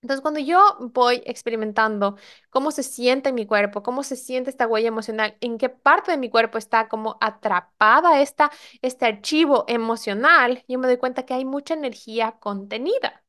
Entonces, 0.00 0.22
cuando 0.22 0.38
yo 0.40 0.60
voy 0.80 1.22
experimentando 1.26 2.16
cómo 2.50 2.70
se 2.70 2.84
siente 2.84 3.30
en 3.30 3.34
mi 3.34 3.46
cuerpo, 3.46 3.82
cómo 3.82 4.04
se 4.04 4.14
siente 4.16 4.48
esta 4.50 4.66
huella 4.68 4.88
emocional, 4.88 5.36
en 5.40 5.58
qué 5.58 5.68
parte 5.70 6.12
de 6.12 6.18
mi 6.18 6.30
cuerpo 6.30 6.56
está 6.56 6.88
como 6.88 7.18
atrapada 7.20 8.20
esta, 8.22 8.50
este 8.80 9.06
archivo 9.06 9.64
emocional, 9.68 10.64
yo 10.68 10.78
me 10.78 10.86
doy 10.86 10.98
cuenta 10.98 11.24
que 11.26 11.34
hay 11.34 11.44
mucha 11.44 11.74
energía 11.74 12.36
contenida. 12.38 13.24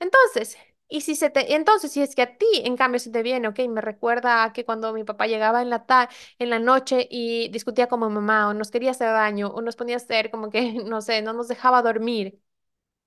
Entonces, 0.00 0.56
y 0.88 1.02
si 1.02 1.16
se 1.16 1.30
te, 1.30 1.54
entonces, 1.54 1.92
si 1.92 2.02
es 2.02 2.14
que 2.14 2.22
a 2.22 2.36
ti, 2.38 2.46
en 2.64 2.76
cambio, 2.76 3.00
se 3.00 3.10
te 3.10 3.22
viene, 3.22 3.48
ok, 3.48 3.60
me 3.68 3.80
recuerda 3.80 4.44
a 4.44 4.52
que 4.52 4.64
cuando 4.64 4.92
mi 4.92 5.04
papá 5.04 5.26
llegaba 5.26 5.62
en 5.62 5.70
la, 5.70 5.86
ta 5.86 6.10
en 6.38 6.50
la 6.50 6.58
noche 6.58 7.08
y 7.10 7.48
discutía 7.50 7.88
con 7.88 8.00
mi 8.00 8.08
mamá, 8.08 8.48
o 8.48 8.54
nos 8.54 8.70
quería 8.70 8.92
hacer 8.92 9.08
daño, 9.10 9.48
o 9.48 9.62
nos 9.62 9.76
ponía 9.76 9.96
a 9.96 9.98
hacer 9.98 10.30
como 10.30 10.50
que, 10.50 10.72
no 10.84 11.00
sé, 11.02 11.22
no 11.22 11.32
nos 11.32 11.48
dejaba 11.48 11.82
dormir. 11.82 12.40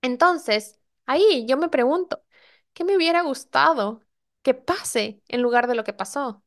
Entonces, 0.02 0.80
ahí 1.06 1.46
yo 1.48 1.58
me 1.58 1.70
pregunto, 1.70 2.24
¿qué 2.78 2.86
me 2.86 2.96
hubiera 2.96 3.24
gustado 3.24 4.04
que 4.44 4.54
pase 4.54 5.24
en 5.30 5.42
lugar 5.42 5.66
de 5.68 5.74
lo 5.76 5.84
que 5.84 5.94
pasó? 5.94 6.44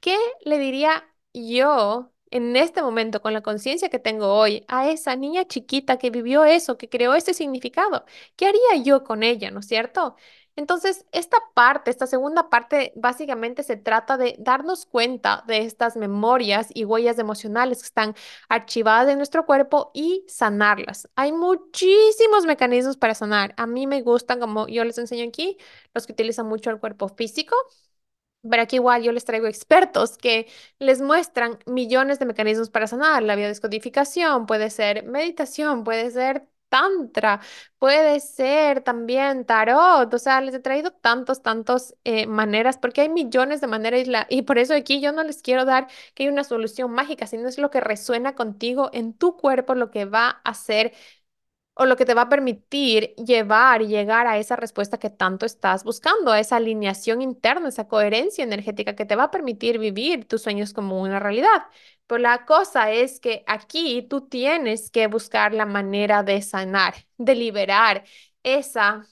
¿Qué 0.00 0.16
le 0.44 0.58
diría 0.58 1.04
yo 1.34 2.12
en 2.30 2.56
este 2.56 2.82
momento, 2.82 3.22
con 3.22 3.32
la 3.32 3.42
conciencia 3.42 3.88
que 3.90 3.98
tengo 3.98 4.34
hoy, 4.34 4.64
a 4.68 4.90
esa 4.90 5.16
niña 5.16 5.46
chiquita 5.46 5.98
que 5.98 6.10
vivió 6.10 6.44
eso, 6.44 6.78
que 6.78 6.88
creó 6.88 7.14
ese 7.14 7.34
significado? 7.34 8.04
¿Qué 8.36 8.46
haría 8.46 8.82
yo 8.84 9.04
con 9.04 9.22
ella, 9.22 9.50
no 9.50 9.60
es 9.60 9.66
cierto? 9.68 10.16
Entonces, 10.58 11.06
esta 11.12 11.36
parte, 11.54 11.88
esta 11.92 12.08
segunda 12.08 12.50
parte, 12.50 12.92
básicamente 12.96 13.62
se 13.62 13.76
trata 13.76 14.16
de 14.16 14.34
darnos 14.40 14.86
cuenta 14.86 15.44
de 15.46 15.58
estas 15.58 15.96
memorias 15.96 16.66
y 16.74 16.84
huellas 16.84 17.20
emocionales 17.20 17.78
que 17.78 17.86
están 17.86 18.16
archivadas 18.48 19.08
en 19.08 19.18
nuestro 19.18 19.46
cuerpo 19.46 19.92
y 19.94 20.24
sanarlas. 20.26 21.08
Hay 21.14 21.30
muchísimos 21.30 22.44
mecanismos 22.44 22.96
para 22.96 23.14
sanar. 23.14 23.54
A 23.56 23.68
mí 23.68 23.86
me 23.86 24.02
gustan, 24.02 24.40
como 24.40 24.66
yo 24.66 24.82
les 24.82 24.98
enseño 24.98 25.24
aquí, 25.28 25.58
los 25.94 26.06
que 26.06 26.12
utilizan 26.12 26.46
mucho 26.48 26.70
el 26.70 26.80
cuerpo 26.80 27.08
físico. 27.08 27.54
Pero 28.50 28.62
aquí 28.62 28.76
igual 28.76 29.02
yo 29.02 29.12
les 29.12 29.24
traigo 29.24 29.46
expertos 29.46 30.16
que 30.18 30.48
les 30.80 31.00
muestran 31.00 31.58
millones 31.66 32.18
de 32.18 32.26
mecanismos 32.26 32.70
para 32.70 32.86
sanar. 32.88 33.22
La 33.22 33.36
biodescodificación 33.36 34.46
puede 34.46 34.70
ser 34.70 35.04
meditación, 35.04 35.84
puede 35.84 36.10
ser 36.10 36.48
tantra, 36.68 37.40
puede 37.78 38.20
ser 38.20 38.82
también 38.82 39.44
tarot, 39.46 40.12
o 40.12 40.18
sea, 40.18 40.40
les 40.40 40.54
he 40.54 40.60
traído 40.60 40.90
tantos, 40.92 41.42
tantos 41.42 41.94
eh, 42.04 42.26
maneras, 42.26 42.78
porque 42.78 43.00
hay 43.02 43.08
millones 43.08 43.60
de 43.60 43.66
maneras 43.68 44.02
y, 44.06 44.36
y 44.38 44.42
por 44.42 44.58
eso 44.58 44.74
aquí 44.74 45.00
yo 45.00 45.12
no 45.12 45.22
les 45.24 45.42
quiero 45.42 45.64
dar 45.64 45.86
que 46.14 46.24
hay 46.24 46.28
una 46.28 46.44
solución 46.44 46.90
mágica, 46.92 47.26
sino 47.26 47.48
es 47.48 47.58
lo 47.58 47.70
que 47.70 47.80
resuena 47.80 48.34
contigo 48.34 48.90
en 48.92 49.12
tu 49.14 49.36
cuerpo, 49.36 49.74
lo 49.74 49.90
que 49.90 50.04
va 50.04 50.28
a 50.44 50.50
hacer 50.50 50.92
o 51.74 51.86
lo 51.86 51.96
que 51.96 52.04
te 52.04 52.14
va 52.14 52.22
a 52.22 52.28
permitir 52.28 53.14
llevar 53.16 53.82
llegar 53.86 54.26
a 54.26 54.38
esa 54.38 54.56
respuesta 54.56 54.98
que 54.98 55.10
tanto 55.10 55.46
estás 55.46 55.84
buscando, 55.84 56.32
a 56.32 56.40
esa 56.40 56.56
alineación 56.56 57.22
interna, 57.22 57.68
esa 57.68 57.86
coherencia 57.88 58.42
energética 58.44 58.96
que 58.96 59.06
te 59.06 59.14
va 59.16 59.24
a 59.24 59.30
permitir 59.30 59.78
vivir 59.78 60.26
tus 60.26 60.42
sueños 60.42 60.72
como 60.72 61.00
una 61.00 61.20
realidad. 61.20 61.62
Pero 62.08 62.18
la 62.20 62.46
cosa 62.46 62.90
es 62.92 63.20
que 63.20 63.44
aquí 63.46 64.02
tú 64.10 64.22
tienes 64.28 64.90
que 64.90 65.06
buscar 65.08 65.54
la 65.54 65.66
manera 65.66 66.24
de 66.24 66.42
sanar, 66.42 66.94
de 67.18 67.36
liberar 67.36 68.04
esa 68.44 69.06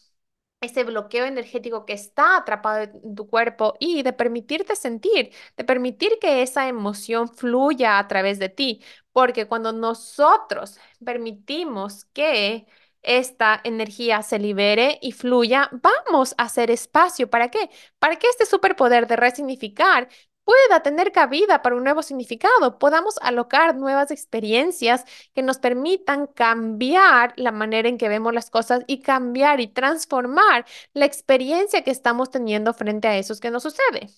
ese 0.61 0.85
bloqueo 0.85 1.27
energético 1.27 1.85
que 1.87 1.93
está 1.93 2.37
atrapado 2.39 2.85
en 3.05 3.15
tu 3.15 3.29
cuerpo 3.29 3.75
y 3.79 4.03
de 4.03 4.13
permitirte 4.13 4.75
sentir, 4.77 5.33
de 5.57 5.65
permitir 5.65 6.19
que 6.21 6.43
esa 6.43 6.67
emoción 6.69 7.29
fluya 7.29 7.99
a 7.99 8.09
través 8.09 8.39
de 8.39 8.49
ti, 8.49 8.83
porque 9.13 9.47
cuando 9.47 9.73
nosotros 9.73 10.79
permitimos 11.05 12.07
que 12.07 12.67
esta 13.03 13.61
energía 13.65 14.23
se 14.23 14.39
libere 14.39 14.99
y 15.01 15.13
fluya, 15.13 15.71
vamos 15.73 16.35
a 16.39 16.45
hacer 16.45 16.71
espacio. 16.73 17.31
¿Para 17.31 17.51
qué? 17.51 17.71
Para 18.01 18.17
que 18.17 18.27
este 18.29 18.47
superpoder 18.47 19.07
de 19.07 19.15
resignificar 19.17 20.09
pueda 20.47 20.81
tener 20.83 21.13
cabida 21.13 21.63
para 21.63 21.77
un 21.77 21.85
nuevo 21.85 22.03
significado, 22.03 22.79
podamos 22.81 23.17
alocar 23.23 23.77
nuevas 23.77 24.13
experiencias 24.13 25.05
que 25.35 25.43
nos 25.43 25.59
permitan 25.59 26.29
cambiar 26.29 27.35
la 27.37 27.53
manera 27.53 27.89
en 27.91 27.99
que 27.99 28.09
vemos 28.09 28.35
las 28.35 28.51
cosas 28.51 28.83
y 28.89 29.03
cambiar 29.03 29.61
y 29.61 29.69
transformar 29.69 30.67
la 30.95 31.07
experiencia 31.07 31.85
que 31.85 31.93
estamos 31.93 32.31
teniendo 32.31 32.75
frente 32.75 33.09
a 33.09 33.19
eso 33.19 33.37
que 33.41 33.51
nos 33.53 33.65
sucede. 33.65 34.09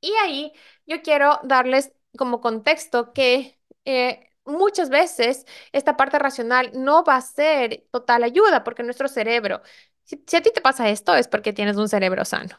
Y 0.00 0.12
ahí 0.24 0.52
yo 0.86 1.02
quiero 1.02 1.40
darles 1.44 1.92
como 2.18 2.40
contexto 2.40 3.12
que 3.12 3.58
eh, 3.84 4.30
muchas 4.44 4.90
veces 4.90 5.46
esta 5.72 5.96
parte 5.96 6.18
racional 6.18 6.70
no 6.74 7.04
va 7.04 7.16
a 7.16 7.20
ser 7.22 7.86
total 7.90 8.24
ayuda 8.24 8.64
porque 8.64 8.82
nuestro 8.82 9.08
cerebro, 9.08 9.62
si, 10.04 10.22
si 10.26 10.36
a 10.36 10.42
ti 10.42 10.50
te 10.54 10.60
pasa 10.60 10.88
esto 10.90 11.14
es 11.16 11.28
porque 11.28 11.52
tienes 11.54 11.76
un 11.76 11.88
cerebro 11.88 12.24
sano 12.24 12.56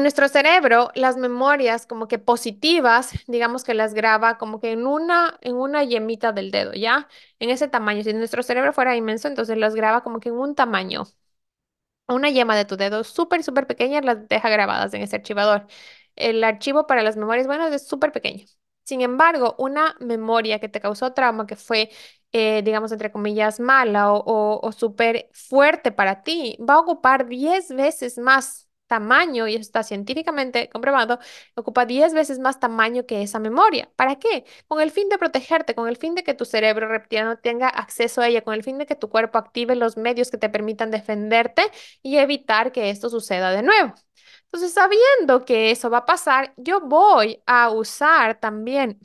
nuestro 0.00 0.28
cerebro, 0.28 0.90
las 0.94 1.16
memorias 1.18 1.86
como 1.86 2.08
que 2.08 2.18
positivas, 2.18 3.10
digamos 3.26 3.62
que 3.64 3.74
las 3.74 3.92
graba 3.94 4.38
como 4.38 4.58
que 4.60 4.72
en 4.72 4.86
una, 4.86 5.38
en 5.42 5.54
una 5.56 5.84
yemita 5.84 6.32
del 6.32 6.50
dedo, 6.50 6.72
¿ya? 6.72 7.08
En 7.38 7.50
ese 7.50 7.68
tamaño. 7.68 8.02
Si 8.02 8.12
nuestro 8.14 8.42
cerebro 8.42 8.72
fuera 8.72 8.96
inmenso, 8.96 9.28
entonces 9.28 9.58
las 9.58 9.74
graba 9.74 10.02
como 10.02 10.20
que 10.20 10.30
en 10.30 10.36
un 10.36 10.54
tamaño. 10.54 11.04
Una 12.08 12.30
yema 12.30 12.56
de 12.56 12.64
tu 12.64 12.76
dedo 12.76 13.04
súper, 13.04 13.42
súper 13.42 13.66
pequeña 13.66 14.00
las 14.02 14.28
deja 14.28 14.48
grabadas 14.50 14.92
en 14.94 15.02
ese 15.02 15.16
archivador. 15.16 15.66
El 16.16 16.44
archivo 16.44 16.86
para 16.86 17.02
las 17.02 17.16
memorias, 17.16 17.46
bueno, 17.46 17.66
es 17.68 17.86
súper 17.86 18.12
pequeño. 18.12 18.44
Sin 18.84 19.00
embargo, 19.00 19.54
una 19.58 19.96
memoria 20.00 20.58
que 20.58 20.68
te 20.68 20.80
causó 20.80 21.12
trauma, 21.14 21.46
que 21.46 21.56
fue, 21.56 21.90
eh, 22.32 22.62
digamos, 22.64 22.92
entre 22.92 23.12
comillas, 23.12 23.60
mala 23.60 24.12
o, 24.12 24.60
o 24.60 24.72
súper 24.72 25.30
fuerte 25.32 25.92
para 25.92 26.22
ti, 26.22 26.58
va 26.68 26.74
a 26.74 26.80
ocupar 26.80 27.26
10 27.28 27.68
veces 27.74 28.18
más 28.18 28.68
tamaño, 28.92 29.48
y 29.48 29.54
eso 29.54 29.62
está 29.62 29.82
científicamente 29.82 30.68
comprobado, 30.68 31.18
ocupa 31.54 31.86
10 31.86 32.12
veces 32.14 32.38
más 32.38 32.60
tamaño 32.60 33.06
que 33.06 33.22
esa 33.22 33.38
memoria. 33.38 33.90
¿Para 33.96 34.16
qué? 34.16 34.44
Con 34.68 34.80
el 34.82 34.90
fin 34.90 35.08
de 35.08 35.16
protegerte, 35.18 35.74
con 35.74 35.88
el 35.88 35.96
fin 35.96 36.14
de 36.14 36.22
que 36.24 36.34
tu 36.34 36.44
cerebro 36.44 36.88
reptiliano 36.88 37.38
tenga 37.38 37.68
acceso 37.68 38.20
a 38.20 38.28
ella, 38.28 38.42
con 38.42 38.54
el 38.54 38.62
fin 38.62 38.76
de 38.78 38.84
que 38.86 38.96
tu 38.96 39.08
cuerpo 39.08 39.38
active 39.38 39.76
los 39.76 39.96
medios 39.96 40.30
que 40.30 40.36
te 40.38 40.50
permitan 40.50 40.90
defenderte 40.90 41.62
y 42.02 42.18
evitar 42.18 42.72
que 42.72 42.90
esto 42.90 43.08
suceda 43.08 43.50
de 43.52 43.62
nuevo. 43.62 43.94
Entonces, 44.44 44.72
sabiendo 44.74 45.44
que 45.44 45.70
eso 45.70 45.88
va 45.90 45.98
a 45.98 46.06
pasar, 46.06 46.52
yo 46.56 46.80
voy 46.80 47.42
a 47.46 47.70
usar 47.70 48.38
también 48.40 48.98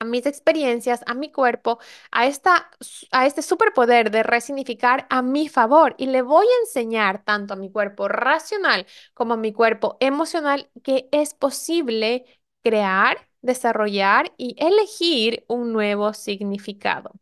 a 0.00 0.04
mis 0.04 0.26
experiencias, 0.26 1.02
a 1.06 1.14
mi 1.14 1.30
cuerpo, 1.32 1.78
a, 2.10 2.26
esta, 2.26 2.70
a 3.12 3.26
este 3.26 3.42
superpoder 3.42 4.10
de 4.10 4.22
resignificar 4.22 5.06
a 5.10 5.22
mi 5.22 5.48
favor. 5.48 5.94
Y 5.98 6.06
le 6.06 6.22
voy 6.22 6.46
a 6.46 6.60
enseñar 6.66 7.24
tanto 7.24 7.54
a 7.54 7.56
mi 7.56 7.70
cuerpo 7.70 8.08
racional 8.08 8.86
como 9.14 9.34
a 9.34 9.36
mi 9.36 9.52
cuerpo 9.52 9.96
emocional 10.00 10.70
que 10.82 11.08
es 11.12 11.34
posible 11.34 12.24
crear, 12.62 13.28
desarrollar 13.42 14.32
y 14.36 14.56
elegir 14.58 15.44
un 15.48 15.72
nuevo 15.72 16.12
significado. 16.14 17.12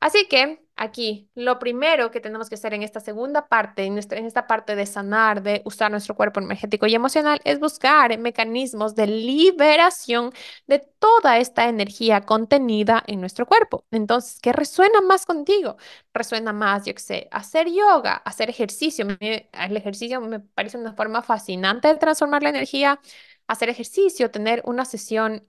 Así 0.00 0.28
que 0.28 0.65
Aquí, 0.78 1.30
lo 1.34 1.58
primero 1.58 2.10
que 2.10 2.20
tenemos 2.20 2.50
que 2.50 2.56
hacer 2.56 2.74
en 2.74 2.82
esta 2.82 3.00
segunda 3.00 3.48
parte, 3.48 3.84
en, 3.84 3.96
esta 3.96 4.46
parte 4.46 4.76
de 4.76 4.84
sanar, 4.84 5.42
de 5.42 5.62
usar 5.64 5.90
nuestro 5.90 6.14
cuerpo 6.14 6.38
energético 6.40 6.86
y 6.86 6.94
emocional, 6.94 7.40
es 7.44 7.58
buscar 7.60 8.18
mecanismos 8.18 8.94
de 8.94 9.06
liberación 9.06 10.32
de 10.66 10.80
toda 10.98 11.38
esta 11.38 11.68
energía 11.68 12.20
contenida 12.22 13.02
en 13.06 13.20
nuestro 13.20 13.46
cuerpo. 13.46 13.86
Entonces, 13.90 14.38
¿qué 14.40 14.52
resuena 14.52 15.00
más 15.00 15.24
contigo? 15.24 15.76
Resuena 16.12 16.52
más, 16.52 16.84
yo 16.84 16.94
qué 16.94 17.00
sé, 17.00 17.28
hacer 17.30 17.68
yoga, 17.70 18.16
hacer 18.16 18.50
ejercicio. 18.50 19.06
El 19.20 19.76
ejercicio 19.76 20.20
me 20.20 20.40
parece 20.40 20.76
una 20.76 20.92
forma 20.92 21.22
fascinante 21.22 21.88
de 21.88 21.96
transformar 21.96 22.42
la 22.42 22.50
energía. 22.50 23.00
Hacer 23.46 23.68
ejercicio, 23.70 24.30
tener 24.30 24.62
una 24.66 24.84
sesión 24.84 25.46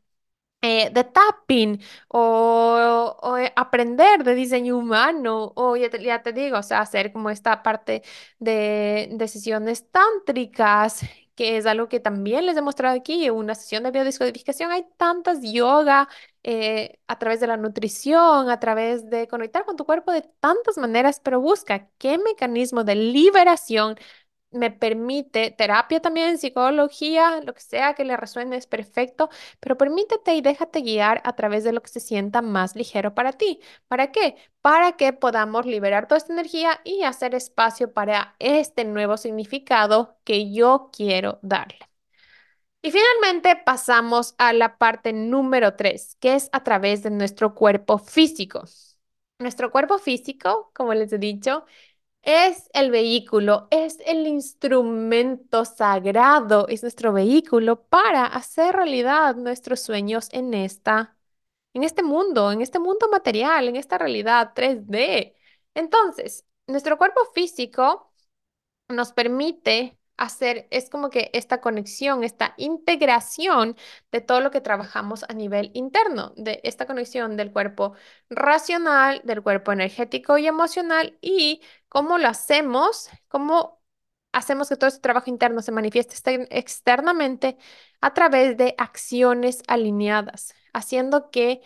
eh, 0.61 0.89
de 0.91 1.03
tapping 1.03 1.81
o, 2.09 3.15
o, 3.21 3.37
eh, 3.37 3.53
aprender 3.55 4.23
de 4.23 4.35
diseño 4.35 4.77
humano 4.77 5.53
o 5.55 5.75
ya 5.77 5.89
te, 5.89 6.01
ya 6.03 6.21
te 6.23 6.33
digo, 6.33 6.57
o 6.57 6.63
sea, 6.63 6.81
hacer 6.81 7.11
como 7.13 7.29
esta 7.29 7.63
parte 7.63 8.03
de, 8.39 9.09
de 9.11 9.27
sesiones 9.27 9.89
tántricas, 9.91 11.01
que 11.35 11.57
es 11.57 11.65
algo 11.67 11.87
que 11.87 11.99
también 11.99 12.45
les 12.47 12.57
he 12.57 12.61
mostrado 12.61 12.95
aquí, 12.97 13.29
una 13.29 13.53
sesión 13.55 13.83
de 13.83 13.91
biodescodificación. 13.91 14.71
Hay 14.71 14.85
tantas 14.97 15.41
yoga 15.43 16.09
eh, 16.43 16.99
a 17.07 17.19
través 17.19 17.39
de 17.39 17.47
la 17.47 17.57
nutrición, 17.57 18.49
a 18.49 18.59
través 18.59 19.09
de 19.09 19.27
conectar 19.27 19.63
con 19.65 19.75
tu 19.77 19.85
cuerpo 19.85 20.11
de 20.11 20.23
tantas 20.39 20.77
maneras, 20.77 21.19
pero 21.23 21.39
busca 21.41 21.89
qué 21.99 22.17
mecanismo 22.17 22.83
de 22.83 22.95
liberación 22.95 23.95
me 24.57 24.71
permite, 24.71 25.51
terapia 25.51 26.01
también, 26.01 26.37
psicología, 26.37 27.41
lo 27.41 27.53
que 27.53 27.61
sea 27.61 27.93
que 27.93 28.03
le 28.05 28.17
resuene 28.17 28.57
es 28.57 28.67
perfecto, 28.67 29.29
pero 29.59 29.77
permítete 29.77 30.35
y 30.35 30.41
déjate 30.41 30.81
guiar 30.81 31.21
a 31.25 31.35
través 31.35 31.63
de 31.63 31.73
lo 31.73 31.81
que 31.81 31.89
se 31.89 31.99
sienta 31.99 32.41
más 32.41 32.75
ligero 32.75 33.15
para 33.15 33.33
ti. 33.33 33.59
¿Para 33.87 34.11
qué? 34.11 34.35
Para 34.61 34.93
que 34.97 35.13
podamos 35.13 35.65
liberar 35.65 36.07
toda 36.07 36.17
esta 36.17 36.33
energía 36.33 36.81
y 36.83 37.03
hacer 37.03 37.35
espacio 37.35 37.93
para 37.93 38.35
este 38.39 38.83
nuevo 38.85 39.17
significado 39.17 40.17
que 40.23 40.51
yo 40.51 40.89
quiero 40.93 41.39
darle. 41.41 41.79
Y 42.81 42.91
finalmente 42.91 43.55
pasamos 43.65 44.35
a 44.37 44.53
la 44.53 44.77
parte 44.77 45.11
número 45.11 45.75
tres, 45.75 46.15
que 46.19 46.35
es 46.35 46.49
a 46.53 46.63
través 46.63 47.03
de 47.03 47.09
nuestro 47.09 47.53
cuerpo 47.55 47.97
físico. 47.97 48.63
Nuestro 49.39 49.71
cuerpo 49.71 49.97
físico, 49.99 50.71
como 50.73 50.93
les 50.93 51.11
he 51.11 51.17
dicho, 51.17 51.65
es 52.27 52.69
el 52.73 52.91
vehículo, 52.91 53.69
es 53.71 53.99
el 54.05 54.27
instrumento 54.27 55.63
sagrado, 55.63 56.67
es 56.67 56.81
nuestro 56.81 57.13
vehículo 57.13 57.85
para 57.87 58.25
hacer 58.25 58.75
realidad 58.75 59.35
nuestros 59.37 59.79
sueños 59.79 60.27
en 60.33 60.53
esta, 60.53 61.17
en 61.73 61.83
este 61.83 62.03
mundo, 62.03 62.51
en 62.51 62.61
este 62.61 62.79
mundo 62.79 63.07
material, 63.09 63.69
en 63.69 63.77
esta 63.77 63.97
realidad 63.97 64.51
3D. 64.55 65.35
Entonces, 65.73 66.45
nuestro 66.67 66.97
cuerpo 66.97 67.21
físico 67.33 68.11
nos 68.89 69.13
permite 69.13 69.97
hacer, 70.17 70.67
es 70.71 70.89
como 70.89 71.09
que 71.09 71.29
esta 71.33 71.61
conexión, 71.61 72.23
esta 72.23 72.53
integración 72.57 73.75
de 74.11 74.21
todo 74.21 74.41
lo 74.41 74.51
que 74.51 74.61
trabajamos 74.61 75.23
a 75.29 75.33
nivel 75.33 75.71
interno, 75.73 76.33
de 76.37 76.59
esta 76.63 76.85
conexión 76.87 77.37
del 77.37 77.51
cuerpo 77.51 77.93
racional, 78.29 79.21
del 79.23 79.41
cuerpo 79.43 79.71
energético 79.71 80.37
y 80.37 80.47
emocional 80.47 81.17
y 81.21 81.61
cómo 81.89 82.17
lo 82.17 82.27
hacemos, 82.27 83.09
cómo 83.27 83.81
hacemos 84.31 84.69
que 84.69 84.75
todo 84.77 84.87
ese 84.89 84.99
trabajo 84.99 85.29
interno 85.29 85.61
se 85.61 85.71
manifieste 85.71 86.13
exter- 86.15 86.47
externamente 86.51 87.57
a 88.01 88.13
través 88.13 88.57
de 88.57 88.75
acciones 88.77 89.63
alineadas, 89.67 90.53
haciendo 90.73 91.31
que 91.31 91.61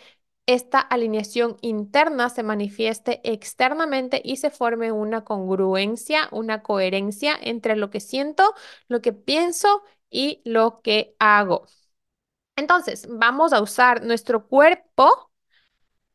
esta 0.46 0.80
alineación 0.80 1.56
interna 1.62 2.28
se 2.28 2.42
manifieste 2.42 3.20
externamente 3.24 4.20
y 4.24 4.36
se 4.36 4.50
forme 4.50 4.92
una 4.92 5.24
congruencia, 5.24 6.28
una 6.32 6.62
coherencia 6.62 7.38
entre 7.40 7.76
lo 7.76 7.90
que 7.90 8.00
siento, 8.00 8.54
lo 8.88 9.00
que 9.02 9.12
pienso 9.12 9.82
y 10.10 10.42
lo 10.44 10.80
que 10.82 11.14
hago. 11.18 11.66
Entonces, 12.56 13.06
vamos 13.10 13.52
a 13.52 13.62
usar 13.62 14.04
nuestro 14.04 14.46
cuerpo 14.48 15.30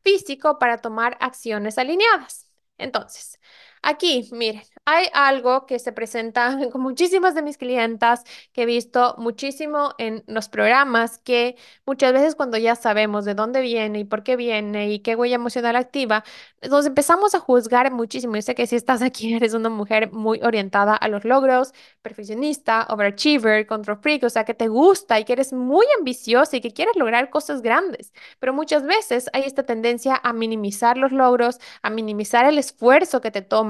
físico 0.02 0.58
para 0.58 0.78
tomar 0.78 1.16
acciones 1.20 1.78
alineadas. 1.78 2.50
Entonces, 2.78 3.40
aquí, 3.82 4.28
miren, 4.32 4.62
hay 4.84 5.06
algo 5.12 5.66
que 5.66 5.78
se 5.78 5.92
presenta 5.92 6.56
con 6.72 6.80
muchísimas 6.80 7.34
de 7.34 7.42
mis 7.42 7.58
clientas 7.58 8.24
que 8.52 8.62
he 8.62 8.66
visto 8.66 9.14
muchísimo 9.18 9.94
en 9.98 10.24
los 10.26 10.48
programas 10.48 11.18
que 11.18 11.56
muchas 11.86 12.12
veces 12.12 12.34
cuando 12.34 12.56
ya 12.56 12.74
sabemos 12.74 13.24
de 13.24 13.34
dónde 13.34 13.60
viene 13.60 14.00
y 14.00 14.04
por 14.04 14.22
qué 14.22 14.36
viene 14.36 14.90
y 14.90 15.00
qué 15.00 15.14
huella 15.14 15.34
emocional 15.36 15.76
activa, 15.76 16.24
nos 16.70 16.86
empezamos 16.86 17.34
a 17.34 17.40
juzgar 17.40 17.92
muchísimo. 17.92 18.34
Yo 18.36 18.42
sé 18.42 18.54
que 18.54 18.66
si 18.66 18.76
estás 18.76 19.02
aquí 19.02 19.34
eres 19.34 19.54
una 19.54 19.68
mujer 19.68 20.10
muy 20.12 20.40
orientada 20.42 20.94
a 20.96 21.08
los 21.08 21.24
logros, 21.24 21.72
perfeccionista, 22.02 22.86
overachiever, 22.90 23.66
control 23.66 23.98
freak, 24.00 24.24
o 24.24 24.30
sea, 24.30 24.44
que 24.44 24.54
te 24.54 24.68
gusta 24.68 25.20
y 25.20 25.24
que 25.24 25.34
eres 25.34 25.52
muy 25.52 25.86
ambiciosa 25.98 26.56
y 26.56 26.60
que 26.60 26.72
quieres 26.72 26.96
lograr 26.96 27.30
cosas 27.30 27.62
grandes. 27.62 28.12
Pero 28.38 28.52
muchas 28.54 28.84
veces 28.84 29.28
hay 29.32 29.42
esta 29.42 29.64
tendencia 29.64 30.18
a 30.22 30.32
minimizar 30.32 30.96
los 30.96 31.12
logros, 31.12 31.58
a 31.82 31.90
minimizar 31.90 32.46
el 32.46 32.58
esfuerzo 32.58 33.20
que 33.20 33.30
te 33.30 33.42
toma 33.42 33.67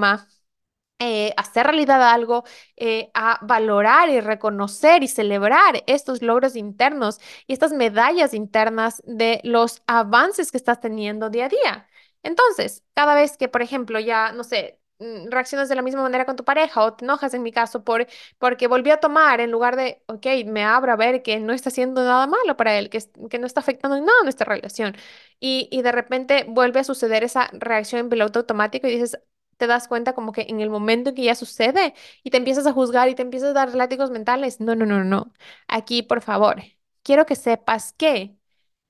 eh, 1.00 1.32
hacer 1.36 1.66
realidad 1.66 2.02
algo, 2.10 2.44
eh, 2.76 3.10
a 3.14 3.38
valorar 3.42 4.08
y 4.08 4.20
reconocer 4.20 5.02
y 5.04 5.08
celebrar 5.08 5.84
estos 5.86 6.22
logros 6.22 6.56
internos 6.56 7.20
y 7.46 7.52
estas 7.52 7.72
medallas 7.72 8.34
internas 8.34 9.00
de 9.06 9.40
los 9.44 9.82
avances 9.86 10.50
que 10.50 10.56
estás 10.58 10.80
teniendo 10.80 11.30
día 11.30 11.46
a 11.46 11.48
día. 11.48 11.88
Entonces, 12.24 12.82
cada 12.94 13.14
vez 13.14 13.36
que, 13.36 13.48
por 13.48 13.62
ejemplo, 13.62 14.00
ya, 14.00 14.32
no 14.32 14.42
sé, 14.44 14.80
mm, 14.98 15.28
reaccionas 15.30 15.68
de 15.68 15.76
la 15.76 15.82
misma 15.82 16.02
manera 16.02 16.24
con 16.26 16.34
tu 16.36 16.44
pareja 16.44 16.82
o 16.82 16.94
te 16.94 17.04
enojas 17.04 17.32
en 17.34 17.42
mi 17.44 17.52
caso 17.52 17.84
por, 17.84 18.06
porque 18.38 18.66
volvió 18.66 18.94
a 18.94 18.96
tomar 18.98 19.40
en 19.40 19.50
lugar 19.52 19.76
de, 19.76 20.02
ok, 20.06 20.26
me 20.46 20.64
abro 20.64 20.92
a 20.92 20.96
ver 20.96 21.22
que 21.22 21.38
no 21.38 21.52
está 21.52 21.68
haciendo 21.68 22.02
nada 22.04 22.26
malo 22.26 22.56
para 22.56 22.76
él, 22.76 22.90
que 22.90 23.38
no 23.38 23.46
está 23.46 23.60
afectando 23.60 23.96
en 23.96 24.04
nada 24.04 24.18
nuestra 24.24 24.46
relación. 24.52 24.96
Y, 25.40 25.68
y 25.70 25.82
de 25.82 25.92
repente 25.92 26.44
vuelve 26.48 26.80
a 26.80 26.84
suceder 26.84 27.22
esa 27.24 27.48
reacción 27.52 28.00
en 28.00 28.08
piloto 28.08 28.40
automático 28.40 28.86
y 28.88 28.90
dices, 28.92 29.18
te 29.58 29.66
das 29.68 29.88
cuenta 29.88 30.14
como 30.14 30.32
que 30.32 30.42
en 30.48 30.60
el 30.60 30.70
momento 30.70 31.10
en 31.10 31.16
que 31.16 31.24
ya 31.24 31.34
sucede 31.36 31.94
y 32.24 32.30
te 32.30 32.38
empiezas 32.38 32.66
a 32.66 32.72
juzgar 32.72 33.08
y 33.10 33.14
te 33.16 33.22
empiezas 33.22 33.50
a 33.50 33.52
dar 33.54 33.74
látigos 33.74 34.10
mentales. 34.10 34.60
No, 34.60 34.74
no, 34.76 34.86
no, 34.86 35.04
no. 35.04 35.32
Aquí, 35.68 36.02
por 36.02 36.22
favor, 36.22 36.62
quiero 37.04 37.26
que 37.26 37.36
sepas 37.36 37.92
que 37.94 38.36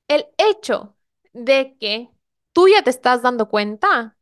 el 0.09 0.27
hecho 0.39 0.97
de 1.33 1.77
que 1.81 2.11
tú 2.53 2.69
ya 2.69 2.83
te 2.83 2.91
estás 2.91 3.23
dando 3.23 3.49
cuenta 3.49 4.19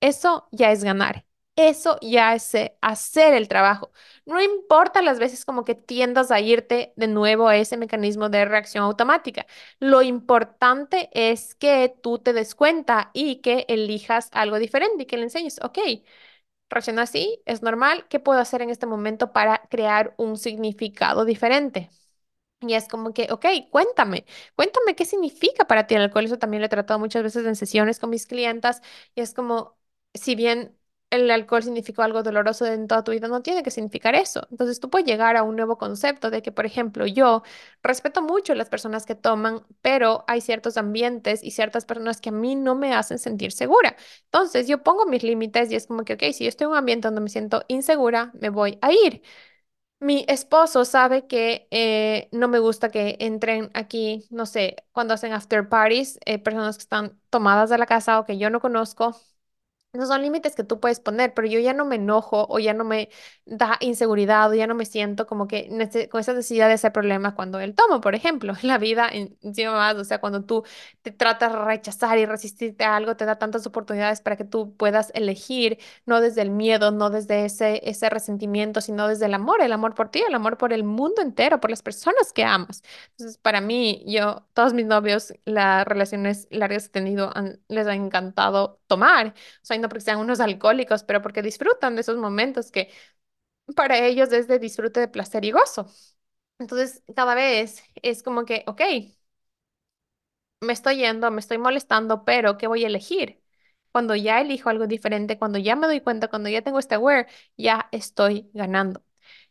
eso 0.00 0.48
ya 0.52 0.72
es 0.72 0.84
ganar. 0.84 1.26
Eso 1.62 1.98
ya 2.00 2.34
es 2.34 2.54
eh, 2.54 2.76
hacer 2.80 3.34
el 3.34 3.48
trabajo. 3.48 3.92
No 4.24 4.40
importa 4.40 5.02
las 5.02 5.18
veces 5.18 5.44
como 5.44 5.64
que 5.64 5.74
tiendas 5.74 6.30
a 6.30 6.40
irte 6.40 6.92
de 6.96 7.06
nuevo 7.08 7.48
a 7.48 7.56
ese 7.56 7.76
mecanismo 7.76 8.28
de 8.30 8.44
reacción 8.44 8.84
automática. 8.84 9.46
Lo 9.78 10.00
importante 10.02 11.10
es 11.12 11.54
que 11.56 11.94
tú 12.02 12.18
te 12.18 12.32
des 12.32 12.54
cuenta 12.54 13.10
y 13.12 13.36
que 13.42 13.66
elijas 13.68 14.30
algo 14.32 14.58
diferente 14.58 15.02
y 15.02 15.06
que 15.06 15.16
le 15.18 15.24
enseñes, 15.24 15.60
ok, 15.62 15.78
reacciona 16.70 17.02
así, 17.02 17.42
es 17.46 17.62
normal. 17.62 18.06
¿Qué 18.08 18.20
puedo 18.20 18.40
hacer 18.40 18.62
en 18.62 18.70
este 18.70 18.86
momento 18.86 19.32
para 19.32 19.62
crear 19.70 20.14
un 20.18 20.36
significado 20.38 21.24
diferente? 21.24 21.90
Y 22.60 22.74
es 22.74 22.88
como 22.88 23.14
que, 23.14 23.28
ok, 23.32 23.46
cuéntame, 23.70 24.26
cuéntame 24.54 24.94
qué 24.94 25.06
significa 25.06 25.66
para 25.66 25.86
ti 25.86 25.94
el 25.94 26.02
alcohol. 26.02 26.26
Eso 26.26 26.38
también 26.38 26.60
lo 26.60 26.66
he 26.66 26.68
tratado 26.68 26.98
muchas 27.00 27.22
veces 27.22 27.46
en 27.46 27.56
sesiones 27.56 27.98
con 27.98 28.10
mis 28.10 28.26
clientas. 28.26 28.82
Y 29.14 29.22
es 29.22 29.32
como, 29.34 29.78
si 30.14 30.34
bien 30.34 30.76
el 31.10 31.30
alcohol 31.30 31.62
significó 31.62 32.02
algo 32.02 32.22
doloroso 32.22 32.66
en 32.66 32.86
toda 32.88 33.02
tu 33.04 33.12
vida, 33.12 33.28
no 33.28 33.42
tiene 33.42 33.62
que 33.62 33.70
significar 33.70 34.14
eso. 34.14 34.46
Entonces 34.50 34.80
tú 34.80 34.90
puedes 34.90 35.06
llegar 35.06 35.36
a 35.36 35.42
un 35.42 35.56
nuevo 35.56 35.76
concepto 35.78 36.30
de 36.30 36.42
que, 36.42 36.52
por 36.52 36.66
ejemplo, 36.66 37.06
yo 37.06 37.42
respeto 37.82 38.22
mucho 38.22 38.52
a 38.52 38.56
las 38.56 38.68
personas 38.68 39.06
que 39.06 39.14
toman, 39.14 39.64
pero 39.82 40.24
hay 40.28 40.40
ciertos 40.40 40.76
ambientes 40.76 41.42
y 41.42 41.50
ciertas 41.50 41.84
personas 41.84 42.20
que 42.20 42.28
a 42.30 42.32
mí 42.32 42.54
no 42.56 42.74
me 42.76 42.94
hacen 42.94 43.18
sentir 43.18 43.52
segura. 43.52 43.96
Entonces 44.24 44.68
yo 44.68 44.82
pongo 44.82 45.06
mis 45.06 45.22
límites 45.22 45.70
y 45.72 45.76
es 45.76 45.86
como 45.86 46.04
que, 46.04 46.14
ok, 46.14 46.22
si 46.32 46.44
yo 46.44 46.48
estoy 46.48 46.66
en 46.66 46.70
un 46.72 46.76
ambiente 46.78 47.08
donde 47.08 47.20
me 47.22 47.28
siento 47.28 47.64
insegura, 47.68 48.30
me 48.40 48.50
voy 48.50 48.78
a 48.82 48.92
ir. 48.92 49.22
Mi 50.00 50.24
esposo 50.28 50.84
sabe 50.86 51.26
que 51.26 51.68
eh, 51.70 52.28
no 52.32 52.48
me 52.48 52.58
gusta 52.58 52.90
que 52.90 53.16
entren 53.20 53.70
aquí, 53.74 54.26
no 54.30 54.46
sé, 54.46 54.76
cuando 54.92 55.12
hacen 55.14 55.32
after 55.34 55.68
parties, 55.68 56.18
eh, 56.24 56.38
personas 56.38 56.76
que 56.78 56.82
están 56.82 57.20
tomadas 57.28 57.68
de 57.70 57.76
la 57.78 57.84
casa 57.86 58.18
o 58.18 58.24
que 58.24 58.38
yo 58.38 58.48
no 58.50 58.60
conozco. 58.60 59.14
Esos 59.92 60.06
son 60.06 60.22
límites 60.22 60.54
que 60.54 60.62
tú 60.62 60.78
puedes 60.78 61.00
poner, 61.00 61.34
pero 61.34 61.48
yo 61.48 61.58
ya 61.58 61.72
no 61.74 61.84
me 61.84 61.96
enojo 61.96 62.46
o 62.48 62.60
ya 62.60 62.72
no 62.74 62.84
me 62.84 63.08
da 63.44 63.76
inseguridad 63.80 64.48
o 64.48 64.54
ya 64.54 64.68
no 64.68 64.76
me 64.76 64.84
siento 64.86 65.26
como 65.26 65.48
que 65.48 65.68
con 66.10 66.20
esa 66.20 66.32
necesidad 66.32 66.68
de 66.68 66.74
ese 66.74 66.92
problema 66.92 67.34
cuando 67.34 67.58
él 67.58 67.74
toma, 67.74 68.00
por 68.00 68.14
ejemplo, 68.14 68.54
la 68.62 68.78
vida 68.78 69.08
en- 69.10 69.36
encima 69.42 69.72
más, 69.72 69.96
o 69.96 70.04
sea, 70.04 70.20
cuando 70.20 70.44
tú 70.44 70.62
te 71.02 71.10
tratas 71.10 71.52
de 71.52 71.58
rechazar 71.58 72.18
y 72.18 72.24
resistirte 72.26 72.84
a 72.84 72.94
algo, 72.94 73.16
te 73.16 73.24
da 73.24 73.36
tantas 73.40 73.66
oportunidades 73.66 74.20
para 74.20 74.36
que 74.36 74.44
tú 74.44 74.76
puedas 74.76 75.10
elegir, 75.14 75.78
no 76.06 76.20
desde 76.20 76.42
el 76.42 76.50
miedo, 76.50 76.92
no 76.92 77.10
desde 77.10 77.44
ese, 77.44 77.80
ese 77.88 78.08
resentimiento, 78.10 78.80
sino 78.80 79.08
desde 79.08 79.26
el 79.26 79.34
amor, 79.34 79.60
el 79.60 79.72
amor 79.72 79.96
por 79.96 80.08
ti, 80.10 80.20
el 80.26 80.34
amor 80.36 80.56
por 80.56 80.72
el 80.72 80.84
mundo 80.84 81.20
entero, 81.20 81.60
por 81.60 81.70
las 81.70 81.82
personas 81.82 82.32
que 82.32 82.44
amas. 82.44 82.82
Entonces, 83.10 83.38
para 83.38 83.60
mí, 83.60 84.04
yo, 84.06 84.46
todos 84.54 84.72
mis 84.72 84.86
novios, 84.86 85.32
las 85.44 85.84
relaciones 85.84 86.46
largas 86.52 86.84
que 86.88 86.98
he 87.00 87.02
tenido, 87.02 87.32
les 87.68 87.86
ha 87.86 87.94
encantado 87.94 88.80
tomar. 88.86 89.28
O 89.28 89.64
sea, 89.64 89.76
no 89.80 89.88
porque 89.88 90.02
sean 90.02 90.18
unos 90.20 90.40
alcohólicos, 90.40 91.04
pero 91.04 91.22
porque 91.22 91.42
disfrutan 91.42 91.94
de 91.94 92.02
esos 92.02 92.16
momentos 92.18 92.70
que 92.70 92.90
para 93.76 93.98
ellos 93.98 94.32
es 94.32 94.48
de 94.48 94.58
disfrute 94.58 95.00
de 95.00 95.08
placer 95.08 95.44
y 95.44 95.52
gozo. 95.52 95.88
Entonces, 96.58 97.02
cada 97.16 97.34
vez 97.34 97.82
es 98.02 98.22
como 98.22 98.44
que, 98.46 98.64
ok, 98.66 98.82
me 100.60 100.72
estoy 100.72 100.96
yendo, 100.98 101.30
me 101.30 101.40
estoy 101.40 101.58
molestando, 101.58 102.24
pero 102.24 102.58
¿qué 102.58 102.66
voy 102.66 102.84
a 102.84 102.86
elegir? 102.88 103.42
Cuando 103.92 104.14
ya 104.14 104.40
elijo 104.40 104.68
algo 104.70 104.86
diferente, 104.86 105.38
cuando 105.38 105.58
ya 105.58 105.74
me 105.76 105.86
doy 105.86 106.00
cuenta, 106.00 106.28
cuando 106.28 106.48
ya 106.48 106.62
tengo 106.62 106.78
este 106.78 106.94
aware, 106.96 107.26
ya 107.56 107.88
estoy 107.92 108.50
ganando. 108.54 109.02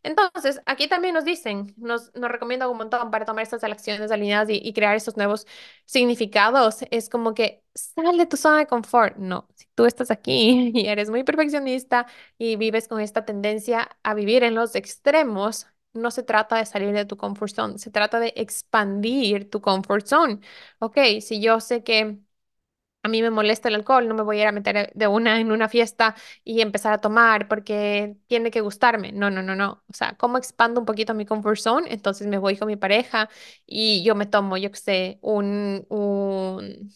Entonces, 0.04 0.62
aquí 0.66 0.88
también 0.88 1.14
nos 1.14 1.26
dicen, 1.26 1.74
nos, 1.78 2.14
nos 2.16 2.32
un 2.72 2.78
montón 2.78 3.12
para 3.12 3.26
tomar 3.26 3.44
estas 3.44 3.64
elecciones 3.64 4.12
alineadas 4.12 4.50
y, 4.50 4.56
y 4.64 4.74
crear 4.74 4.96
estos 4.96 5.18
nuevos 5.18 5.46
significados. 5.86 6.80
Es 6.92 7.10
como 7.10 7.34
que 7.34 7.64
sal 7.76 8.18
de 8.18 8.26
tu 8.26 8.38
zona 8.38 8.60
de 8.60 8.68
confort. 8.68 9.18
No, 9.18 9.48
si 9.56 9.66
tú 9.76 9.86
estás 9.86 10.12
aquí 10.12 10.72
y 10.76 10.88
eres 10.88 11.10
muy 11.10 11.24
perfeccionista 11.24 12.08
y 12.38 12.56
vives 12.56 12.88
con 12.88 13.00
esta 13.02 13.26
tendencia 13.26 13.90
a 14.04 14.14
vivir 14.14 14.44
en 14.44 14.56
los 14.56 14.76
extremos, 14.76 15.68
no 15.94 16.12
se 16.12 16.24
trata 16.24 16.58
de 16.58 16.66
salir 16.66 16.94
de 16.94 17.06
tu 17.06 17.18
comfort 17.18 17.52
zone, 17.54 17.78
se 17.80 17.90
trata 17.92 18.20
de 18.20 18.34
expandir 18.36 19.50
tu 19.50 19.62
comfort 19.62 20.06
zone. 20.06 20.40
Ok, 20.80 20.98
si 21.22 21.42
yo 21.42 21.60
sé 21.60 21.84
que 21.84 22.20
a 23.04 23.08
mí 23.10 23.22
me 23.22 23.30
molesta 23.30 23.70
el 23.70 23.76
alcohol, 23.76 24.08
no 24.08 24.14
me 24.16 24.24
voy 24.24 24.40
a 24.40 24.42
ir 24.44 24.48
a 24.48 24.52
meter 24.52 24.92
de 24.94 25.08
una 25.08 25.40
en 25.40 25.52
una 25.52 25.70
fiesta 25.70 26.16
y 26.44 26.62
empezar 26.62 26.94
a 26.94 26.98
tomar 27.02 27.48
porque 27.48 28.18
tiene 28.28 28.52
que 28.52 28.62
gustarme. 28.62 29.12
No, 29.14 29.30
no, 29.32 29.42
no, 29.42 29.56
no. 29.56 29.84
O 29.88 29.94
sea, 29.94 30.16
¿cómo 30.18 30.38
expando 30.38 30.80
un 30.82 30.86
poquito 30.86 31.14
mi 31.14 31.26
comfort 31.26 31.58
zone? 31.60 31.92
Entonces 31.94 32.28
me 32.28 32.38
voy 32.38 32.58
con 32.58 32.68
mi 32.68 32.76
pareja 32.76 33.30
y 33.66 34.04
yo 34.04 34.16
me 34.16 34.26
tomo, 34.26 34.58
yo 34.58 34.72
qué 34.72 34.78
sé, 34.80 35.20
un, 35.22 35.86
un, 35.90 36.92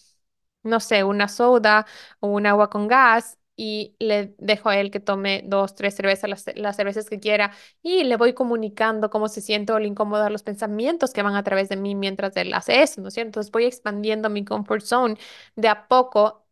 no 0.63 0.79
sé, 0.79 1.03
una 1.03 1.27
soda 1.27 1.85
o 2.19 2.27
un 2.29 2.45
agua 2.47 2.69
con 2.69 2.87
gas 2.87 3.37
y 3.55 3.95
le 3.99 4.33
dejo 4.39 4.69
a 4.69 4.77
él 4.77 4.89
que 4.91 4.99
tome 4.99 5.43
dos, 5.45 5.75
tres 5.75 5.95
cervezas, 5.95 6.29
las, 6.29 6.45
las 6.55 6.75
cervezas 6.75 7.07
que 7.09 7.19
quiera 7.19 7.51
y 7.83 8.03
le 8.03 8.17
voy 8.17 8.33
comunicando 8.33 9.09
cómo 9.11 9.27
se 9.29 9.41
siente 9.41 9.73
o 9.73 9.79
le 9.79 9.87
incomoda 9.87 10.29
los 10.29 10.43
pensamientos 10.43 11.11
que 11.13 11.21
van 11.23 11.35
a 11.35 11.43
través 11.43 11.69
de 11.69 11.77
mí 11.77 11.95
mientras 11.95 12.35
él 12.37 12.53
hace 12.53 12.81
eso, 12.81 13.01
¿no 13.01 13.09
es 13.09 13.13
cierto? 13.13 13.27
Entonces 13.29 13.51
voy 13.51 13.65
expandiendo 13.65 14.29
mi 14.29 14.43
comfort 14.45 14.83
zone 14.83 15.15
de 15.55 15.67
a 15.67 15.87
poco 15.87 16.45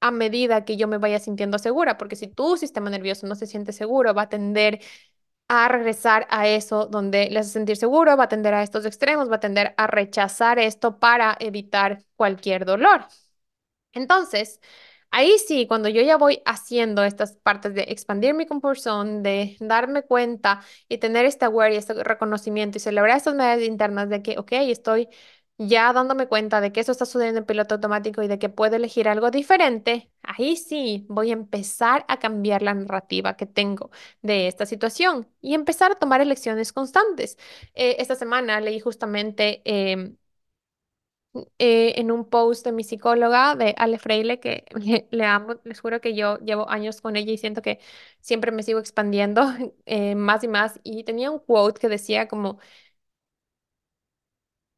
a 0.00 0.10
medida 0.10 0.64
que 0.64 0.76
yo 0.76 0.86
me 0.88 0.98
vaya 0.98 1.18
sintiendo 1.18 1.58
segura, 1.58 1.96
porque 1.98 2.16
si 2.16 2.28
tu 2.28 2.56
sistema 2.56 2.90
nervioso 2.90 3.26
no 3.26 3.34
se 3.36 3.46
siente 3.46 3.72
seguro, 3.72 4.12
va 4.14 4.22
a 4.22 4.28
tender 4.28 4.80
a 5.48 5.68
regresar 5.68 6.26
a 6.30 6.48
eso 6.48 6.86
donde 6.86 7.28
le 7.30 7.40
hace 7.40 7.50
sentir 7.50 7.76
seguro, 7.76 8.16
va 8.16 8.24
a 8.24 8.28
tender 8.28 8.54
a 8.54 8.62
estos 8.62 8.86
extremos, 8.86 9.30
va 9.30 9.36
a 9.36 9.40
tender 9.40 9.74
a 9.78 9.86
rechazar 9.88 10.58
esto 10.58 10.98
para 11.00 11.36
evitar 11.40 12.04
cualquier 12.16 12.64
dolor. 12.66 13.06
Entonces, 13.92 14.60
ahí 15.14 15.36
sí, 15.38 15.66
cuando 15.66 15.88
yo 15.88 16.02
ya 16.02 16.16
voy 16.16 16.42
haciendo 16.44 17.04
estas 17.04 17.32
partes 17.38 17.74
de 17.74 17.82
expandir 17.88 18.34
mi 18.34 18.46
comfort 18.46 18.78
zone, 18.78 19.20
de 19.22 19.56
darme 19.60 20.02
cuenta 20.02 20.62
y 20.88 20.98
tener 20.98 21.24
este 21.26 21.44
aware 21.46 21.74
y 21.74 21.78
este 21.78 21.94
reconocimiento 22.02 22.78
y 22.78 22.80
celebrar 22.80 23.16
estas 23.16 23.34
medidas 23.34 23.62
internas 23.62 24.08
de 24.08 24.22
que, 24.22 24.38
ok, 24.38 24.52
estoy 24.52 25.08
ya 25.56 25.92
dándome 25.92 26.26
cuenta 26.26 26.60
de 26.60 26.72
que 26.72 26.80
eso 26.80 26.90
está 26.92 27.06
sucediendo 27.06 27.38
en 27.40 27.46
piloto 27.46 27.76
automático 27.76 28.22
y 28.22 28.28
de 28.28 28.38
que 28.40 28.48
puedo 28.48 28.74
elegir 28.76 29.08
algo 29.08 29.30
diferente, 29.30 30.10
ahí 30.22 30.56
sí 30.56 31.06
voy 31.08 31.30
a 31.30 31.34
empezar 31.34 32.04
a 32.08 32.18
cambiar 32.18 32.62
la 32.62 32.74
narrativa 32.74 33.36
que 33.36 33.46
tengo 33.46 33.90
de 34.22 34.48
esta 34.48 34.66
situación 34.66 35.28
y 35.40 35.54
empezar 35.54 35.92
a 35.92 35.94
tomar 35.96 36.20
elecciones 36.20 36.72
constantes. 36.72 37.38
Eh, 37.74 37.96
esta 38.00 38.16
semana 38.16 38.60
leí 38.60 38.80
justamente... 38.80 39.62
em, 39.64 40.16
eh, 41.58 41.94
en 41.96 42.10
un 42.12 42.28
post 42.28 42.64
de 42.64 42.72
mi 42.72 42.84
psicóloga, 42.84 43.56
de 43.56 43.74
Ale 43.78 43.98
Freile, 43.98 44.40
que 44.40 44.64
le, 45.10 45.24
amo, 45.24 45.56
les 45.64 45.80
juro 45.80 46.00
que 46.00 46.14
yo 46.14 46.38
llevo 46.38 46.68
años 46.70 47.00
con 47.00 47.16
ella 47.16 47.32
y 47.32 47.38
siento 47.38 47.62
que 47.62 47.80
siempre 48.20 48.52
me 48.52 48.62
sigo 48.62 48.78
expandiendo 48.80 49.42
eh, 49.86 50.14
más 50.14 50.44
y 50.44 50.48
más. 50.48 50.80
Y 50.84 51.04
tenía 51.04 51.30
un 51.30 51.38
quote 51.40 51.80
que 51.80 51.88
decía 51.88 52.28
como, 52.28 52.58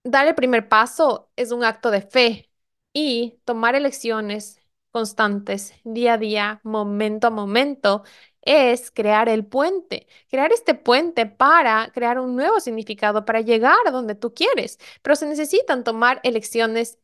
dar 0.05 0.27
el 0.29 0.35
primer 0.35 0.69
paso 0.69 1.31
es 1.37 1.53
un 1.53 1.65
acto 1.65 1.91
de 1.91 2.03
fe 2.03 2.51
y 2.93 3.41
tomar 3.45 3.75
elecciones 3.75 4.61
constantes, 4.91 5.75
día 5.85 6.15
a 6.15 6.19
día, 6.19 6.61
momento 6.65 7.27
a 7.27 7.31
momento, 7.31 8.03
es 8.47 8.91
crear 8.91 9.29
el 9.29 9.45
puente, 9.47 10.07
crear 10.31 10.53
este 10.53 10.75
puente 10.75 11.27
para 11.27 11.91
crear 11.93 12.19
un 12.21 12.37
nuevo 12.37 12.61
significado, 12.61 13.25
para 13.27 13.43
llegar 13.43 13.77
a 13.87 13.91
donde 13.91 14.15
tú 14.15 14.33
quieres. 14.35 14.79
Pero 15.03 15.17
se 15.17 15.27
necesitan 15.27 15.85
tomar 15.85 16.21
elecciones 16.25 16.99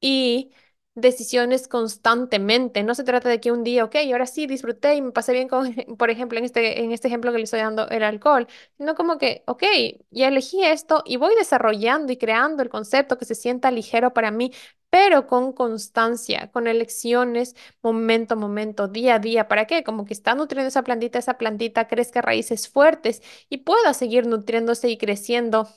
y 0.00 0.52
decisiones 0.94 1.68
constantemente. 1.68 2.82
No 2.82 2.94
se 2.94 3.04
trata 3.04 3.28
de 3.28 3.40
que 3.40 3.52
un 3.52 3.64
día, 3.64 3.84
ok, 3.84 3.96
ahora 4.12 4.26
sí 4.26 4.46
disfruté 4.46 4.94
y 4.96 5.02
me 5.02 5.12
pasé 5.12 5.32
bien 5.32 5.48
con, 5.48 5.74
por 5.98 6.10
ejemplo, 6.10 6.38
en 6.38 6.44
este, 6.44 6.82
en 6.82 6.92
este 6.92 7.08
ejemplo 7.08 7.32
que 7.32 7.38
le 7.38 7.44
estoy 7.44 7.60
dando, 7.60 7.88
el 7.88 8.02
alcohol, 8.04 8.46
sino 8.78 8.94
como 8.94 9.18
que, 9.18 9.42
ok, 9.46 9.62
ya 10.10 10.28
elegí 10.28 10.62
esto 10.64 11.02
y 11.06 11.16
voy 11.16 11.34
desarrollando 11.36 12.12
y 12.12 12.16
creando 12.16 12.62
el 12.62 12.68
concepto 12.68 13.18
que 13.18 13.24
se 13.24 13.34
sienta 13.34 13.70
ligero 13.70 14.12
para 14.14 14.30
mí, 14.30 14.52
pero 14.90 15.26
con 15.26 15.52
constancia, 15.52 16.50
con 16.52 16.66
elecciones, 16.68 17.56
momento 17.82 18.34
a 18.34 18.36
momento, 18.36 18.86
día 18.88 19.16
a 19.16 19.18
día. 19.18 19.48
¿Para 19.48 19.66
qué? 19.66 19.82
Como 19.82 20.04
que 20.04 20.12
está 20.14 20.34
nutriendo 20.36 20.68
esa 20.68 20.84
plantita, 20.84 21.18
esa 21.18 21.36
plantita 21.38 21.88
crezca 21.88 22.22
raíces 22.22 22.68
fuertes 22.68 23.22
y 23.48 23.58
pueda 23.58 23.92
seguir 23.94 24.26
nutriéndose 24.26 24.88
y 24.90 24.96
creciendo 24.98 25.68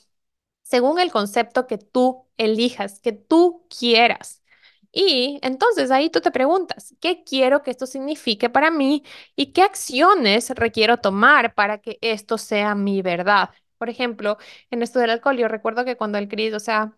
según 0.63 0.99
el 0.99 1.11
concepto 1.11 1.67
que 1.67 1.77
tú 1.77 2.27
elijas, 2.37 2.99
que 2.99 3.13
tú 3.13 3.65
quieras. 3.69 4.43
Y 4.91 5.39
entonces 5.43 5.91
ahí 5.91 6.09
tú 6.09 6.21
te 6.21 6.31
preguntas, 6.31 6.95
¿qué 6.99 7.23
quiero 7.23 7.61
que 7.61 7.71
esto 7.71 7.85
signifique 7.85 8.49
para 8.49 8.71
mí 8.71 9.03
y 9.35 9.51
qué 9.53 9.61
acciones 9.61 10.49
requiero 10.51 10.97
tomar 10.97 11.53
para 11.53 11.77
que 11.79 11.99
esto 12.01 12.37
sea 12.37 12.73
mi 12.75 13.01
verdad? 13.01 13.49
Por 13.77 13.89
ejemplo, 13.89 14.37
en 14.71 14.81
esto 14.81 14.99
del 14.99 15.11
alcohol, 15.11 15.37
yo 15.37 15.47
recuerdo 15.47 15.85
que 15.85 15.97
cuando 15.97 16.17
el 16.17 16.27
Cris, 16.27 16.53
o 16.53 16.59
sea, 16.59 16.97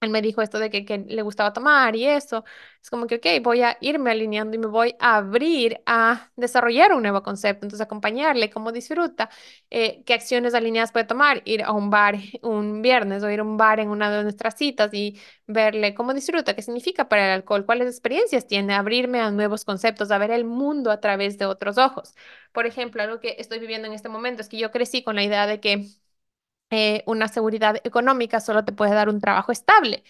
él 0.00 0.10
me 0.10 0.22
dijo 0.22 0.42
esto 0.42 0.58
de 0.60 0.70
que, 0.70 1.04
le 1.08 1.22
gustaba 1.22 1.52
tomar 1.52 1.96
y 1.96 2.06
eso. 2.06 2.44
Es 2.82 2.88
como 2.90 3.06
que, 3.06 3.16
ok, 3.16 3.26
voy 3.42 3.62
a 3.62 3.76
irme 3.80 4.10
alineando 4.12 4.54
y 4.54 4.58
me 4.58 4.68
voy 4.68 4.94
a 5.00 5.16
abrir 5.16 5.80
a 5.86 6.30
desarrollar 6.36 6.92
un 6.92 7.02
nuevo 7.02 7.22
concepto. 7.22 7.66
Entonces, 7.66 7.84
acompañarle, 7.84 8.48
cómo 8.50 8.70
disfruta, 8.70 9.28
eh, 9.70 10.02
qué 10.04 10.14
acciones 10.14 10.54
alineadas 10.54 10.92
puede 10.92 11.04
tomar, 11.06 11.42
ir 11.44 11.62
a 11.64 11.72
un 11.72 11.90
bar 11.90 12.16
un 12.42 12.80
viernes 12.82 13.22
o 13.24 13.30
ir 13.30 13.40
a 13.40 13.42
un 13.42 13.56
bar 13.56 13.80
en 13.80 13.88
una 13.88 14.10
de 14.10 14.22
nuestras 14.22 14.56
citas 14.56 14.92
y 14.94 15.18
verle 15.46 15.94
cómo 15.94 16.14
disfruta, 16.14 16.54
qué 16.54 16.62
significa 16.62 17.08
para 17.08 17.26
el 17.26 17.32
alcohol, 17.32 17.66
cuáles 17.66 17.88
experiencias 17.88 18.46
tiene, 18.46 18.74
abrirme 18.74 19.20
a 19.20 19.30
nuevos 19.32 19.64
conceptos, 19.64 20.10
a 20.10 20.18
ver 20.18 20.30
el 20.30 20.44
mundo 20.44 20.90
a 20.92 21.00
través 21.00 21.38
de 21.38 21.46
otros 21.46 21.76
ojos. 21.78 22.14
Por 22.52 22.66
ejemplo, 22.66 23.02
algo 23.02 23.20
que 23.20 23.36
estoy 23.38 23.58
viviendo 23.58 23.88
en 23.88 23.94
este 23.94 24.08
momento 24.08 24.42
es 24.42 24.48
que 24.48 24.58
yo 24.58 24.70
crecí 24.70 25.02
con 25.02 25.16
la 25.16 25.24
idea 25.24 25.46
de 25.46 25.60
que 25.60 25.86
eh, 26.70 27.02
una 27.06 27.28
seguridad 27.28 27.76
económica 27.84 28.40
solo 28.40 28.64
te 28.64 28.72
puede 28.72 28.94
dar 28.94 29.08
un 29.08 29.20
trabajo 29.20 29.52
estable. 29.52 30.04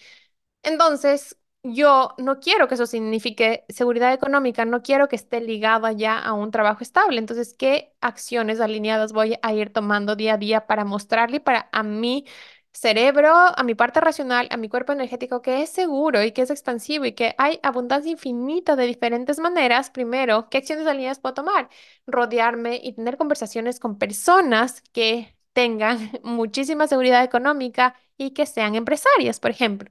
Entonces, 0.63 1.37
yo 1.63 2.15
no 2.17 2.39
quiero 2.39 2.67
que 2.67 2.75
eso 2.75 2.85
signifique 2.85 3.65
seguridad 3.69 4.13
económica, 4.13 4.65
no 4.65 4.81
quiero 4.81 5.07
que 5.07 5.15
esté 5.15 5.41
ligada 5.41 5.91
ya 5.91 6.17
a 6.19 6.33
un 6.33 6.51
trabajo 6.51 6.79
estable. 6.83 7.19
Entonces, 7.19 7.53
¿qué 7.57 7.93
acciones 8.01 8.59
alineadas 8.61 9.13
voy 9.13 9.37
a 9.41 9.53
ir 9.53 9.71
tomando 9.73 10.15
día 10.15 10.35
a 10.35 10.37
día 10.37 10.67
para 10.67 10.85
mostrarle 10.85 11.39
para 11.39 11.69
a 11.71 11.83
mi 11.83 12.25
cerebro, 12.71 13.29
a 13.33 13.63
mi 13.63 13.75
parte 13.75 13.99
racional, 13.99 14.47
a 14.51 14.57
mi 14.57 14.69
cuerpo 14.69 14.93
energético 14.93 15.41
que 15.41 15.63
es 15.63 15.69
seguro 15.71 16.23
y 16.23 16.31
que 16.31 16.43
es 16.43 16.49
expansivo 16.51 17.05
y 17.05 17.13
que 17.13 17.35
hay 17.37 17.59
abundancia 17.63 18.11
infinita 18.11 18.75
de 18.75 18.85
diferentes 18.85 19.39
maneras? 19.39 19.89
Primero, 19.89 20.49
¿qué 20.49 20.59
acciones 20.59 20.87
alineadas 20.87 21.19
puedo 21.19 21.33
tomar? 21.35 21.69
Rodearme 22.07 22.79
y 22.83 22.93
tener 22.93 23.17
conversaciones 23.17 23.79
con 23.79 23.97
personas 23.97 24.81
que 24.93 25.35
tengan 25.59 25.97
muchísima 26.23 26.87
seguridad 26.87 27.23
económica 27.23 27.95
y 28.17 28.31
que 28.31 28.45
sean 28.45 28.75
empresarias, 28.75 29.39
por 29.41 29.51
ejemplo. 29.51 29.89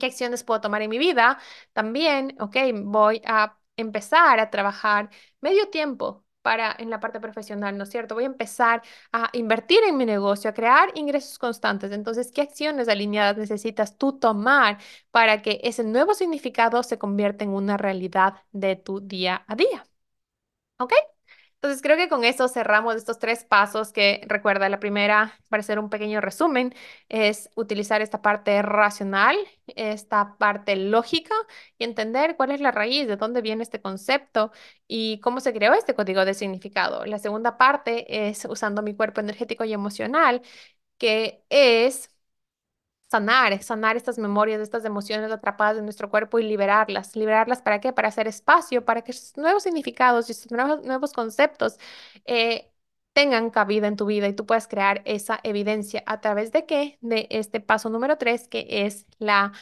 ¿Qué 0.00 0.06
acciones 0.06 0.44
puedo 0.44 0.60
tomar 0.60 0.82
en 0.82 0.90
mi 0.90 0.98
vida? 0.98 1.38
También, 1.72 2.36
ok, 2.40 2.56
voy 2.84 3.22
a 3.26 3.58
empezar 3.76 4.38
a 4.40 4.50
trabajar 4.50 5.10
medio 5.40 5.70
tiempo 5.70 6.24
para 6.42 6.74
en 6.78 6.90
la 6.90 7.00
parte 7.00 7.20
profesional, 7.20 7.76
¿no 7.78 7.84
es 7.84 7.90
cierto? 7.90 8.14
Voy 8.14 8.24
a 8.24 8.26
empezar 8.26 8.82
a 9.12 9.30
invertir 9.32 9.80
en 9.88 9.96
mi 9.96 10.04
negocio, 10.06 10.50
a 10.50 10.54
crear 10.54 10.90
ingresos 10.94 11.38
constantes. 11.38 11.92
Entonces, 11.92 12.30
¿qué 12.32 12.42
acciones 12.42 12.88
alineadas 12.88 13.38
necesitas 13.38 13.96
tú 13.98 14.18
tomar 14.18 14.78
para 15.10 15.42
que 15.42 15.60
ese 15.64 15.84
nuevo 15.84 16.14
significado 16.14 16.82
se 16.82 16.98
convierta 16.98 17.44
en 17.44 17.50
una 17.50 17.76
realidad 17.78 18.34
de 18.52 18.76
tu 18.76 19.00
día 19.00 19.44
a 19.48 19.56
día? 19.56 19.86
¿Ok? 20.78 20.92
Entonces 21.60 21.82
creo 21.82 21.96
que 21.96 22.08
con 22.08 22.22
eso 22.24 22.46
cerramos 22.46 22.94
estos 22.94 23.18
tres 23.18 23.42
pasos 23.44 23.92
que 23.92 24.20
recuerda 24.28 24.68
la 24.68 24.78
primera, 24.78 25.40
para 25.48 25.60
hacer 25.60 25.80
un 25.80 25.90
pequeño 25.90 26.20
resumen, 26.20 26.72
es 27.08 27.50
utilizar 27.56 28.00
esta 28.00 28.22
parte 28.22 28.62
racional, 28.62 29.36
esta 29.74 30.36
parte 30.38 30.76
lógica 30.76 31.34
y 31.76 31.82
entender 31.84 32.36
cuál 32.36 32.52
es 32.52 32.60
la 32.60 32.70
raíz, 32.70 33.08
de 33.08 33.16
dónde 33.16 33.42
viene 33.42 33.64
este 33.64 33.80
concepto 33.82 34.52
y 34.86 35.18
cómo 35.20 35.40
se 35.40 35.52
creó 35.52 35.74
este 35.74 35.94
código 35.94 36.24
de 36.24 36.34
significado. 36.34 37.04
La 37.06 37.18
segunda 37.18 37.58
parte 37.58 38.28
es 38.28 38.44
usando 38.44 38.80
mi 38.82 38.94
cuerpo 38.94 39.20
energético 39.20 39.64
y 39.64 39.72
emocional, 39.72 40.42
que 40.98 41.44
es 41.50 42.10
sanar, 43.10 43.62
sanar 43.62 43.96
estas 43.96 44.18
memorias, 44.18 44.60
estas 44.60 44.84
emociones 44.84 45.30
atrapadas 45.32 45.78
en 45.78 45.84
nuestro 45.84 46.10
cuerpo 46.10 46.38
y 46.38 46.44
liberarlas. 46.44 47.16
¿Liberarlas 47.16 47.62
para 47.62 47.80
qué? 47.80 47.92
Para 47.92 48.08
hacer 48.08 48.26
espacio, 48.28 48.84
para 48.84 49.02
que 49.02 49.12
estos 49.12 49.36
nuevos 49.36 49.62
significados 49.62 50.28
y 50.30 50.54
nuevos, 50.54 50.84
nuevos 50.84 51.12
conceptos 51.12 51.78
eh, 52.26 52.70
tengan 53.12 53.50
cabida 53.50 53.88
en 53.88 53.96
tu 53.96 54.06
vida 54.06 54.28
y 54.28 54.32
tú 54.34 54.46
puedas 54.46 54.68
crear 54.68 55.02
esa 55.04 55.40
evidencia 55.42 56.02
a 56.06 56.20
través 56.20 56.52
de 56.52 56.66
qué? 56.66 56.98
De 57.00 57.26
este 57.30 57.60
paso 57.60 57.90
número 57.90 58.18
tres, 58.18 58.46
que 58.48 58.66
es 58.86 59.06
la 59.18 59.52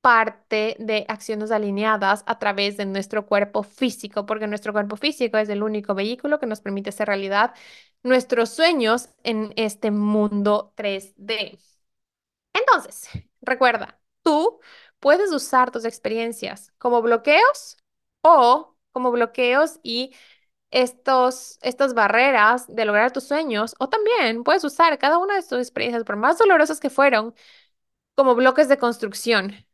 parte 0.00 0.76
de 0.80 1.06
acciones 1.08 1.50
alineadas 1.50 2.24
a 2.26 2.38
través 2.38 2.76
de 2.76 2.84
nuestro 2.86 3.26
cuerpo 3.26 3.62
físico, 3.62 4.26
porque 4.26 4.46
nuestro 4.46 4.72
cuerpo 4.72 4.96
físico 4.96 5.38
es 5.38 5.48
el 5.48 5.62
único 5.62 5.94
vehículo 5.94 6.38
que 6.38 6.46
nos 6.46 6.60
permite 6.60 6.90
hacer 6.90 7.08
realidad 7.08 7.54
nuestros 8.02 8.50
sueños 8.50 9.08
en 9.22 9.52
este 9.56 9.90
mundo 9.90 10.72
3D. 10.76 11.58
Entonces, 12.54 13.08
recuerda, 13.42 14.00
tú 14.22 14.60
puedes 15.00 15.32
usar 15.32 15.72
tus 15.72 15.84
experiencias 15.86 16.72
como 16.78 17.02
bloqueos 17.02 17.78
o 18.22 18.76
como 18.92 19.10
bloqueos 19.12 19.80
y 19.82 20.14
estos, 20.72 21.58
estas 21.62 21.94
barreras 21.94 22.66
de 22.68 22.84
lograr 22.86 23.12
tus 23.12 23.24
sueños, 23.24 23.74
o 23.80 23.88
también 23.90 24.44
puedes 24.44 24.64
usar 24.64 24.98
cada 24.98 25.18
una 25.18 25.36
de 25.36 25.42
tus 25.42 25.58
experiencias, 25.60 26.04
por 26.04 26.16
más 26.16 26.38
dolorosas 26.38 26.80
que 26.80 26.90
fueron, 26.90 27.34
como 28.16 28.34
bloques 28.36 28.68
de 28.68 28.78
construcción 28.78 29.66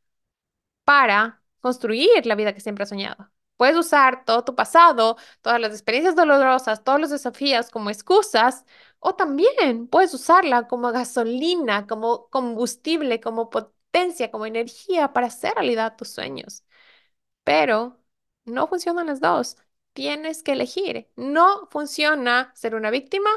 para 0.85 1.43
construir 1.61 2.27
la 2.27 2.35
vida 2.35 2.53
que 2.55 2.61
siempre 2.61 2.85
has 2.85 2.89
soñado. 2.91 3.31
Puedes 3.57 3.77
usar 3.77 4.25
todo 4.25 4.45
tu 4.45 4.55
pasado, 4.55 5.17
todas 5.43 5.61
las 5.61 5.73
experiencias 5.73 6.17
dolorosas, 6.17 6.83
todos 6.85 7.01
los 7.01 7.11
desafíos 7.11 7.71
como 7.71 7.91
excusas, 7.91 8.65
o 9.01 9.15
también 9.17 9.89
puedes 9.89 10.15
usarla 10.15 10.69
como 10.69 10.93
gasolina, 10.93 11.87
como 11.89 12.29
combustible, 12.31 13.21
como 13.21 13.51
potencia, 13.51 14.31
como 14.33 14.47
energía 14.47 15.13
para 15.15 15.29
hacer 15.29 15.55
realidad 15.57 15.97
tus 15.97 16.11
sueños. 16.11 16.65
Pero 17.45 18.01
no 18.45 18.67
funcionan 18.69 19.07
las 19.07 19.21
dos. 19.21 19.57
Tienes 19.93 20.43
que 20.43 20.53
elegir. 20.53 21.11
No 21.17 21.69
funciona 21.71 22.53
ser 22.55 22.75
una 22.75 22.91
víctima 22.91 23.31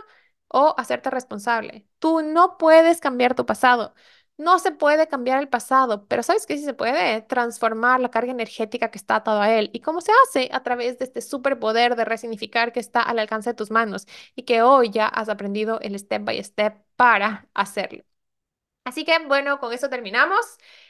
o 0.47 0.75
hacerte 0.77 1.09
responsable. 1.09 1.87
Tú 1.99 2.21
no 2.21 2.57
puedes 2.57 2.99
cambiar 2.99 3.35
tu 3.35 3.45
pasado. 3.45 3.93
No 4.43 4.59
se 4.59 4.71
puede 4.71 5.07
cambiar 5.07 5.39
el 5.39 5.47
pasado, 5.49 6.05
pero 6.07 6.23
¿sabes 6.23 6.45
qué? 6.45 6.57
Sí 6.57 6.63
se 6.65 6.73
puede 6.73 7.21
transformar 7.23 7.99
la 8.01 8.09
carga 8.11 8.31
energética 8.31 8.91
que 8.91 8.97
está 8.97 9.15
atada 9.17 9.43
a 9.43 9.57
él. 9.59 9.69
¿Y 9.73 9.79
cómo 9.81 10.01
se 10.01 10.11
hace? 10.23 10.49
A 10.51 10.63
través 10.63 10.97
de 10.99 11.05
este 11.05 11.21
superpoder 11.21 11.95
de 11.95 12.05
resignificar 12.05 12.73
que 12.73 12.79
está 12.79 13.01
al 13.01 13.19
alcance 13.19 13.51
de 13.51 13.53
tus 13.55 13.71
manos 13.71 14.05
y 14.35 14.43
que 14.43 14.61
hoy 14.61 14.89
ya 14.89 15.07
has 15.07 15.29
aprendido 15.29 15.79
el 15.81 15.97
step 15.97 16.23
by 16.25 16.43
step 16.43 16.77
para 16.95 17.47
hacerlo. 17.53 18.03
Así 18.85 19.05
que 19.05 19.17
bueno, 19.27 19.59
con 19.59 19.71
eso 19.73 19.89
terminamos. 19.89 20.45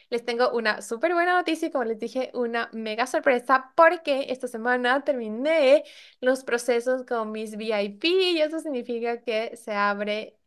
Les 0.10 0.26
tengo 0.26 0.52
una 0.52 0.82
súper 0.82 1.14
buena 1.14 1.34
noticia 1.36 1.68
y 1.68 1.72
como 1.72 1.84
les 1.86 2.00
dije, 2.00 2.32
una 2.34 2.70
mega 2.74 3.08
sorpresa 3.08 3.72
porque 3.76 4.28
esta 4.30 4.48
semana 4.48 5.04
terminé 5.04 5.84
los 6.22 6.44
procesos 6.44 7.04
con 7.06 7.32
mis 7.32 7.56
VIP 7.58 8.06
y 8.06 8.42
eso 8.42 8.60
significa 8.60 9.22
que 9.22 9.56
se 9.58 9.74
abre 9.74 10.38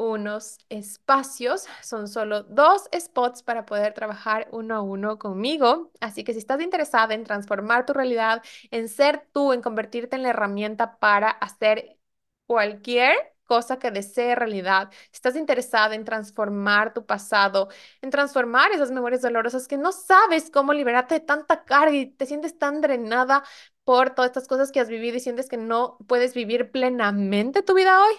unos 0.00 0.58
espacios. 0.70 1.66
Son 1.82 2.08
solo 2.08 2.42
dos 2.44 2.88
spots 2.98 3.42
para 3.42 3.66
poder 3.66 3.92
trabajar 3.92 4.48
uno 4.50 4.76
a 4.76 4.80
uno 4.82 5.18
conmigo. 5.18 5.92
Así 6.00 6.24
que 6.24 6.32
si 6.32 6.38
estás 6.38 6.60
interesada 6.62 7.14
en 7.14 7.24
transformar 7.24 7.84
tu 7.86 7.92
realidad, 7.92 8.42
en 8.70 8.88
ser 8.88 9.28
tú, 9.32 9.52
en 9.52 9.60
convertirte 9.62 10.16
en 10.16 10.22
la 10.22 10.30
herramienta 10.30 10.98
para 10.98 11.30
hacer 11.30 11.98
cualquier 12.46 13.12
cosa 13.44 13.78
que 13.80 13.90
desee 13.90 14.36
realidad, 14.36 14.90
si 14.92 15.16
estás 15.16 15.34
interesada 15.36 15.94
en 15.96 16.04
transformar 16.04 16.94
tu 16.94 17.04
pasado, 17.04 17.68
en 18.00 18.10
transformar 18.10 18.70
esas 18.72 18.92
memorias 18.92 19.22
dolorosas 19.22 19.66
que 19.66 19.76
no 19.76 19.90
sabes 19.92 20.50
cómo 20.52 20.72
liberarte 20.72 21.14
de 21.14 21.20
tanta 21.20 21.64
carga 21.64 21.96
y 21.96 22.06
te 22.06 22.26
sientes 22.26 22.56
tan 22.58 22.80
drenada 22.80 23.42
por 23.84 24.10
todas 24.14 24.30
estas 24.30 24.46
cosas 24.46 24.70
que 24.70 24.78
has 24.80 24.88
vivido 24.88 25.16
y 25.16 25.20
sientes 25.20 25.48
que 25.48 25.56
no 25.56 25.98
puedes 26.06 26.32
vivir 26.34 26.70
plenamente 26.70 27.62
tu 27.62 27.74
vida 27.74 28.00
hoy, 28.04 28.14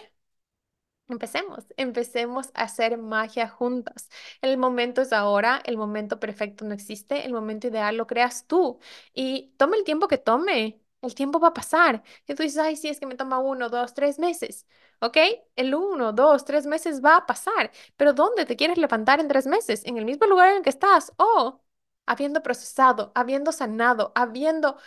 Empecemos, 1.14 1.66
empecemos 1.78 2.48
a 2.54 2.64
hacer 2.64 2.98
magia 2.98 3.48
juntas. 3.50 4.10
El 4.42 4.58
momento 4.58 5.02
es 5.02 5.14
ahora, 5.14 5.62
el 5.66 5.78
momento 5.78 6.20
perfecto 6.20 6.66
no 6.66 6.74
existe, 6.74 7.26
el 7.26 7.34
momento 7.34 7.68
ideal 7.68 7.98
lo 7.98 8.08
creas 8.08 8.48
tú 8.48 8.80
y 9.14 9.54
tome 9.58 9.78
el 9.78 9.84
tiempo 9.84 10.08
que 10.08 10.18
tome. 10.18 10.82
El 11.02 11.16
tiempo 11.16 11.40
va 11.40 11.48
a 11.50 11.54
pasar. 11.54 12.04
Y 12.28 12.36
tú 12.36 12.44
dices, 12.44 12.60
ay, 12.60 12.76
sí, 12.76 12.88
es 12.88 13.00
que 13.00 13.08
me 13.08 13.16
toma 13.16 13.40
uno, 13.40 13.70
dos, 13.70 13.94
tres 13.96 14.20
meses. 14.20 14.68
¿Ok? 15.00 15.18
El 15.56 15.74
uno, 15.74 16.14
dos, 16.14 16.46
tres 16.46 16.66
meses 16.68 17.04
va 17.04 17.18
a 17.18 17.26
pasar. 17.26 17.72
Pero 17.98 18.14
¿dónde 18.14 18.46
te 18.46 18.56
quieres 18.56 18.78
levantar 18.78 19.20
en 19.20 19.28
tres 19.28 19.48
meses? 19.48 19.82
¿En 19.86 19.98
el 19.98 20.06
mismo 20.06 20.28
lugar 20.28 20.50
en 20.50 20.58
el 20.58 20.62
que 20.64 20.70
estás? 20.70 21.12
O 21.18 21.62
habiendo 22.06 22.44
procesado, 22.44 23.12
habiendo 23.16 23.52
sanado, 23.52 24.12
habiendo 24.16 24.78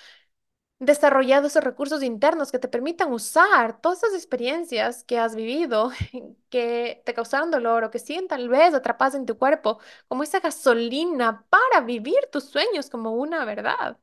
desarrollado 0.86 1.46
esos 1.46 1.64
recursos 1.64 2.02
internos 2.02 2.52
que 2.52 2.58
te 2.58 2.68
permitan 2.68 3.12
usar 3.12 3.80
todas 3.80 4.02
esas 4.02 4.14
experiencias 4.14 5.04
que 5.04 5.18
has 5.18 5.34
vivido, 5.36 5.90
que 6.50 7.02
te 7.04 7.14
causaron 7.14 7.50
dolor 7.50 7.84
o 7.84 7.90
que 7.90 7.98
siguen 7.98 8.28
tal 8.28 8.48
vez 8.48 8.74
atrapadas 8.74 9.14
en 9.14 9.26
tu 9.26 9.38
cuerpo, 9.38 9.78
como 10.08 10.22
esa 10.22 10.40
gasolina 10.40 11.46
para 11.48 11.84
vivir 11.84 12.28
tus 12.32 12.44
sueños 12.44 12.90
como 12.90 13.12
una 13.12 13.44
verdad. 13.44 13.98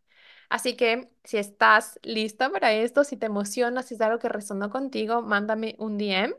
Así 0.50 0.76
que 0.76 1.10
si 1.24 1.38
estás 1.38 2.00
lista 2.04 2.50
para 2.52 2.74
esto, 2.74 3.04
si 3.04 3.18
te 3.18 3.28
emociona, 3.28 3.84
si 3.84 3.96
es 3.96 4.02
algo 4.02 4.20
que 4.20 4.30
resonó 4.30 4.70
contigo, 4.70 5.22
mándame 5.22 5.76
un 5.80 5.98
DM 5.98 6.36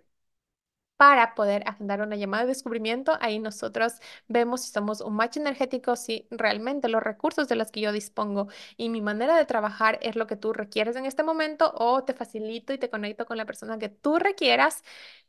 para 1.03 1.35
poder 1.35 1.65
agendar 1.67 2.01
una 2.01 2.15
llamada 2.15 2.45
de 2.45 2.51
descubrimiento. 2.51 3.19
Ahí 3.21 3.41
nosotros 3.41 3.95
vemos 4.29 4.61
si 4.63 4.71
somos 4.71 5.01
un 5.01 5.17
match 5.17 5.37
energético, 5.37 5.97
si 5.97 6.29
realmente 6.31 6.87
los 6.89 7.03
recursos 7.03 7.49
de 7.49 7.57
los 7.57 7.73
que 7.73 7.81
yo 7.81 7.91
dispongo 7.91 8.47
y 8.77 8.89
mi 8.89 9.01
manera 9.01 9.37
de 9.37 9.45
trabajar 9.45 9.99
es 10.03 10.15
lo 10.15 10.29
que 10.29 10.37
tú 10.37 10.53
requieres 10.53 10.95
en 10.95 11.05
este 11.05 11.25
momento 11.25 11.73
o 11.75 12.05
te 12.05 12.15
facilito 12.15 12.73
y 12.73 12.79
te 12.79 12.89
conecto 12.89 13.27
con 13.27 13.37
la 13.37 13.47
persona 13.47 13.79
que 13.79 13.89
tú 13.89 14.21
requieras. 14.21 14.85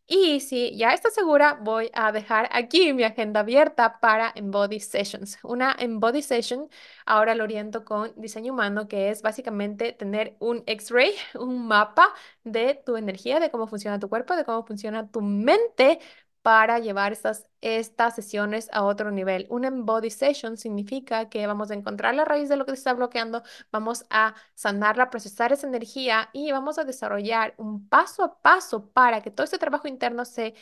Y 0.05 0.41
si 0.41 0.75
ya 0.75 0.93
estás 0.93 1.13
segura, 1.13 1.57
voy 1.61 1.89
a 1.93 2.11
dejar 2.11 2.49
aquí 2.51 2.91
mi 2.93 3.03
agenda 3.03 3.39
abierta 3.39 3.99
para 4.01 4.31
Embody 4.35 4.79
Sessions. 4.81 5.39
Una 5.43 5.75
Embody 5.79 6.21
Session, 6.21 6.69
ahora 7.05 7.35
lo 7.35 7.45
oriento 7.45 7.85
con 7.85 8.11
diseño 8.17 8.51
humano, 8.53 8.87
que 8.89 9.09
es 9.09 9.21
básicamente 9.21 9.93
tener 9.93 10.35
un 10.39 10.61
X-ray, 10.67 11.13
un 11.39 11.67
mapa 11.67 12.13
de 12.43 12.75
tu 12.85 12.97
energía, 12.97 13.39
de 13.39 13.49
cómo 13.49 13.65
funciona 13.65 13.97
tu 13.99 14.09
cuerpo, 14.09 14.35
de 14.35 14.43
cómo 14.43 14.65
funciona 14.65 15.09
tu 15.09 15.21
mente 15.21 15.62
para 16.43 16.77
llevar 16.79 17.13
estas, 17.13 17.47
estas 17.61 18.15
sesiones 18.15 18.69
a 18.73 18.83
otro 18.83 19.11
nivel. 19.11 19.47
Un 19.49 19.65
embody 19.65 20.09
session 20.09 20.57
significa 20.57 21.29
que 21.29 21.47
vamos 21.47 21.71
a 21.71 21.73
encontrar 21.73 22.13
la 22.15 22.25
raíz 22.25 22.49
de 22.49 22.57
lo 22.57 22.65
que 22.65 22.73
te 22.73 22.77
está 22.77 22.93
bloqueando, 22.93 23.43
vamos 23.71 24.05
a 24.09 24.35
sanarla, 24.53 25.09
procesar 25.09 25.53
esa 25.53 25.67
energía 25.67 26.29
y 26.33 26.51
vamos 26.51 26.77
a 26.77 26.83
desarrollar 26.83 27.53
un 27.57 27.87
paso 27.87 28.23
a 28.23 28.41
paso 28.41 28.89
para 28.91 29.21
que 29.21 29.31
todo 29.31 29.45
este 29.45 29.57
trabajo 29.57 29.87
interno 29.87 30.25
se 30.25 30.53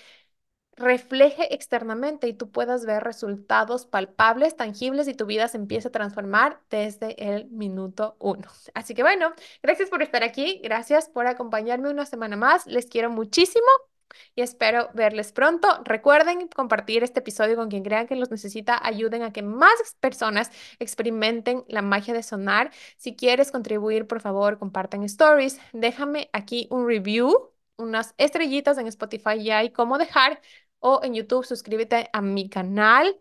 refleje 0.78 1.54
externamente 1.54 2.28
y 2.28 2.34
tú 2.34 2.52
puedas 2.52 2.86
ver 2.86 3.04
resultados 3.04 3.86
palpables, 3.86 4.56
tangibles 4.56 5.08
y 5.08 5.14
tu 5.14 5.26
vida 5.26 5.48
se 5.48 5.58
empiece 5.58 5.90
a 5.90 5.92
transformar 5.92 6.62
desde 6.70 7.34
el 7.36 7.50
minuto 7.50 8.16
uno. 8.20 8.48
Así 8.74 8.94
que 8.96 9.04
bueno, 9.04 9.34
gracias 9.64 9.90
por 9.90 10.02
estar 10.02 10.24
aquí, 10.24 10.60
gracias 10.64 11.10
por 11.10 11.28
acompañarme 11.28 11.90
una 11.90 12.06
semana 12.06 12.36
más, 12.38 12.66
les 12.68 12.86
quiero 12.88 13.10
muchísimo 13.10 13.91
y 14.36 14.42
espero 14.42 14.90
verles 14.94 15.32
pronto. 15.32 15.68
Recuerden 15.86 16.48
compartir 16.50 17.04
este 17.04 17.20
episodio 17.20 17.56
con 17.56 17.70
quien 17.70 17.84
crean 17.84 18.08
que 18.08 18.16
los 18.16 18.32
necesita. 18.32 18.80
Ayuden 18.86 19.24
a 19.24 19.34
que 19.34 19.42
más 19.42 19.96
personas 20.00 20.52
experimenten 20.80 21.64
la 21.68 21.82
magia 21.82 22.14
de 22.14 22.24
sonar. 22.24 22.72
Si 22.98 23.16
quieres 23.16 23.52
contribuir, 23.52 24.08
por 24.08 24.22
favor, 24.22 24.58
compartan 24.60 25.04
stories. 25.04 25.60
Déjame 25.74 26.30
aquí 26.34 26.68
un 26.72 26.88
review, 26.88 27.52
unas 27.78 28.14
estrellitas 28.18 28.78
en 28.78 28.88
Spotify 28.88 29.44
ya 29.44 29.60
hay 29.60 29.72
cómo 29.72 29.98
dejar. 29.98 30.42
O 30.80 31.02
en 31.04 31.14
YouTube, 31.14 31.46
suscríbete 31.46 32.10
a 32.12 32.22
mi 32.22 32.50
canal 32.50 33.20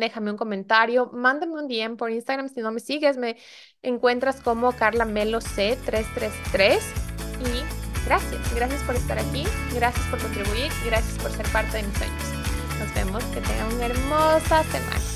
déjame 0.00 0.30
un 0.30 0.36
comentario, 0.36 1.10
mándame 1.12 1.54
un 1.54 1.68
DM 1.68 1.96
por 1.96 2.10
Instagram 2.10 2.48
si 2.48 2.60
no 2.60 2.70
me 2.72 2.80
sigues, 2.80 3.16
me 3.16 3.36
encuentras 3.82 4.40
como 4.40 4.72
Carla 4.72 5.04
Melo 5.04 5.40
C333 5.40 6.80
y 7.40 7.85
Gracias, 8.06 8.54
gracias 8.54 8.82
por 8.82 8.94
estar 8.94 9.18
aquí, 9.18 9.44
gracias 9.74 10.06
por 10.06 10.20
contribuir 10.20 10.70
gracias 10.84 11.18
por 11.18 11.32
ser 11.32 11.46
parte 11.48 11.78
de 11.78 11.82
mis 11.82 11.98
sueños. 11.98 12.22
Nos 12.78 12.94
vemos, 12.94 13.24
que 13.24 13.40
tengan 13.40 13.72
una 13.74 13.86
hermosa 13.86 14.62
semana. 14.64 15.15